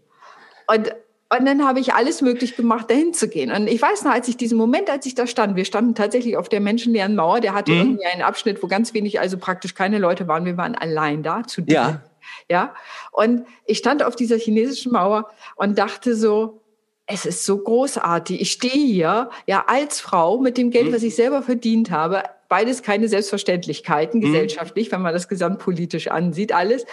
Und 0.68 0.94
und 1.38 1.46
dann 1.46 1.66
habe 1.66 1.80
ich 1.80 1.94
alles 1.94 2.22
möglich 2.22 2.56
gemacht, 2.56 2.90
dahin 2.90 3.14
zu 3.14 3.28
gehen. 3.28 3.52
Und 3.52 3.68
ich 3.68 3.82
weiß 3.82 4.04
noch, 4.04 4.12
als 4.12 4.28
ich 4.28 4.38
diesen 4.38 4.58
Moment, 4.58 4.90
als 4.90 5.06
ich 5.06 5.16
da 5.16 5.26
stand, 5.26 5.56
wir 5.56 5.66
standen 5.66 5.96
tatsächlich 5.96 6.38
auf 6.38 6.50
der 6.50 6.60
menschenleeren 6.60 7.16
Mauer, 7.16 7.40
der 7.40 7.54
hatte 7.54 7.72
mhm. 7.72 7.80
irgendwie 7.80 8.06
einen 8.06 8.22
Abschnitt, 8.22 8.62
wo 8.62 8.68
ganz 8.68 8.94
wenig, 8.94 9.20
also 9.20 9.38
praktisch 9.38 9.74
keine 9.74 9.98
Leute 9.98 10.28
waren. 10.28 10.46
Wir 10.46 10.58
waren 10.58 10.76
allein 10.76 11.24
da 11.24 11.44
zu 11.44 11.62
dir. 11.62 11.74
Ja. 11.74 12.02
ja. 12.50 12.76
Und 13.12 13.46
ich 13.66 13.78
stand 13.80 14.04
auf 14.04 14.16
dieser 14.16 14.38
chinesischen 14.38 14.92
Mauer 14.92 15.30
und 15.56 15.78
dachte 15.78 16.16
so, 16.16 16.62
es 17.06 17.26
ist 17.26 17.46
so 17.46 17.58
großartig. 17.58 18.40
Ich 18.40 18.52
stehe 18.52 18.86
hier, 18.86 19.30
ja, 19.46 19.66
als 19.68 20.00
Frau 20.00 20.40
mit 20.40 20.58
dem 20.58 20.72
Geld, 20.72 20.90
mhm. 20.90 20.94
was 20.94 21.04
ich 21.04 21.16
selber 21.16 21.42
verdient 21.42 21.92
habe. 21.92 22.24
Beides 22.48 22.84
keine 22.84 23.08
Selbstverständlichkeiten, 23.08 24.20
mhm. 24.20 24.26
gesellschaftlich, 24.26 24.92
wenn 24.92 25.02
man 25.02 25.14
das 25.14 25.28
gesamtpolitisch 25.28 26.10
ansieht, 26.10 26.54
alles. 26.54 26.86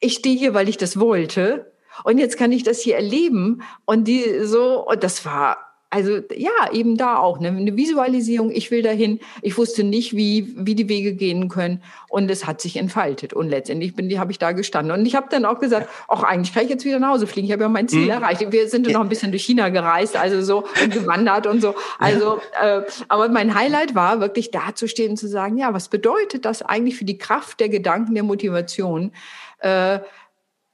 Ich 0.00 0.14
stehe 0.14 0.36
hier, 0.36 0.54
weil 0.54 0.68
ich 0.68 0.76
das 0.76 1.00
wollte 1.00 1.72
und 2.04 2.18
jetzt 2.18 2.36
kann 2.36 2.52
ich 2.52 2.62
das 2.62 2.80
hier 2.80 2.96
erleben. 2.96 3.62
Und 3.84 4.08
die 4.08 4.44
so, 4.44 4.86
und 4.88 5.02
das 5.02 5.24
war 5.24 5.68
also 5.90 6.18
ja, 6.36 6.70
eben 6.72 6.98
da 6.98 7.16
auch 7.16 7.40
ne? 7.40 7.48
eine 7.48 7.76
Visualisierung. 7.76 8.50
Ich 8.50 8.70
will 8.70 8.82
dahin. 8.82 9.20
Ich 9.40 9.56
wusste 9.56 9.84
nicht, 9.84 10.14
wie 10.14 10.54
wie 10.54 10.74
die 10.74 10.88
Wege 10.88 11.14
gehen 11.14 11.48
können, 11.48 11.82
und 12.10 12.30
es 12.30 12.46
hat 12.46 12.60
sich 12.60 12.76
entfaltet. 12.76 13.32
Und 13.32 13.48
letztendlich 13.48 13.94
bin 13.94 14.10
die 14.10 14.18
habe 14.18 14.30
ich 14.30 14.38
da 14.38 14.52
gestanden. 14.52 14.92
Und 14.92 15.06
ich 15.06 15.14
habe 15.14 15.28
dann 15.30 15.46
auch 15.46 15.58
gesagt, 15.58 15.88
auch 16.06 16.22
eigentlich 16.22 16.52
kann 16.52 16.64
ich 16.64 16.70
jetzt 16.70 16.84
wieder 16.84 16.98
nach 16.98 17.12
Hause 17.12 17.26
fliegen. 17.26 17.46
Ich 17.46 17.52
habe 17.52 17.62
ja 17.62 17.68
mein 17.70 17.88
Ziel 17.88 18.04
mhm. 18.04 18.10
erreicht. 18.10 18.52
Wir 18.52 18.68
sind 18.68 18.86
ja 18.86 18.92
noch 18.92 19.00
ein 19.00 19.08
bisschen 19.08 19.30
durch 19.30 19.44
China 19.44 19.70
gereist, 19.70 20.16
also 20.16 20.42
so 20.42 20.64
und 20.82 20.92
gewandert 20.92 21.46
und 21.46 21.62
so. 21.62 21.74
Also, 21.98 22.38
äh, 22.62 22.82
aber 23.08 23.30
mein 23.30 23.54
Highlight 23.54 23.94
war 23.94 24.20
wirklich 24.20 24.50
da 24.50 24.74
zu 24.74 24.88
stehen 24.88 25.12
und 25.12 25.16
zu 25.16 25.28
sagen, 25.28 25.56
ja, 25.56 25.72
was 25.72 25.88
bedeutet 25.88 26.44
das 26.44 26.60
eigentlich 26.60 26.96
für 26.96 27.06
die 27.06 27.16
Kraft 27.16 27.60
der 27.60 27.70
Gedanken, 27.70 28.14
der 28.14 28.24
Motivation? 28.24 29.12
Äh, 29.60 30.00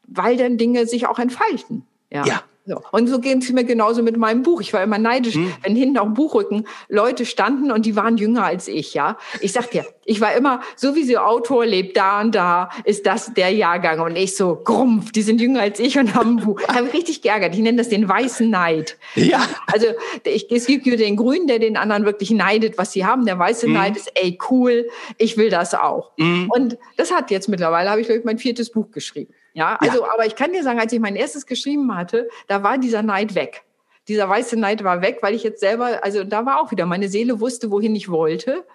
weil 0.06 0.36
dann 0.36 0.58
Dinge 0.58 0.86
sich 0.86 1.06
auch 1.06 1.18
entfalten. 1.18 1.86
Ja. 2.10 2.24
ja. 2.24 2.42
So. 2.66 2.80
Und 2.92 3.08
so 3.08 3.18
gehen 3.18 3.40
es 3.40 3.52
mir 3.52 3.64
genauso 3.64 4.02
mit 4.02 4.16
meinem 4.16 4.42
Buch. 4.42 4.62
Ich 4.62 4.72
war 4.72 4.82
immer 4.82 4.96
neidisch, 4.96 5.34
hm. 5.34 5.52
wenn 5.62 5.76
hinten 5.76 5.98
auf 5.98 6.06
dem 6.06 6.14
Buchrücken 6.14 6.66
Leute 6.88 7.26
standen 7.26 7.70
und 7.70 7.84
die 7.84 7.94
waren 7.94 8.16
jünger 8.16 8.44
als 8.44 8.68
ich, 8.68 8.94
ja. 8.94 9.18
Ich 9.40 9.52
sag 9.52 9.70
dir, 9.70 9.84
ich 10.06 10.22
war 10.22 10.34
immer, 10.34 10.62
so 10.74 10.94
wie 10.94 11.02
sie 11.02 11.18
Autor 11.18 11.66
lebt, 11.66 11.94
da 11.98 12.22
und 12.22 12.34
da 12.34 12.70
ist 12.84 13.04
das 13.04 13.34
der 13.34 13.50
Jahrgang. 13.50 14.00
Und 14.00 14.16
ich 14.16 14.34
so, 14.34 14.56
grumpf, 14.56 15.12
die 15.12 15.20
sind 15.20 15.42
jünger 15.42 15.60
als 15.60 15.78
ich 15.78 15.98
und 15.98 16.14
haben 16.14 16.38
ein 16.38 16.44
Buch. 16.44 16.58
Ich 16.58 16.68
habe 16.68 16.84
mich 16.84 16.94
richtig 16.94 17.20
geärgert. 17.20 17.54
Ich 17.54 17.60
nenne 17.60 17.76
das 17.76 17.90
den 17.90 18.08
weißen 18.08 18.48
Neid. 18.48 18.96
Ja. 19.14 19.46
Also 19.66 19.88
ich, 20.24 20.50
es 20.50 20.66
gibt 20.66 20.86
den 20.86 21.16
Grünen, 21.16 21.46
der 21.46 21.58
den 21.58 21.76
anderen 21.76 22.06
wirklich 22.06 22.30
neidet, 22.30 22.78
was 22.78 22.92
sie 22.92 23.04
haben. 23.04 23.26
Der 23.26 23.38
weiße 23.38 23.66
hm. 23.66 23.74
Neid 23.74 23.96
ist, 23.96 24.10
ey, 24.14 24.38
cool, 24.48 24.88
ich 25.18 25.36
will 25.36 25.50
das 25.50 25.74
auch. 25.74 26.12
Hm. 26.16 26.50
Und 26.50 26.78
das 26.96 27.12
hat 27.12 27.30
jetzt 27.30 27.50
mittlerweile, 27.50 27.90
habe 27.90 28.00
ich, 28.00 28.06
glaube 28.06 28.20
ich, 28.20 28.24
mein 28.24 28.38
viertes 28.38 28.70
Buch 28.70 28.90
geschrieben. 28.90 29.34
Ja, 29.54 29.76
also, 29.80 30.02
ja. 30.02 30.12
aber 30.12 30.26
ich 30.26 30.36
kann 30.36 30.52
dir 30.52 30.62
sagen, 30.62 30.78
als 30.78 30.92
ich 30.92 31.00
mein 31.00 31.16
erstes 31.16 31.46
geschrieben 31.46 31.96
hatte, 31.96 32.28
da 32.48 32.62
war 32.62 32.76
dieser 32.76 33.02
Neid 33.02 33.34
weg. 33.34 33.64
Dieser 34.08 34.28
weiße 34.28 34.56
Neid 34.58 34.84
war 34.84 35.00
weg, 35.00 35.18
weil 35.22 35.34
ich 35.34 35.42
jetzt 35.42 35.60
selber, 35.60 36.04
also 36.04 36.24
da 36.24 36.44
war 36.44 36.60
auch 36.60 36.70
wieder, 36.70 36.84
meine 36.84 37.08
Seele 37.08 37.40
wusste, 37.40 37.70
wohin 37.70 37.96
ich 37.96 38.10
wollte. 38.10 38.66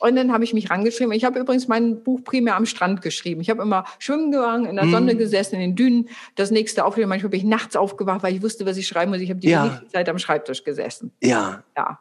Und 0.00 0.16
dann 0.16 0.32
habe 0.32 0.44
ich 0.44 0.52
mich 0.52 0.70
rangeschrieben. 0.70 1.12
Ich 1.14 1.24
habe 1.24 1.38
übrigens 1.38 1.68
mein 1.68 2.02
Buch 2.02 2.22
primär 2.24 2.56
am 2.56 2.66
Strand 2.66 3.00
geschrieben. 3.00 3.40
Ich 3.40 3.48
habe 3.48 3.62
immer 3.62 3.84
schwimmen 3.98 4.32
gegangen, 4.32 4.66
in 4.66 4.76
der 4.76 4.86
Sonne 4.88 5.14
mm. 5.14 5.18
gesessen, 5.18 5.54
in 5.54 5.60
den 5.60 5.76
Dünen. 5.76 6.08
Das 6.34 6.50
nächste 6.50 6.84
Aufleben, 6.84 7.08
manchmal 7.08 7.30
bin 7.30 7.40
ich 7.40 7.46
nachts 7.46 7.74
aufgewacht, 7.74 8.22
weil 8.22 8.34
ich 8.34 8.42
wusste, 8.42 8.66
was 8.66 8.76
ich 8.76 8.86
schreiben 8.86 9.12
muss. 9.12 9.20
Ich 9.20 9.30
habe 9.30 9.40
die 9.40 9.48
ja. 9.48 9.80
Zeit 9.90 10.08
am 10.10 10.18
Schreibtisch 10.18 10.64
gesessen. 10.64 11.12
Ja. 11.22 11.62
Ja. 11.74 12.00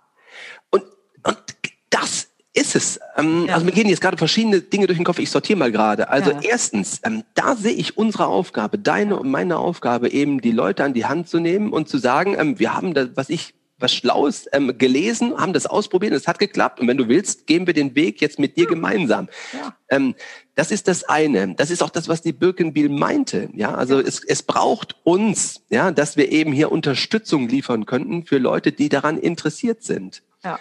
Und, 0.69 0.83
und 1.23 1.43
das 1.91 2.32
ist 2.53 2.75
es. 2.75 2.99
Ähm, 3.17 3.45
ja. 3.47 3.55
Also 3.55 3.65
mir 3.65 3.71
gehen 3.71 3.89
jetzt 3.89 4.01
gerade 4.01 4.17
verschiedene 4.17 4.61
Dinge 4.61 4.87
durch 4.87 4.97
den 4.97 5.05
Kopf. 5.05 5.19
Ich 5.19 5.31
sortiere 5.31 5.57
mal 5.57 5.71
gerade. 5.71 6.09
Also 6.09 6.31
ja. 6.31 6.39
erstens, 6.41 7.01
ähm, 7.03 7.23
da 7.33 7.55
sehe 7.55 7.73
ich 7.73 7.97
unsere 7.97 8.27
Aufgabe, 8.27 8.77
deine 8.77 9.17
und 9.17 9.29
meine 9.29 9.57
Aufgabe, 9.57 10.11
eben 10.11 10.41
die 10.41 10.51
Leute 10.51 10.83
an 10.83 10.93
die 10.93 11.05
Hand 11.05 11.27
zu 11.27 11.39
nehmen 11.39 11.73
und 11.73 11.89
zu 11.89 11.97
sagen, 11.97 12.35
ähm, 12.37 12.59
wir 12.59 12.73
haben 12.73 12.93
da, 12.93 13.07
was 13.15 13.29
ich 13.29 13.55
was 13.79 13.93
Schlaues 13.93 14.47
ähm, 14.53 14.77
gelesen, 14.77 15.37
haben 15.37 15.51
das 15.51 15.65
ausprobiert, 15.65 16.13
es 16.13 16.27
hat 16.27 16.39
geklappt. 16.39 16.79
Und 16.79 16.87
wenn 16.87 16.97
du 16.97 17.09
willst, 17.09 17.47
gehen 17.47 17.67
wir 17.67 17.73
den 17.73 17.95
Weg 17.95 18.21
jetzt 18.21 18.39
mit 18.39 18.55
dir 18.55 18.65
gemeinsam. 18.65 19.27
Ja. 19.51 19.75
Ähm, 19.89 20.15
das 20.55 20.71
ist 20.71 20.87
das 20.87 21.03
eine. 21.03 21.53
Das 21.55 21.69
ist 21.69 21.83
auch 21.83 21.89
das, 21.89 22.07
was 22.07 22.21
die 22.21 22.31
Birkenbiel 22.31 22.87
meinte. 22.87 23.49
Ja, 23.53 23.75
also 23.75 23.99
ja. 23.99 24.07
Es, 24.07 24.23
es 24.23 24.43
braucht 24.43 24.95
uns, 25.03 25.63
ja, 25.69 25.91
dass 25.91 26.15
wir 26.15 26.31
eben 26.31 26.53
hier 26.53 26.71
Unterstützung 26.71 27.49
liefern 27.49 27.85
könnten 27.85 28.25
für 28.25 28.37
Leute, 28.37 28.71
die 28.71 28.89
daran 28.89 29.17
interessiert 29.17 29.83
sind. 29.83 30.23
Ja. 30.43 30.59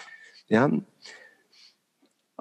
Ja, 0.48 0.68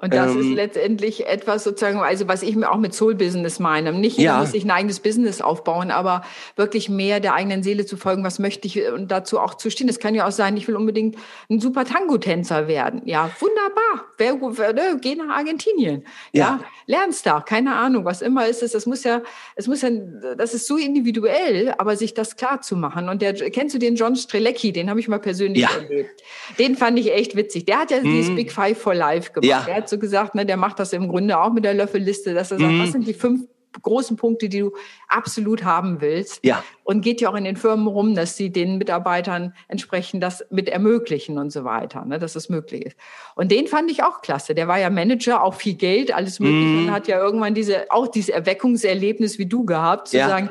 und 0.02 0.12
das 0.12 0.32
ähm, 0.32 0.40
ist 0.40 0.56
letztendlich 0.56 1.28
etwas 1.28 1.62
sozusagen, 1.62 2.00
also 2.00 2.26
was 2.26 2.42
ich 2.42 2.56
mir 2.56 2.72
auch 2.72 2.76
mit 2.76 2.92
Soul 2.92 3.14
Business 3.14 3.60
meine. 3.60 3.92
Nicht 3.92 4.18
jeder 4.18 4.32
ja. 4.32 4.40
muss 4.40 4.50
sich 4.50 4.64
ein 4.64 4.70
eigenes 4.72 4.98
Business 4.98 5.40
aufbauen, 5.40 5.92
aber 5.92 6.22
wirklich 6.56 6.88
mehr 6.88 7.20
der 7.20 7.34
eigenen 7.34 7.62
Seele 7.62 7.86
zu 7.86 7.96
folgen. 7.96 8.24
Was 8.24 8.40
möchte 8.40 8.66
ich 8.66 8.84
und 8.90 9.12
dazu 9.12 9.38
auch 9.38 9.54
zu 9.54 9.70
stehen? 9.70 9.88
Es 9.88 10.00
kann 10.00 10.16
ja 10.16 10.26
auch 10.26 10.32
sein, 10.32 10.56
ich 10.56 10.66
will 10.66 10.74
unbedingt 10.74 11.14
ein 11.48 11.60
super 11.60 11.84
Tango-Tänzer 11.84 12.66
werden. 12.66 13.02
Ja, 13.04 13.30
wunderbar. 13.38 14.08
Wer, 14.18 14.40
wer, 14.40 14.72
ne, 14.72 14.98
geh 15.00 15.14
nach 15.14 15.36
Argentinien. 15.36 16.04
Ja. 16.32 16.42
ja, 16.42 16.60
lernst 16.86 17.24
da. 17.24 17.40
Keine 17.40 17.76
Ahnung, 17.76 18.04
was 18.04 18.22
immer 18.22 18.48
ist 18.48 18.64
es. 18.64 18.72
Das 18.72 18.86
muss 18.86 19.04
ja, 19.04 19.22
es 19.54 19.68
muss 19.68 19.82
ja, 19.82 19.90
das 20.36 20.52
ist 20.52 20.66
so 20.66 20.78
individuell, 20.78 21.76
aber 21.78 21.94
sich 21.94 22.12
das 22.12 22.34
klar 22.34 22.60
zu 22.60 22.74
machen. 22.74 23.08
Und 23.08 23.22
der, 23.22 23.34
kennst 23.34 23.72
du 23.76 23.78
den 23.78 23.94
John 23.94 24.16
Strelecki? 24.16 24.72
Den 24.72 24.90
habe 24.90 24.98
ich 24.98 25.06
mal 25.06 25.20
persönlich 25.20 25.62
ja. 25.62 25.70
erlebt. 25.70 26.24
Den 26.58 26.74
fand 26.74 26.98
ich 26.98 27.12
echt 27.12 27.36
witzig. 27.36 27.66
Der 27.66 27.78
hat 27.78 27.92
ja 27.92 28.00
mm. 28.00 28.04
dieses 28.04 28.34
Big 28.34 28.50
Five 28.50 28.78
for 28.78 28.96
Life 28.96 29.30
gemacht. 29.32 29.46
Ja 29.46 29.91
so 29.92 29.98
gesagt, 29.98 30.34
ne, 30.34 30.44
der 30.44 30.56
macht 30.56 30.80
das 30.80 30.92
im 30.92 31.08
Grunde 31.08 31.38
auch 31.38 31.52
mit 31.52 31.64
der 31.64 31.74
Löffelliste, 31.74 32.34
dass 32.34 32.50
er 32.50 32.58
sagt, 32.58 32.72
mhm. 32.72 32.82
was 32.82 32.92
sind 32.92 33.06
die 33.06 33.14
fünf 33.14 33.46
großen 33.80 34.16
Punkte, 34.16 34.48
die 34.48 34.60
du 34.60 34.72
absolut 35.08 35.64
haben 35.64 36.00
willst. 36.00 36.44
Ja. 36.44 36.62
Und 36.84 37.00
geht 37.00 37.20
ja 37.20 37.30
auch 37.30 37.34
in 37.34 37.44
den 37.44 37.56
Firmen 37.56 37.86
rum, 37.86 38.14
dass 38.14 38.36
sie 38.36 38.50
den 38.50 38.76
Mitarbeitern 38.76 39.54
entsprechend 39.68 40.22
das 40.22 40.44
mit 40.50 40.68
ermöglichen 40.68 41.38
und 41.38 41.50
so 41.50 41.64
weiter, 41.64 42.04
ne, 42.04 42.18
dass 42.18 42.36
es 42.36 42.48
möglich 42.48 42.86
ist. 42.86 42.96
Und 43.34 43.50
den 43.50 43.66
fand 43.66 43.90
ich 43.90 44.02
auch 44.02 44.20
klasse. 44.20 44.54
Der 44.54 44.68
war 44.68 44.78
ja 44.78 44.90
Manager, 44.90 45.42
auch 45.42 45.54
viel 45.54 45.74
Geld, 45.74 46.14
alles 46.14 46.40
mögliche 46.40 46.82
mm. 46.82 46.86
und 46.86 46.90
hat 46.90 47.08
ja 47.08 47.18
irgendwann 47.18 47.54
diese, 47.54 47.90
auch 47.90 48.08
dieses 48.08 48.28
Erweckungserlebnis 48.28 49.38
wie 49.38 49.46
du 49.46 49.64
gehabt, 49.64 50.08
zu 50.08 50.18
ja. 50.18 50.28
sagen, 50.28 50.50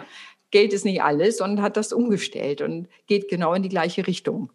Geld 0.49 0.73
ist 0.73 0.85
nicht 0.85 1.03
alles 1.03 1.41
und 1.41 1.61
hat 1.61 1.77
das 1.77 1.93
umgestellt 1.93 2.61
und 2.61 2.87
geht 3.07 3.29
genau 3.29 3.53
in 3.53 3.63
die 3.63 3.69
gleiche 3.69 4.07
Richtung. 4.07 4.51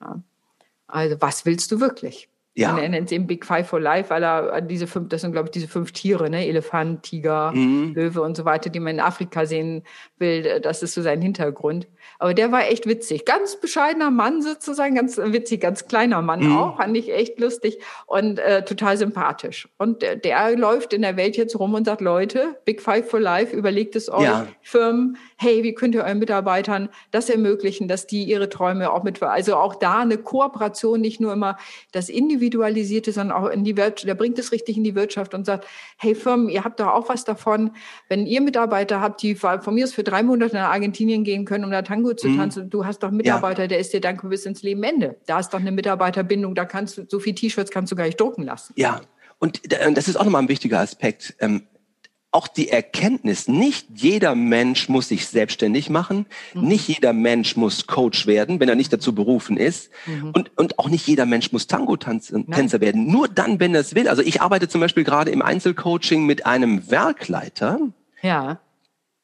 Ja. 0.00 0.22
Also 0.86 1.16
was 1.20 1.44
willst 1.44 1.72
du 1.72 1.80
wirklich? 1.80 2.28
Ja. 2.56 2.72
Und 2.72 2.78
er 2.78 2.88
nennt 2.88 3.06
es 3.06 3.12
eben 3.12 3.26
Big 3.26 3.44
Five 3.44 3.66
for 3.66 3.80
Life, 3.80 4.10
weil 4.10 4.22
er 4.22 4.60
diese 4.60 4.86
fünf, 4.86 5.08
das 5.08 5.22
sind, 5.22 5.32
glaube 5.32 5.48
ich, 5.48 5.50
diese 5.50 5.66
fünf 5.66 5.90
Tiere, 5.90 6.30
ne? 6.30 6.46
Elefant, 6.46 7.02
Tiger, 7.02 7.50
mhm. 7.52 7.94
Löwe 7.94 8.22
und 8.22 8.36
so 8.36 8.44
weiter, 8.44 8.70
die 8.70 8.78
man 8.78 8.94
in 8.94 9.00
Afrika 9.00 9.44
sehen 9.44 9.82
will. 10.18 10.60
Das 10.60 10.82
ist 10.82 10.94
so 10.94 11.02
sein 11.02 11.20
Hintergrund. 11.20 11.88
Aber 12.18 12.32
der 12.32 12.52
war 12.52 12.68
echt 12.68 12.86
witzig. 12.86 13.24
Ganz 13.24 13.56
bescheidener 13.60 14.10
Mann 14.10 14.40
sozusagen, 14.40 14.94
ganz 14.94 15.18
witzig, 15.18 15.60
ganz 15.60 15.88
kleiner 15.88 16.22
Mann 16.22 16.44
mhm. 16.44 16.56
auch. 16.56 16.76
Fand 16.76 16.96
ich 16.96 17.12
echt 17.12 17.40
lustig 17.40 17.78
und 18.06 18.38
äh, 18.38 18.64
total 18.64 18.96
sympathisch. 18.96 19.68
Und 19.78 20.02
der, 20.02 20.16
der, 20.16 20.56
läuft 20.56 20.92
in 20.92 21.02
der 21.02 21.16
Welt 21.16 21.36
jetzt 21.36 21.58
rum 21.58 21.74
und 21.74 21.84
sagt, 21.84 22.00
Leute, 22.00 22.56
Big 22.64 22.80
Five 22.80 23.08
for 23.08 23.18
Life, 23.18 23.54
überlegt 23.56 23.96
es 23.96 24.08
euch, 24.08 24.22
ja. 24.22 24.46
Firmen, 24.62 25.16
hey, 25.36 25.62
wie 25.64 25.74
könnt 25.74 25.94
ihr 25.94 26.04
euren 26.04 26.18
Mitarbeitern 26.18 26.88
das 27.10 27.28
ermöglichen, 27.28 27.88
dass 27.88 28.06
die 28.06 28.24
ihre 28.24 28.48
Träume 28.48 28.92
auch 28.92 29.02
mit, 29.02 29.20
also 29.22 29.56
auch 29.56 29.74
da 29.74 30.00
eine 30.00 30.18
Kooperation, 30.18 31.00
nicht 31.00 31.20
nur 31.20 31.32
immer 31.32 31.56
das 31.92 32.08
Individualisierte, 32.44 33.12
sondern 33.12 33.36
auch 33.36 33.48
in 33.48 33.64
die 33.64 33.76
Wirtschaft, 33.76 34.06
der 34.06 34.14
bringt 34.14 34.38
es 34.38 34.52
richtig 34.52 34.76
in 34.76 34.84
die 34.84 34.94
Wirtschaft 34.94 35.34
und 35.34 35.46
sagt, 35.46 35.66
hey 35.96 36.14
Firmen, 36.14 36.48
ihr 36.48 36.64
habt 36.64 36.78
doch 36.80 36.88
auch 36.88 37.08
was 37.08 37.24
davon, 37.24 37.70
wenn 38.08 38.26
ihr 38.26 38.40
Mitarbeiter 38.40 39.00
habt, 39.00 39.22
die 39.22 39.34
von 39.34 39.74
mir 39.74 39.84
aus 39.84 39.92
für 39.92 40.04
drei 40.04 40.22
Monate 40.22 40.54
nach 40.54 40.70
Argentinien 40.70 41.24
gehen 41.24 41.44
können, 41.44 41.64
um 41.64 41.70
da 41.70 41.82
Tango 41.82 42.14
zu 42.14 42.28
mhm. 42.28 42.38
tanzen, 42.38 42.70
du 42.70 42.84
hast 42.84 43.02
doch 43.02 43.08
einen 43.08 43.16
Mitarbeiter, 43.16 43.62
ja. 43.62 43.68
der 43.68 43.78
ist 43.78 43.92
dir 43.92 44.00
danke 44.00 44.28
bis 44.28 44.46
ins 44.46 44.62
Leben 44.62 44.82
Ende. 44.82 45.16
Da 45.26 45.40
ist 45.40 45.50
doch 45.50 45.60
eine 45.60 45.72
Mitarbeiterbindung, 45.72 46.54
da 46.54 46.64
kannst 46.64 46.98
du, 46.98 47.06
so 47.08 47.18
viel 47.18 47.34
T-Shirts 47.34 47.70
kannst 47.70 47.90
du 47.92 47.96
gar 47.96 48.04
nicht 48.04 48.20
drucken 48.20 48.42
lassen. 48.42 48.74
Ja, 48.76 49.00
und 49.38 49.60
das 49.72 50.08
ist 50.08 50.16
auch 50.16 50.24
nochmal 50.24 50.42
ein 50.42 50.48
wichtiger 50.48 50.80
Aspekt. 50.80 51.34
Ähm, 51.40 51.62
auch 52.34 52.48
die 52.48 52.68
Erkenntnis, 52.68 53.46
nicht 53.46 53.86
jeder 53.94 54.34
Mensch 54.34 54.88
muss 54.88 55.08
sich 55.08 55.28
selbstständig 55.28 55.88
machen, 55.88 56.26
mhm. 56.52 56.62
nicht 56.66 56.88
jeder 56.88 57.12
Mensch 57.12 57.56
muss 57.56 57.86
Coach 57.86 58.26
werden, 58.26 58.58
wenn 58.58 58.68
er 58.68 58.74
nicht 58.74 58.92
dazu 58.92 59.14
berufen 59.14 59.56
ist 59.56 59.90
mhm. 60.06 60.30
und, 60.32 60.50
und 60.58 60.78
auch 60.80 60.88
nicht 60.88 61.06
jeder 61.06 61.26
Mensch 61.26 61.52
muss 61.52 61.68
Tango-Tänzer 61.68 62.80
werden, 62.80 63.06
nur 63.06 63.28
dann, 63.28 63.60
wenn 63.60 63.74
er 63.74 63.82
es 63.82 63.94
will. 63.94 64.08
Also 64.08 64.22
ich 64.22 64.42
arbeite 64.42 64.68
zum 64.68 64.80
Beispiel 64.80 65.04
gerade 65.04 65.30
im 65.30 65.42
Einzelcoaching 65.42 66.26
mit 66.26 66.44
einem 66.44 66.90
Werkleiter, 66.90 67.78
ja. 68.20 68.58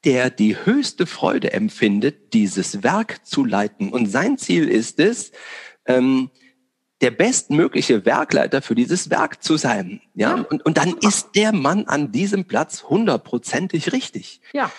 der 0.05 0.31
die 0.31 0.57
höchste 0.65 1.05
Freude 1.07 1.53
empfindet, 1.53 2.33
dieses 2.33 2.85
Werk 2.85 3.27
zu 3.27 3.45
leiten. 3.45 3.89
Und 3.89 4.07
sein 4.07 4.39
Ziel 4.39 4.69
ist 4.69 5.01
es, 5.01 5.33
ähm, 5.87 6.31
der 7.01 7.11
bestmögliche 7.11 8.05
Werkleiter 8.05 8.61
für 8.61 8.75
dieses 8.75 9.11
Werk 9.11 9.43
zu 9.43 9.57
sein. 9.57 10.01
Ja, 10.15 10.37
ja. 10.37 10.43
Und, 10.43 10.65
und 10.65 10.77
dann 10.77 10.97
ist 10.99 11.31
der 11.35 11.53
Mann 11.53 11.87
an 11.87 12.13
diesem 12.13 12.45
Platz 12.45 12.85
hundertprozentig 12.85 13.93
richtig. 13.93 14.41
Ja. 14.53 14.71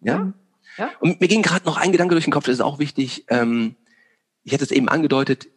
Ja. 0.00 0.32
ja. 0.76 0.90
Und 1.00 1.20
mir 1.20 1.28
ging 1.28 1.42
gerade 1.42 1.66
noch 1.66 1.76
ein 1.76 1.92
Gedanke 1.92 2.14
durch 2.14 2.24
den 2.24 2.32
Kopf, 2.32 2.46
das 2.46 2.54
ist 2.54 2.60
auch 2.60 2.78
wichtig. 2.78 3.24
Ähm, 3.28 3.76
ich 4.42 4.52
hatte 4.52 4.64
es 4.64 4.70
eben 4.70 4.88
angedeutet, 4.88 5.48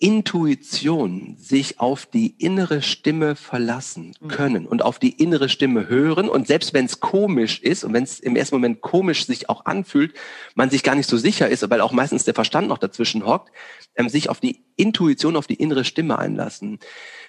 Intuition, 0.00 1.36
sich 1.38 1.80
auf 1.80 2.06
die 2.06 2.28
innere 2.38 2.82
Stimme 2.82 3.34
verlassen 3.34 4.14
mhm. 4.20 4.28
können 4.28 4.66
und 4.66 4.82
auf 4.82 5.00
die 5.00 5.10
innere 5.10 5.48
Stimme 5.48 5.88
hören. 5.88 6.28
Und 6.28 6.46
selbst 6.46 6.72
wenn 6.72 6.84
es 6.84 7.00
komisch 7.00 7.60
ist 7.60 7.82
und 7.82 7.92
wenn 7.92 8.04
es 8.04 8.20
im 8.20 8.36
ersten 8.36 8.54
Moment 8.54 8.80
komisch 8.80 9.26
sich 9.26 9.48
auch 9.48 9.66
anfühlt, 9.66 10.14
man 10.54 10.70
sich 10.70 10.84
gar 10.84 10.94
nicht 10.94 11.08
so 11.08 11.16
sicher 11.16 11.48
ist, 11.48 11.68
weil 11.68 11.80
auch 11.80 11.90
meistens 11.90 12.24
der 12.24 12.34
Verstand 12.34 12.68
noch 12.68 12.78
dazwischen 12.78 13.26
hockt, 13.26 13.50
ähm, 13.96 14.08
sich 14.08 14.30
auf 14.30 14.38
die 14.38 14.64
Intuition, 14.76 15.34
auf 15.34 15.48
die 15.48 15.54
innere 15.54 15.84
Stimme 15.84 16.16
einlassen. 16.16 16.78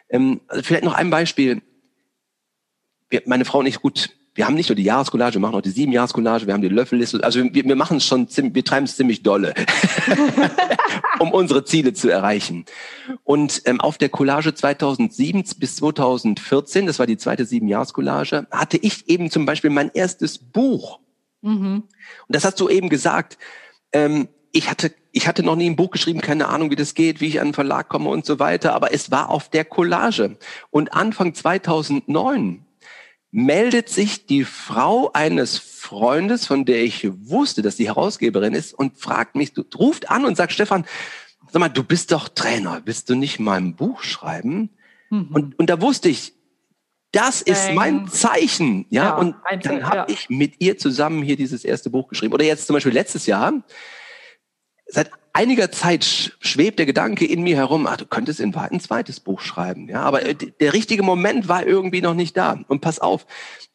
Ähm, 0.10 0.42
also 0.48 0.62
vielleicht 0.62 0.84
noch 0.84 0.94
ein 0.94 1.10
Beispiel. 1.10 1.64
Meine 3.26 3.46
Frau 3.46 3.60
und 3.60 3.66
ich, 3.66 3.82
gut, 3.82 4.12
wir 4.40 4.48
haben 4.48 4.56
nicht 4.56 4.70
nur 4.70 4.78
die 4.78 4.84
Jahrescollage, 4.84 5.34
wir 5.34 5.42
machen 5.42 5.56
auch 5.56 5.62
die 5.62 5.70
sieben 5.70 5.92
Jahrescollage, 5.92 6.48
wir 6.48 6.54
haben 6.54 6.62
die 6.62 6.70
Löffelliste. 6.70 7.22
Also 7.26 7.44
wir, 7.44 7.66
wir 7.66 7.76
machen 7.76 7.98
es 7.98 8.06
schon, 8.06 8.26
wir 8.30 8.64
treiben 8.64 8.86
es 8.86 8.96
ziemlich 8.96 9.22
dolle, 9.22 9.54
um 11.20 11.34
unsere 11.34 11.66
Ziele 11.66 11.92
zu 11.92 12.08
erreichen. 12.08 12.64
Und 13.26 13.62
ähm, 13.66 13.82
auf 13.82 13.98
der 13.98 14.08
Collage 14.08 14.54
2007 14.54 15.44
bis 15.58 15.76
2014, 15.76 16.86
das 16.86 17.00
war 17.00 17.06
die 17.06 17.18
zweite 17.18 17.44
sieben 17.44 17.68
Jahrescollage, 17.68 18.48
hatte 18.50 18.78
ich 18.78 19.10
eben 19.10 19.30
zum 19.30 19.46
Beispiel 19.46 19.72
mein 19.72 19.92
erstes 19.94 20.38
Buch. 20.38 21.02
Mhm. 21.42 21.84
Und 21.84 21.84
das 22.30 22.46
hast 22.46 22.62
du 22.62 22.70
eben 22.70 22.88
gesagt. 22.88 23.38
Ähm, 23.92 24.30
ich 24.54 24.70
hatte, 24.70 24.94
ich 25.12 25.28
hatte 25.28 25.44
noch 25.44 25.58
nie 25.58 25.70
ein 25.70 25.76
Buch 25.76 25.92
geschrieben, 25.92 26.22
keine 26.22 26.48
Ahnung, 26.48 26.72
wie 26.72 26.78
das 26.78 26.94
geht, 26.94 27.20
wie 27.20 27.28
ich 27.28 27.42
an 27.42 27.48
einen 27.48 27.54
Verlag 27.54 27.90
komme 27.90 28.08
und 28.08 28.26
so 28.26 28.40
weiter, 28.40 28.74
aber 28.74 28.94
es 28.94 29.12
war 29.12 29.32
auf 29.32 29.50
der 29.50 29.66
Collage. 29.66 30.38
Und 30.72 30.94
Anfang 30.94 31.34
2009 31.34 32.66
meldet 33.32 33.90
sich 33.90 34.26
die 34.26 34.44
Frau 34.44 35.12
eines 35.14 35.58
Freundes, 35.58 36.48
von 36.48 36.66
der 36.66 36.84
ich 36.84 37.08
wusste, 37.30 37.62
dass 37.62 37.76
die 37.76 37.88
Herausgeberin 37.88 38.54
ist, 38.54 38.74
und 38.74 38.98
fragt 38.98 39.36
mich, 39.36 39.54
ruft 39.78 40.10
an 40.10 40.26
und 40.26 40.36
sagt, 40.36 40.52
Stefan, 40.52 40.86
sag 41.52 41.60
mal, 41.60 41.70
du 41.70 41.84
bist 41.84 42.12
doch 42.12 42.30
Trainer, 42.30 42.82
willst 42.86 43.10
du 43.10 43.16
nicht 43.16 43.40
mal 43.40 43.58
ein 43.58 43.76
Buch 43.76 44.04
schreiben? 44.04 44.70
Mhm. 45.10 45.30
Und, 45.34 45.60
und 45.60 45.70
da 45.70 45.82
wusste 45.82 46.10
ich, 46.10 46.34
das 47.12 47.42
ist 47.42 47.74
mein 47.74 48.08
Zeichen, 48.08 48.86
ja. 48.90 49.06
ja 49.06 49.16
und 49.16 49.36
dann 49.64 49.84
habe 49.84 49.96
ja. 49.98 50.06
ich 50.10 50.30
mit 50.30 50.62
ihr 50.62 50.78
zusammen 50.78 51.24
hier 51.24 51.36
dieses 51.36 51.66
erste 51.66 51.90
Buch 51.90 52.08
geschrieben. 52.08 52.34
Oder 52.34 52.46
jetzt 52.46 52.68
zum 52.68 52.76
Beispiel 52.76 52.94
letztes 52.94 53.26
Jahr. 53.26 53.64
Seit 54.86 55.10
einiger 55.34 55.72
Zeit 55.72 56.34
schwebt 56.40 56.80
der 56.80 56.86
Gedanke 56.86 57.26
in 57.26 57.44
mir 57.44 57.56
herum, 57.56 57.88
ach, 57.88 57.98
du 57.98 58.06
könntest 58.06 58.40
in 58.40 58.54
Wahrheit 58.56 58.72
ein 58.72 58.80
zweites 58.80 59.20
Buch 59.20 59.42
schreiben. 59.42 59.90
Ja, 59.90 60.02
aber 60.02 60.26
äh, 60.26 60.36
der 60.36 60.74
richtige 60.74 61.04
Moment 61.04 61.48
war 61.48 61.66
irgendwie 61.66 62.02
noch 62.02 62.14
nicht 62.14 62.36
da. 62.38 62.60
Und 62.68 62.82
pass 62.82 63.00
auf, 63.00 63.26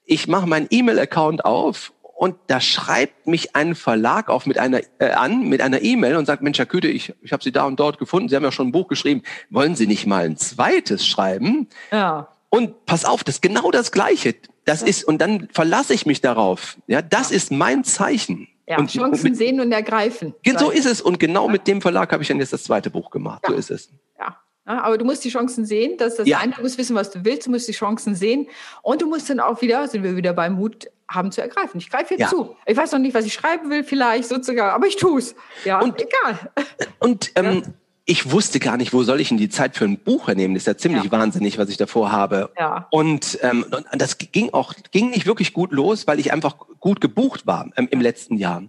ich 0.05 0.29
mache 0.29 0.47
meinen 0.47 0.67
E-Mail-Account 0.71 1.45
auf 1.45 1.93
und 2.17 2.37
da 2.47 2.61
schreibt 2.61 3.27
mich 3.27 3.57
ein 3.57 3.75
Verlag 3.75 4.29
auf 4.29 4.47
mit 4.47 4.59
einer 4.59 4.81
äh, 4.99 5.11
an 5.11 5.49
mit 5.49 5.61
einer 5.61 5.83
E-Mail 5.83 6.17
und 6.17 6.27
sagt 6.27 6.43
Mensch 6.43 6.59
Herr 6.59 6.67
Küte, 6.67 6.89
ich, 6.89 7.13
ich 7.23 7.33
habe 7.33 7.43
Sie 7.43 7.53
da 7.53 7.65
und 7.65 7.81
dort 7.81 7.99
gefunden. 7.99 8.29
Sie 8.29 8.37
haben 8.37 8.45
ja 8.45 8.53
schon 8.53 8.69
ein 8.69 8.73
Buch 8.73 8.89
geschrieben. 8.89 9.23
Wollen 9.51 9.75
Sie 9.75 9.87
nicht 9.87 10.07
mal 10.07 10.25
ein 10.25 10.37
zweites 10.37 11.07
schreiben? 11.07 11.69
Ja. 11.91 12.29
Und 12.51 12.87
pass 12.87 13.05
auf, 13.05 13.25
das 13.25 13.37
ist 13.37 13.43
genau 13.43 13.71
das 13.73 13.91
Gleiche. 13.91 14.37
Das 14.65 14.83
ja. 14.83 14.87
ist 14.87 15.05
und 15.05 15.19
dann 15.19 15.49
verlasse 15.53 15.93
ich 15.93 16.07
mich 16.07 16.21
darauf. 16.21 16.77
Ja, 16.87 17.03
das 17.03 17.31
ja. 17.31 17.37
ist 17.37 17.51
mein 17.51 17.83
Zeichen. 17.83 18.49
Ja, 18.67 18.79
und, 18.79 18.91
Chancen 18.91 19.23
mit, 19.25 19.37
sehen 19.37 19.61
und 19.61 19.73
ergreifen. 19.73 20.35
So 20.59 20.71
ist 20.71 20.87
es. 20.87 21.03
Und 21.03 21.21
genau 21.21 21.47
ja. 21.47 21.53
mit 21.53 21.67
dem 21.67 21.83
Verlag 21.83 22.13
habe 22.13 22.23
ich 22.23 22.29
dann 22.29 22.39
jetzt 22.39 22.53
das 22.53 22.65
zweite 22.65 22.91
Buch 22.91 23.11
gemacht. 23.11 23.43
Ja. 23.45 23.51
So 23.51 23.59
ist 23.59 23.71
es. 23.71 23.91
Ja. 24.19 24.39
ja. 24.67 24.83
Aber 24.83 24.97
du 24.97 25.05
musst 25.05 25.25
die 25.25 25.29
Chancen 25.29 25.67
sehen. 25.67 25.99
Das 25.99 26.13
ist 26.13 26.21
das 26.21 26.29
ja. 26.29 26.39
eine. 26.39 26.53
Du 26.53 26.63
musst 26.63 26.79
wissen, 26.79 26.97
was 26.97 27.11
du 27.11 27.25
willst. 27.25 27.47
Du 27.47 27.51
musst 27.51 27.69
die 27.69 27.73
Chancen 27.73 28.15
sehen. 28.15 28.49
Und 28.83 29.03
du 29.03 29.07
musst 29.07 29.29
dann 29.29 29.41
auch 29.41 29.61
wieder, 29.61 29.87
sind 29.89 30.03
wir 30.03 30.17
wieder 30.17 30.33
beim 30.33 30.55
Mut 30.55 30.89
haben 31.09 31.31
zu 31.31 31.43
ergreifen. 31.43 31.79
Ich 31.79 31.91
greife 31.91 32.15
jetzt 32.15 32.31
zu. 32.31 32.57
Ich 32.67 32.77
weiß 32.77 32.93
noch 32.93 32.99
nicht, 32.99 33.15
was 33.15 33.27
ich 33.27 33.35
schreiben 33.35 33.71
will, 33.71 33.85
vielleicht 33.85 34.29
sozusagen, 34.29 34.61
aber 34.61 34.87
ich 34.87 34.97
tue 34.97 35.19
es. 35.19 35.35
Ja, 35.65 35.81
und, 35.81 36.01
egal. 36.01 36.51
Und 36.99 37.33
ähm, 37.35 37.63
ich 38.07 38.31
wusste 38.31 38.61
gar 38.61 38.77
nicht, 38.77 38.93
wo 38.93 39.03
soll 39.03 39.21
ich 39.21 39.29
denn 39.29 39.39
die 39.39 39.49
Zeit 39.49 39.77
für 39.77 39.85
ein 39.85 39.99
Buch 39.99 40.29
hernehmen. 40.29 40.55
Das 40.55 40.65
ist 40.65 40.67
ja 40.67 40.77
ziemlich 40.77 41.05
ja. 41.05 41.11
wahnsinnig, 41.11 41.57
was 41.57 41.71
ich 41.71 41.79
davor 41.79 42.13
habe. 42.13 42.51
Ja. 42.59 42.87
Und, 42.91 43.39
ähm, 43.43 43.65
und 43.71 43.87
das 43.93 44.19
ging 44.19 44.51
auch, 44.53 44.75
ging 44.91 45.11
nicht 45.11 45.27
wirklich 45.27 45.55
gut 45.55 45.73
los, 45.73 46.07
weil 46.07 46.21
ich 46.21 46.33
einfach 46.33 46.57
gut 46.81 47.01
gebucht 47.01 47.47
war 47.47 47.71
ähm, 47.77 47.89
im 47.91 48.01
letzten 48.01 48.37
Jahr. 48.37 48.63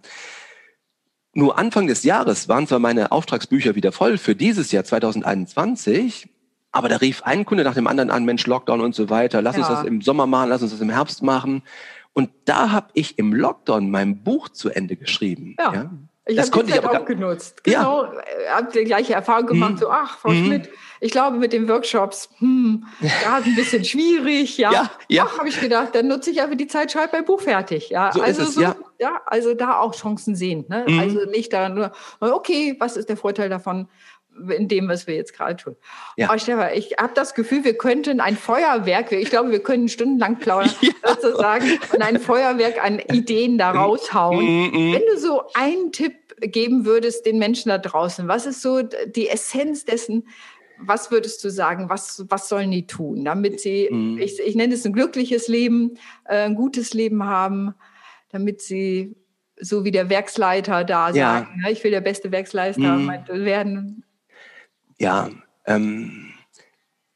Nur 1.34 1.60
Anfang 1.60 1.88
des 1.88 2.04
Jahres 2.04 2.48
waren 2.48 2.66
zwar 2.66 2.80
meine 2.80 3.12
Auftragsbücher 3.12 3.76
wieder 3.76 3.92
voll 3.92 4.18
für 4.18 4.36
dieses 4.36 4.72
Jahr 4.72 4.86
2021, 4.86 6.30
aber 6.72 6.88
da 6.88 6.96
rief 6.98 7.24
ein 7.24 7.44
Kunde 7.44 7.66
nach 7.66 7.74
dem 7.74 7.88
anderen 7.88 8.12
an, 8.12 8.24
Mensch, 8.24 8.48
Lockdown 8.48 8.80
und 8.80 8.96
so 8.96 9.10
weiter, 9.10 9.42
lass 9.42 9.58
ja. 9.58 9.68
uns 9.68 9.70
das 9.70 9.86
im 9.86 10.02
Sommer 10.02 10.28
machen, 10.28 10.50
lass 10.50 10.62
uns 10.62 10.72
das 10.72 10.80
im 10.80 10.90
Herbst 10.90 11.24
machen. 11.24 11.62
Und 12.14 12.30
da 12.46 12.72
habe 12.72 12.88
ich 12.94 13.20
im 13.20 13.34
Lockdown 13.34 13.92
mein 13.92 14.24
Buch 14.24 14.48
zu 14.48 14.70
Ende 14.70 14.96
geschrieben. 14.96 15.58
Ja. 15.60 15.74
ja. 15.74 15.92
Ich 16.28 16.39
habe 16.39 16.63
die 16.63 16.71
Zeit 16.71 16.84
aber 16.84 17.01
auch 17.01 17.05
genutzt. 17.05 17.63
Genau, 17.63 18.05
ja. 18.05 18.11
Äh, 18.11 18.49
habe 18.49 18.71
die 18.71 18.84
gleiche 18.84 19.13
Erfahrung 19.13 19.45
gemacht. 19.45 19.71
Hm. 19.71 19.78
So, 19.78 19.89
ach, 19.89 20.17
Frau 20.17 20.30
hm. 20.30 20.45
Schmidt, 20.45 20.69
ich 20.99 21.11
glaube 21.11 21.38
mit 21.38 21.53
den 21.53 21.67
Workshops, 21.69 22.30
hm, 22.39 22.86
gerade 22.99 23.45
ein 23.45 23.55
bisschen 23.55 23.86
schwierig. 23.86 24.57
Ja, 24.57 24.71
ja, 24.71 24.89
ja. 25.07 25.38
habe 25.38 25.49
ich 25.49 25.59
gedacht, 25.59 25.93
dann 25.93 26.07
nutze 26.07 26.32
ich 26.32 26.41
einfach 26.41 26.57
die 26.57 26.67
Zeit, 26.67 26.91
schreibe 26.91 27.17
mein 27.17 27.26
Buch 27.26 27.41
fertig. 27.41 27.89
Ja, 27.89 28.11
so 28.11 28.21
also 28.21 28.41
es, 28.41 28.55
so, 28.55 28.61
ja. 28.61 28.76
ja. 28.99 29.21
Also 29.28 29.53
da 29.53 29.80
auch 29.80 29.93
Chancen 29.93 30.36
sehen. 30.36 30.65
Ne? 30.67 30.86
Mhm. 30.88 30.99
Also 30.99 31.26
nicht 31.26 31.53
da 31.53 31.69
nur, 31.69 31.91
okay, 32.19 32.76
was 32.80 32.97
ist 32.97 33.09
der 33.09 33.17
Vorteil 33.17 33.49
davon? 33.49 33.88
In 34.50 34.68
dem, 34.68 34.88
was 34.88 35.08
wir 35.08 35.16
jetzt 35.16 35.34
gerade 35.34 35.56
tun. 35.56 35.76
Ja. 36.18 36.30
Oh, 36.34 36.38
Stefan, 36.38 36.70
ich 36.74 36.96
habe 37.00 37.14
das 37.14 37.34
Gefühl, 37.34 37.64
wir 37.64 37.78
könnten 37.78 38.20
ein 38.20 38.36
Feuerwerk, 38.36 39.12
ich 39.12 39.30
glaube, 39.30 39.52
wir 39.52 39.64
können 39.64 39.88
stundenlang 39.88 40.40
plaudern, 40.40 40.72
ja. 40.82 40.92
sozusagen, 41.08 41.80
und 41.94 42.02
ein 42.02 42.20
Feuerwerk 42.20 42.84
an 42.84 43.00
Ideen 43.00 43.58
da 43.58 43.72
raushauen. 43.72 44.46
Mm 44.46 44.76
-mm. 44.76 44.94
Wenn 44.94 45.04
du 45.14 45.20
so 45.20 45.44
einen 45.54 45.92
Tipp 45.92 46.14
geben 46.40 46.86
würdest 46.86 47.26
den 47.26 47.40
Menschen 47.40 47.70
da 47.70 47.78
draußen, 47.78 48.28
was 48.28 48.46
ist 48.46 48.62
so 48.62 48.82
die 48.82 49.30
Essenz 49.30 49.86
dessen, 49.86 50.28
was 50.78 51.12
würdest 51.12 51.44
du 51.44 51.50
sagen, 51.50 51.90
was, 51.90 52.26
was 52.30 52.50
sollen 52.50 52.72
die 52.72 52.86
tun, 52.86 53.24
damit 53.24 53.62
sie, 53.62 53.88
mm. 53.90 54.18
ich, 54.18 54.40
ich 54.40 54.56
nenne 54.56 54.74
es 54.74 54.86
ein 54.86 54.92
glückliches 54.92 55.48
Leben, 55.48 55.98
äh, 56.26 56.40
ein 56.40 56.56
gutes 56.56 56.94
Leben 56.94 57.24
haben, 57.24 57.76
damit 58.30 58.62
sie 58.62 59.16
so 59.58 59.86
wie 59.86 59.92
der 59.92 60.10
Werksleiter 60.10 60.84
da 60.84 61.10
ja. 61.10 61.14
sagen, 61.14 61.62
ne, 61.62 61.72
ich 61.72 61.84
will 61.84 61.92
der 61.92 62.02
beste 62.02 62.32
Werksleiter 62.32 63.00
werden, 63.30 64.04
ja, 65.00 65.30
ähm, 65.66 66.32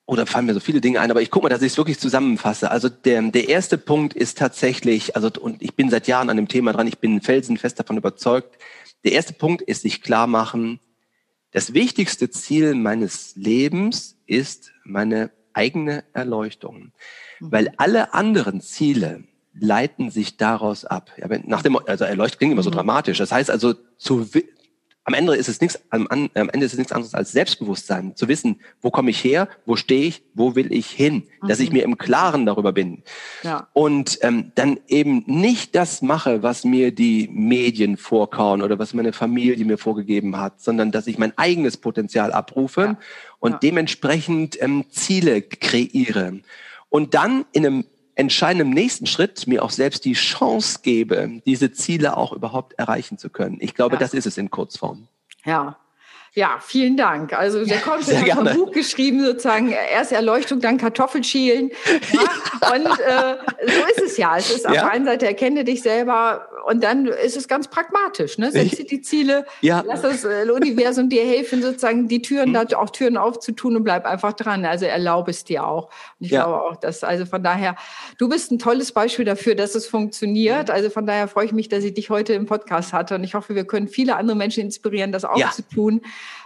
oder 0.05 0.25
fallen 0.25 0.47
mir 0.47 0.55
so 0.55 0.59
viele 0.59 0.81
Dinge 0.81 0.99
ein, 1.01 1.11
aber 1.11 1.21
ich 1.21 1.29
gucke 1.29 1.43
mal, 1.43 1.49
dass 1.49 1.61
ich 1.61 1.73
es 1.73 1.77
wirklich 1.77 1.99
zusammenfasse. 1.99 2.71
Also 2.71 2.89
der, 2.89 3.21
der 3.21 3.47
erste 3.47 3.77
Punkt 3.77 4.15
ist 4.15 4.39
tatsächlich, 4.39 5.15
also 5.15 5.29
und 5.39 5.61
ich 5.61 5.75
bin 5.75 5.91
seit 5.91 6.07
Jahren 6.07 6.31
an 6.31 6.37
dem 6.37 6.47
Thema 6.47 6.73
dran, 6.73 6.87
ich 6.87 6.97
bin 6.97 7.21
felsenfest 7.21 7.79
davon 7.79 7.97
überzeugt. 7.97 8.57
Der 9.03 9.11
erste 9.11 9.33
Punkt 9.33 9.61
ist 9.61 9.83
sich 9.83 10.01
klar 10.01 10.25
machen, 10.25 10.79
das 11.51 11.73
wichtigste 11.73 12.29
Ziel 12.29 12.75
meines 12.75 13.35
Lebens 13.35 14.17
ist 14.25 14.71
meine 14.83 15.31
eigene 15.53 16.03
Erleuchtung, 16.13 16.91
mhm. 17.39 17.51
weil 17.51 17.73
alle 17.77 18.13
anderen 18.13 18.61
Ziele 18.61 19.23
leiten 19.53 20.09
sich 20.09 20.37
daraus 20.37 20.85
ab. 20.85 21.11
Ja, 21.17 21.29
wenn, 21.29 21.43
nach 21.47 21.61
dem, 21.61 21.75
also 21.75 22.05
Erleuchtung 22.05 22.39
klingt 22.39 22.53
immer 22.53 22.63
so 22.63 22.69
mhm. 22.69 22.75
dramatisch. 22.75 23.17
Das 23.17 23.31
heißt 23.31 23.51
also, 23.51 23.75
zu, 23.97 24.27
am 25.09 25.15
Ende 25.15 25.35
ist 25.35 25.49
es 25.49 25.59
nichts, 25.59 25.79
am, 25.89 26.07
am 26.07 26.29
Ende 26.33 26.65
ist 26.67 26.73
es 26.73 26.77
nichts 26.77 26.91
anderes 26.91 27.15
als 27.15 27.31
Selbstbewusstsein. 27.31 28.15
Zu 28.15 28.27
wissen, 28.27 28.59
wo 28.79 28.91
komme 28.91 29.09
ich 29.09 29.23
her, 29.23 29.47
wo 29.65 29.75
stehe 29.75 30.05
ich, 30.05 30.21
wo 30.35 30.53
will 30.53 30.71
ich 30.71 30.87
hin, 30.91 31.23
mhm. 31.41 31.47
dass 31.47 31.59
ich 31.59 31.71
mhm. 31.71 31.77
mir 31.77 31.83
im 31.83 31.97
Klaren 31.97 32.45
darüber 32.45 32.73
bin. 32.73 33.01
Ja. 33.41 33.69
Und 33.73 34.19
ähm, 34.21 34.51
dann 34.53 34.79
eben 34.87 35.23
nicht 35.25 35.73
das 35.73 36.03
mache, 36.03 36.43
was 36.43 36.63
mir 36.63 36.91
die 36.91 37.27
Medien 37.33 37.97
vorkauen 37.97 38.61
oder 38.61 38.77
was 38.77 38.93
meine 38.93 39.11
Familie 39.11 39.65
mir 39.65 39.79
vorgegeben 39.79 40.37
hat, 40.37 40.61
sondern 40.61 40.91
dass 40.91 41.07
ich 41.07 41.17
mein 41.17 41.35
eigenes 41.39 41.77
Potenzial 41.77 42.31
abrufe 42.31 42.81
ja. 42.81 42.97
und 43.39 43.53
ja. 43.53 43.57
dementsprechend 43.63 44.61
ähm, 44.61 44.85
Ziele 44.91 45.41
kreiere. 45.41 46.39
Und 46.89 47.15
dann 47.15 47.45
in 47.51 47.65
einem 47.65 47.85
entscheidend 48.19 48.61
im 48.61 48.69
nächsten 48.69 49.05
Schritt 49.05 49.47
mir 49.47 49.63
auch 49.63 49.71
selbst 49.71 50.03
die 50.03 50.13
Chance 50.13 50.79
gebe, 50.83 51.41
diese 51.45 51.71
Ziele 51.71 52.17
auch 52.17 52.33
überhaupt 52.33 52.73
erreichen 52.73 53.17
zu 53.17 53.29
können. 53.29 53.57
Ich 53.61 53.73
glaube, 53.73 53.95
ja. 53.95 53.99
das 53.99 54.13
ist 54.13 54.25
es 54.25 54.37
in 54.37 54.49
Kurzform. 54.49 55.07
Ja, 55.45 55.77
ja, 56.33 56.57
vielen 56.61 56.95
Dank. 56.95 57.33
Also 57.33 57.65
der 57.65 57.79
Konsul 57.79 58.15
hat 58.15 58.47
ein 58.47 58.55
Buch 58.55 58.71
geschrieben, 58.71 59.25
sozusagen 59.25 59.71
erst 59.71 60.11
Erleuchtung, 60.11 60.59
dann 60.59 60.77
Kartoffelschälen. 60.77 61.71
Ja? 62.11 62.71
Und 62.73 62.85
äh, 62.85 63.37
so 63.67 63.85
ist 63.91 64.01
es 64.11 64.17
ja. 64.17 64.37
Es 64.37 64.51
ist 64.51 64.63
ja. 64.63 64.69
auf 64.69 64.75
der 64.75 64.91
einen 64.91 65.05
Seite 65.05 65.25
erkenne 65.25 65.63
dich 65.63 65.81
selber 65.81 66.47
und 66.65 66.83
dann 66.83 67.05
ist 67.05 67.37
es 67.37 67.47
ganz 67.47 67.67
pragmatisch. 67.67 68.37
Ne? 68.37 68.51
Setze 68.51 68.83
die 68.83 69.01
Ziele, 69.01 69.45
ja. 69.61 69.83
lass 69.85 70.01
das 70.01 70.23
äh, 70.23 70.49
Universum 70.49 71.09
dir 71.09 71.23
helfen, 71.23 71.61
sozusagen 71.61 72.07
die 72.07 72.21
Türen, 72.21 72.49
mhm. 72.49 72.53
da 72.53 72.77
auch 72.77 72.89
Türen 72.89 73.17
aufzutun 73.17 73.75
und 73.75 73.83
bleib 73.83 74.05
einfach 74.05 74.33
dran. 74.33 74.65
Also 74.65 74.85
erlaube 74.85 75.31
es 75.31 75.43
dir 75.43 75.65
auch. 75.65 75.85
Und 76.19 76.25
ich 76.25 76.31
ja. 76.31 76.43
glaube 76.43 76.61
auch, 76.61 76.75
dass, 76.75 77.03
also 77.03 77.25
von 77.25 77.43
daher, 77.43 77.75
du 78.17 78.29
bist 78.29 78.51
ein 78.51 78.59
tolles 78.59 78.91
Beispiel 78.91 79.25
dafür, 79.25 79.55
dass 79.55 79.75
es 79.75 79.87
funktioniert. 79.87 80.69
Also 80.69 80.89
von 80.89 81.05
daher 81.05 81.27
freue 81.27 81.45
ich 81.45 81.51
mich, 81.51 81.69
dass 81.69 81.83
ich 81.83 81.93
dich 81.93 82.09
heute 82.09 82.33
im 82.33 82.45
Podcast 82.45 82.93
hatte 82.93 83.15
und 83.15 83.23
ich 83.23 83.33
hoffe, 83.35 83.55
wir 83.55 83.65
können 83.65 83.87
viele 83.87 84.15
andere 84.15 84.37
Menschen 84.37 84.63
inspirieren, 84.63 85.11
das 85.11 85.25
auch 85.25 85.37
ja. 85.37 85.51
zu 85.51 85.61
tun 85.63 86.01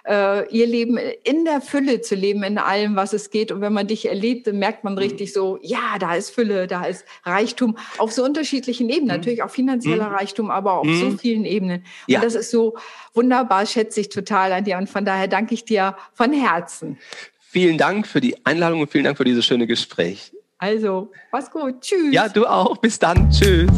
äh, 0.08 0.48
ihr 0.50 0.68
Leben 0.68 0.98
in 1.24 1.46
der 1.46 1.62
Fülle 1.62 2.02
zu 2.02 2.16
leben, 2.16 2.44
in 2.44 2.58
allem, 2.58 2.96
was 2.96 3.14
es 3.14 3.30
geht. 3.30 3.52
Und 3.52 3.62
wenn 3.62 3.74
man 3.74 3.88
dich 3.88 4.08
erlebt, 4.08 4.48
dann 4.48 4.60
merkt 4.60 4.84
man 4.84 4.98
richtig 4.98 5.34
so, 5.34 5.60
ja, 5.62 5.98
da 6.00 6.16
ist 6.16 6.30
Fülle, 6.32 6.68
da 6.68 6.86
ist 6.86 7.06
Reichtum 7.24 7.78
auf 7.98 8.12
so 8.12 8.24
unterschiedlichen 8.24 8.90
Ebenen. 8.90 9.06
Mhm. 9.06 9.18
Natürlich 9.18 9.44
auch 9.44 9.50
finanzieller 9.50 10.10
mhm. 10.10 10.16
Reichtum, 10.16 10.52
aber 10.52 10.74
auf 10.74 10.88
mhm. 10.88 11.00
so 11.00 11.18
vielen 11.18 11.46
Ebenen. 11.46 11.86
Ja. 12.08 12.20
Und 12.20 12.26
das 12.26 12.36
ist 12.36 12.52
so 12.52 12.76
wunderbar, 13.14 13.66
schätze 13.66 14.02
ich 14.02 14.10
total 14.10 14.52
an 14.52 14.64
dir. 14.64 14.78
Und 14.78 14.90
von 14.90 15.06
daher 15.06 15.28
danke 15.28 15.54
ich 15.54 15.66
dir 15.66 15.96
von 16.14 16.34
Herzen. 16.34 16.98
Vielen 17.40 17.78
Dank 17.78 18.08
für 18.08 18.20
die 18.20 18.46
Einladung 18.46 18.82
und 18.82 18.92
vielen 18.92 19.04
Dank 19.04 19.18
für 19.18 19.26
dieses 19.26 19.46
schöne 19.46 19.68
Gespräch. 19.68 20.32
Also, 20.58 21.12
mach's 21.32 21.52
gut. 21.52 21.82
Tschüss. 21.82 22.14
Ja, 22.14 22.30
du 22.30 22.46
auch. 22.46 22.78
Bis 22.78 22.98
dann. 22.98 23.30
Tschüss. 23.30 23.70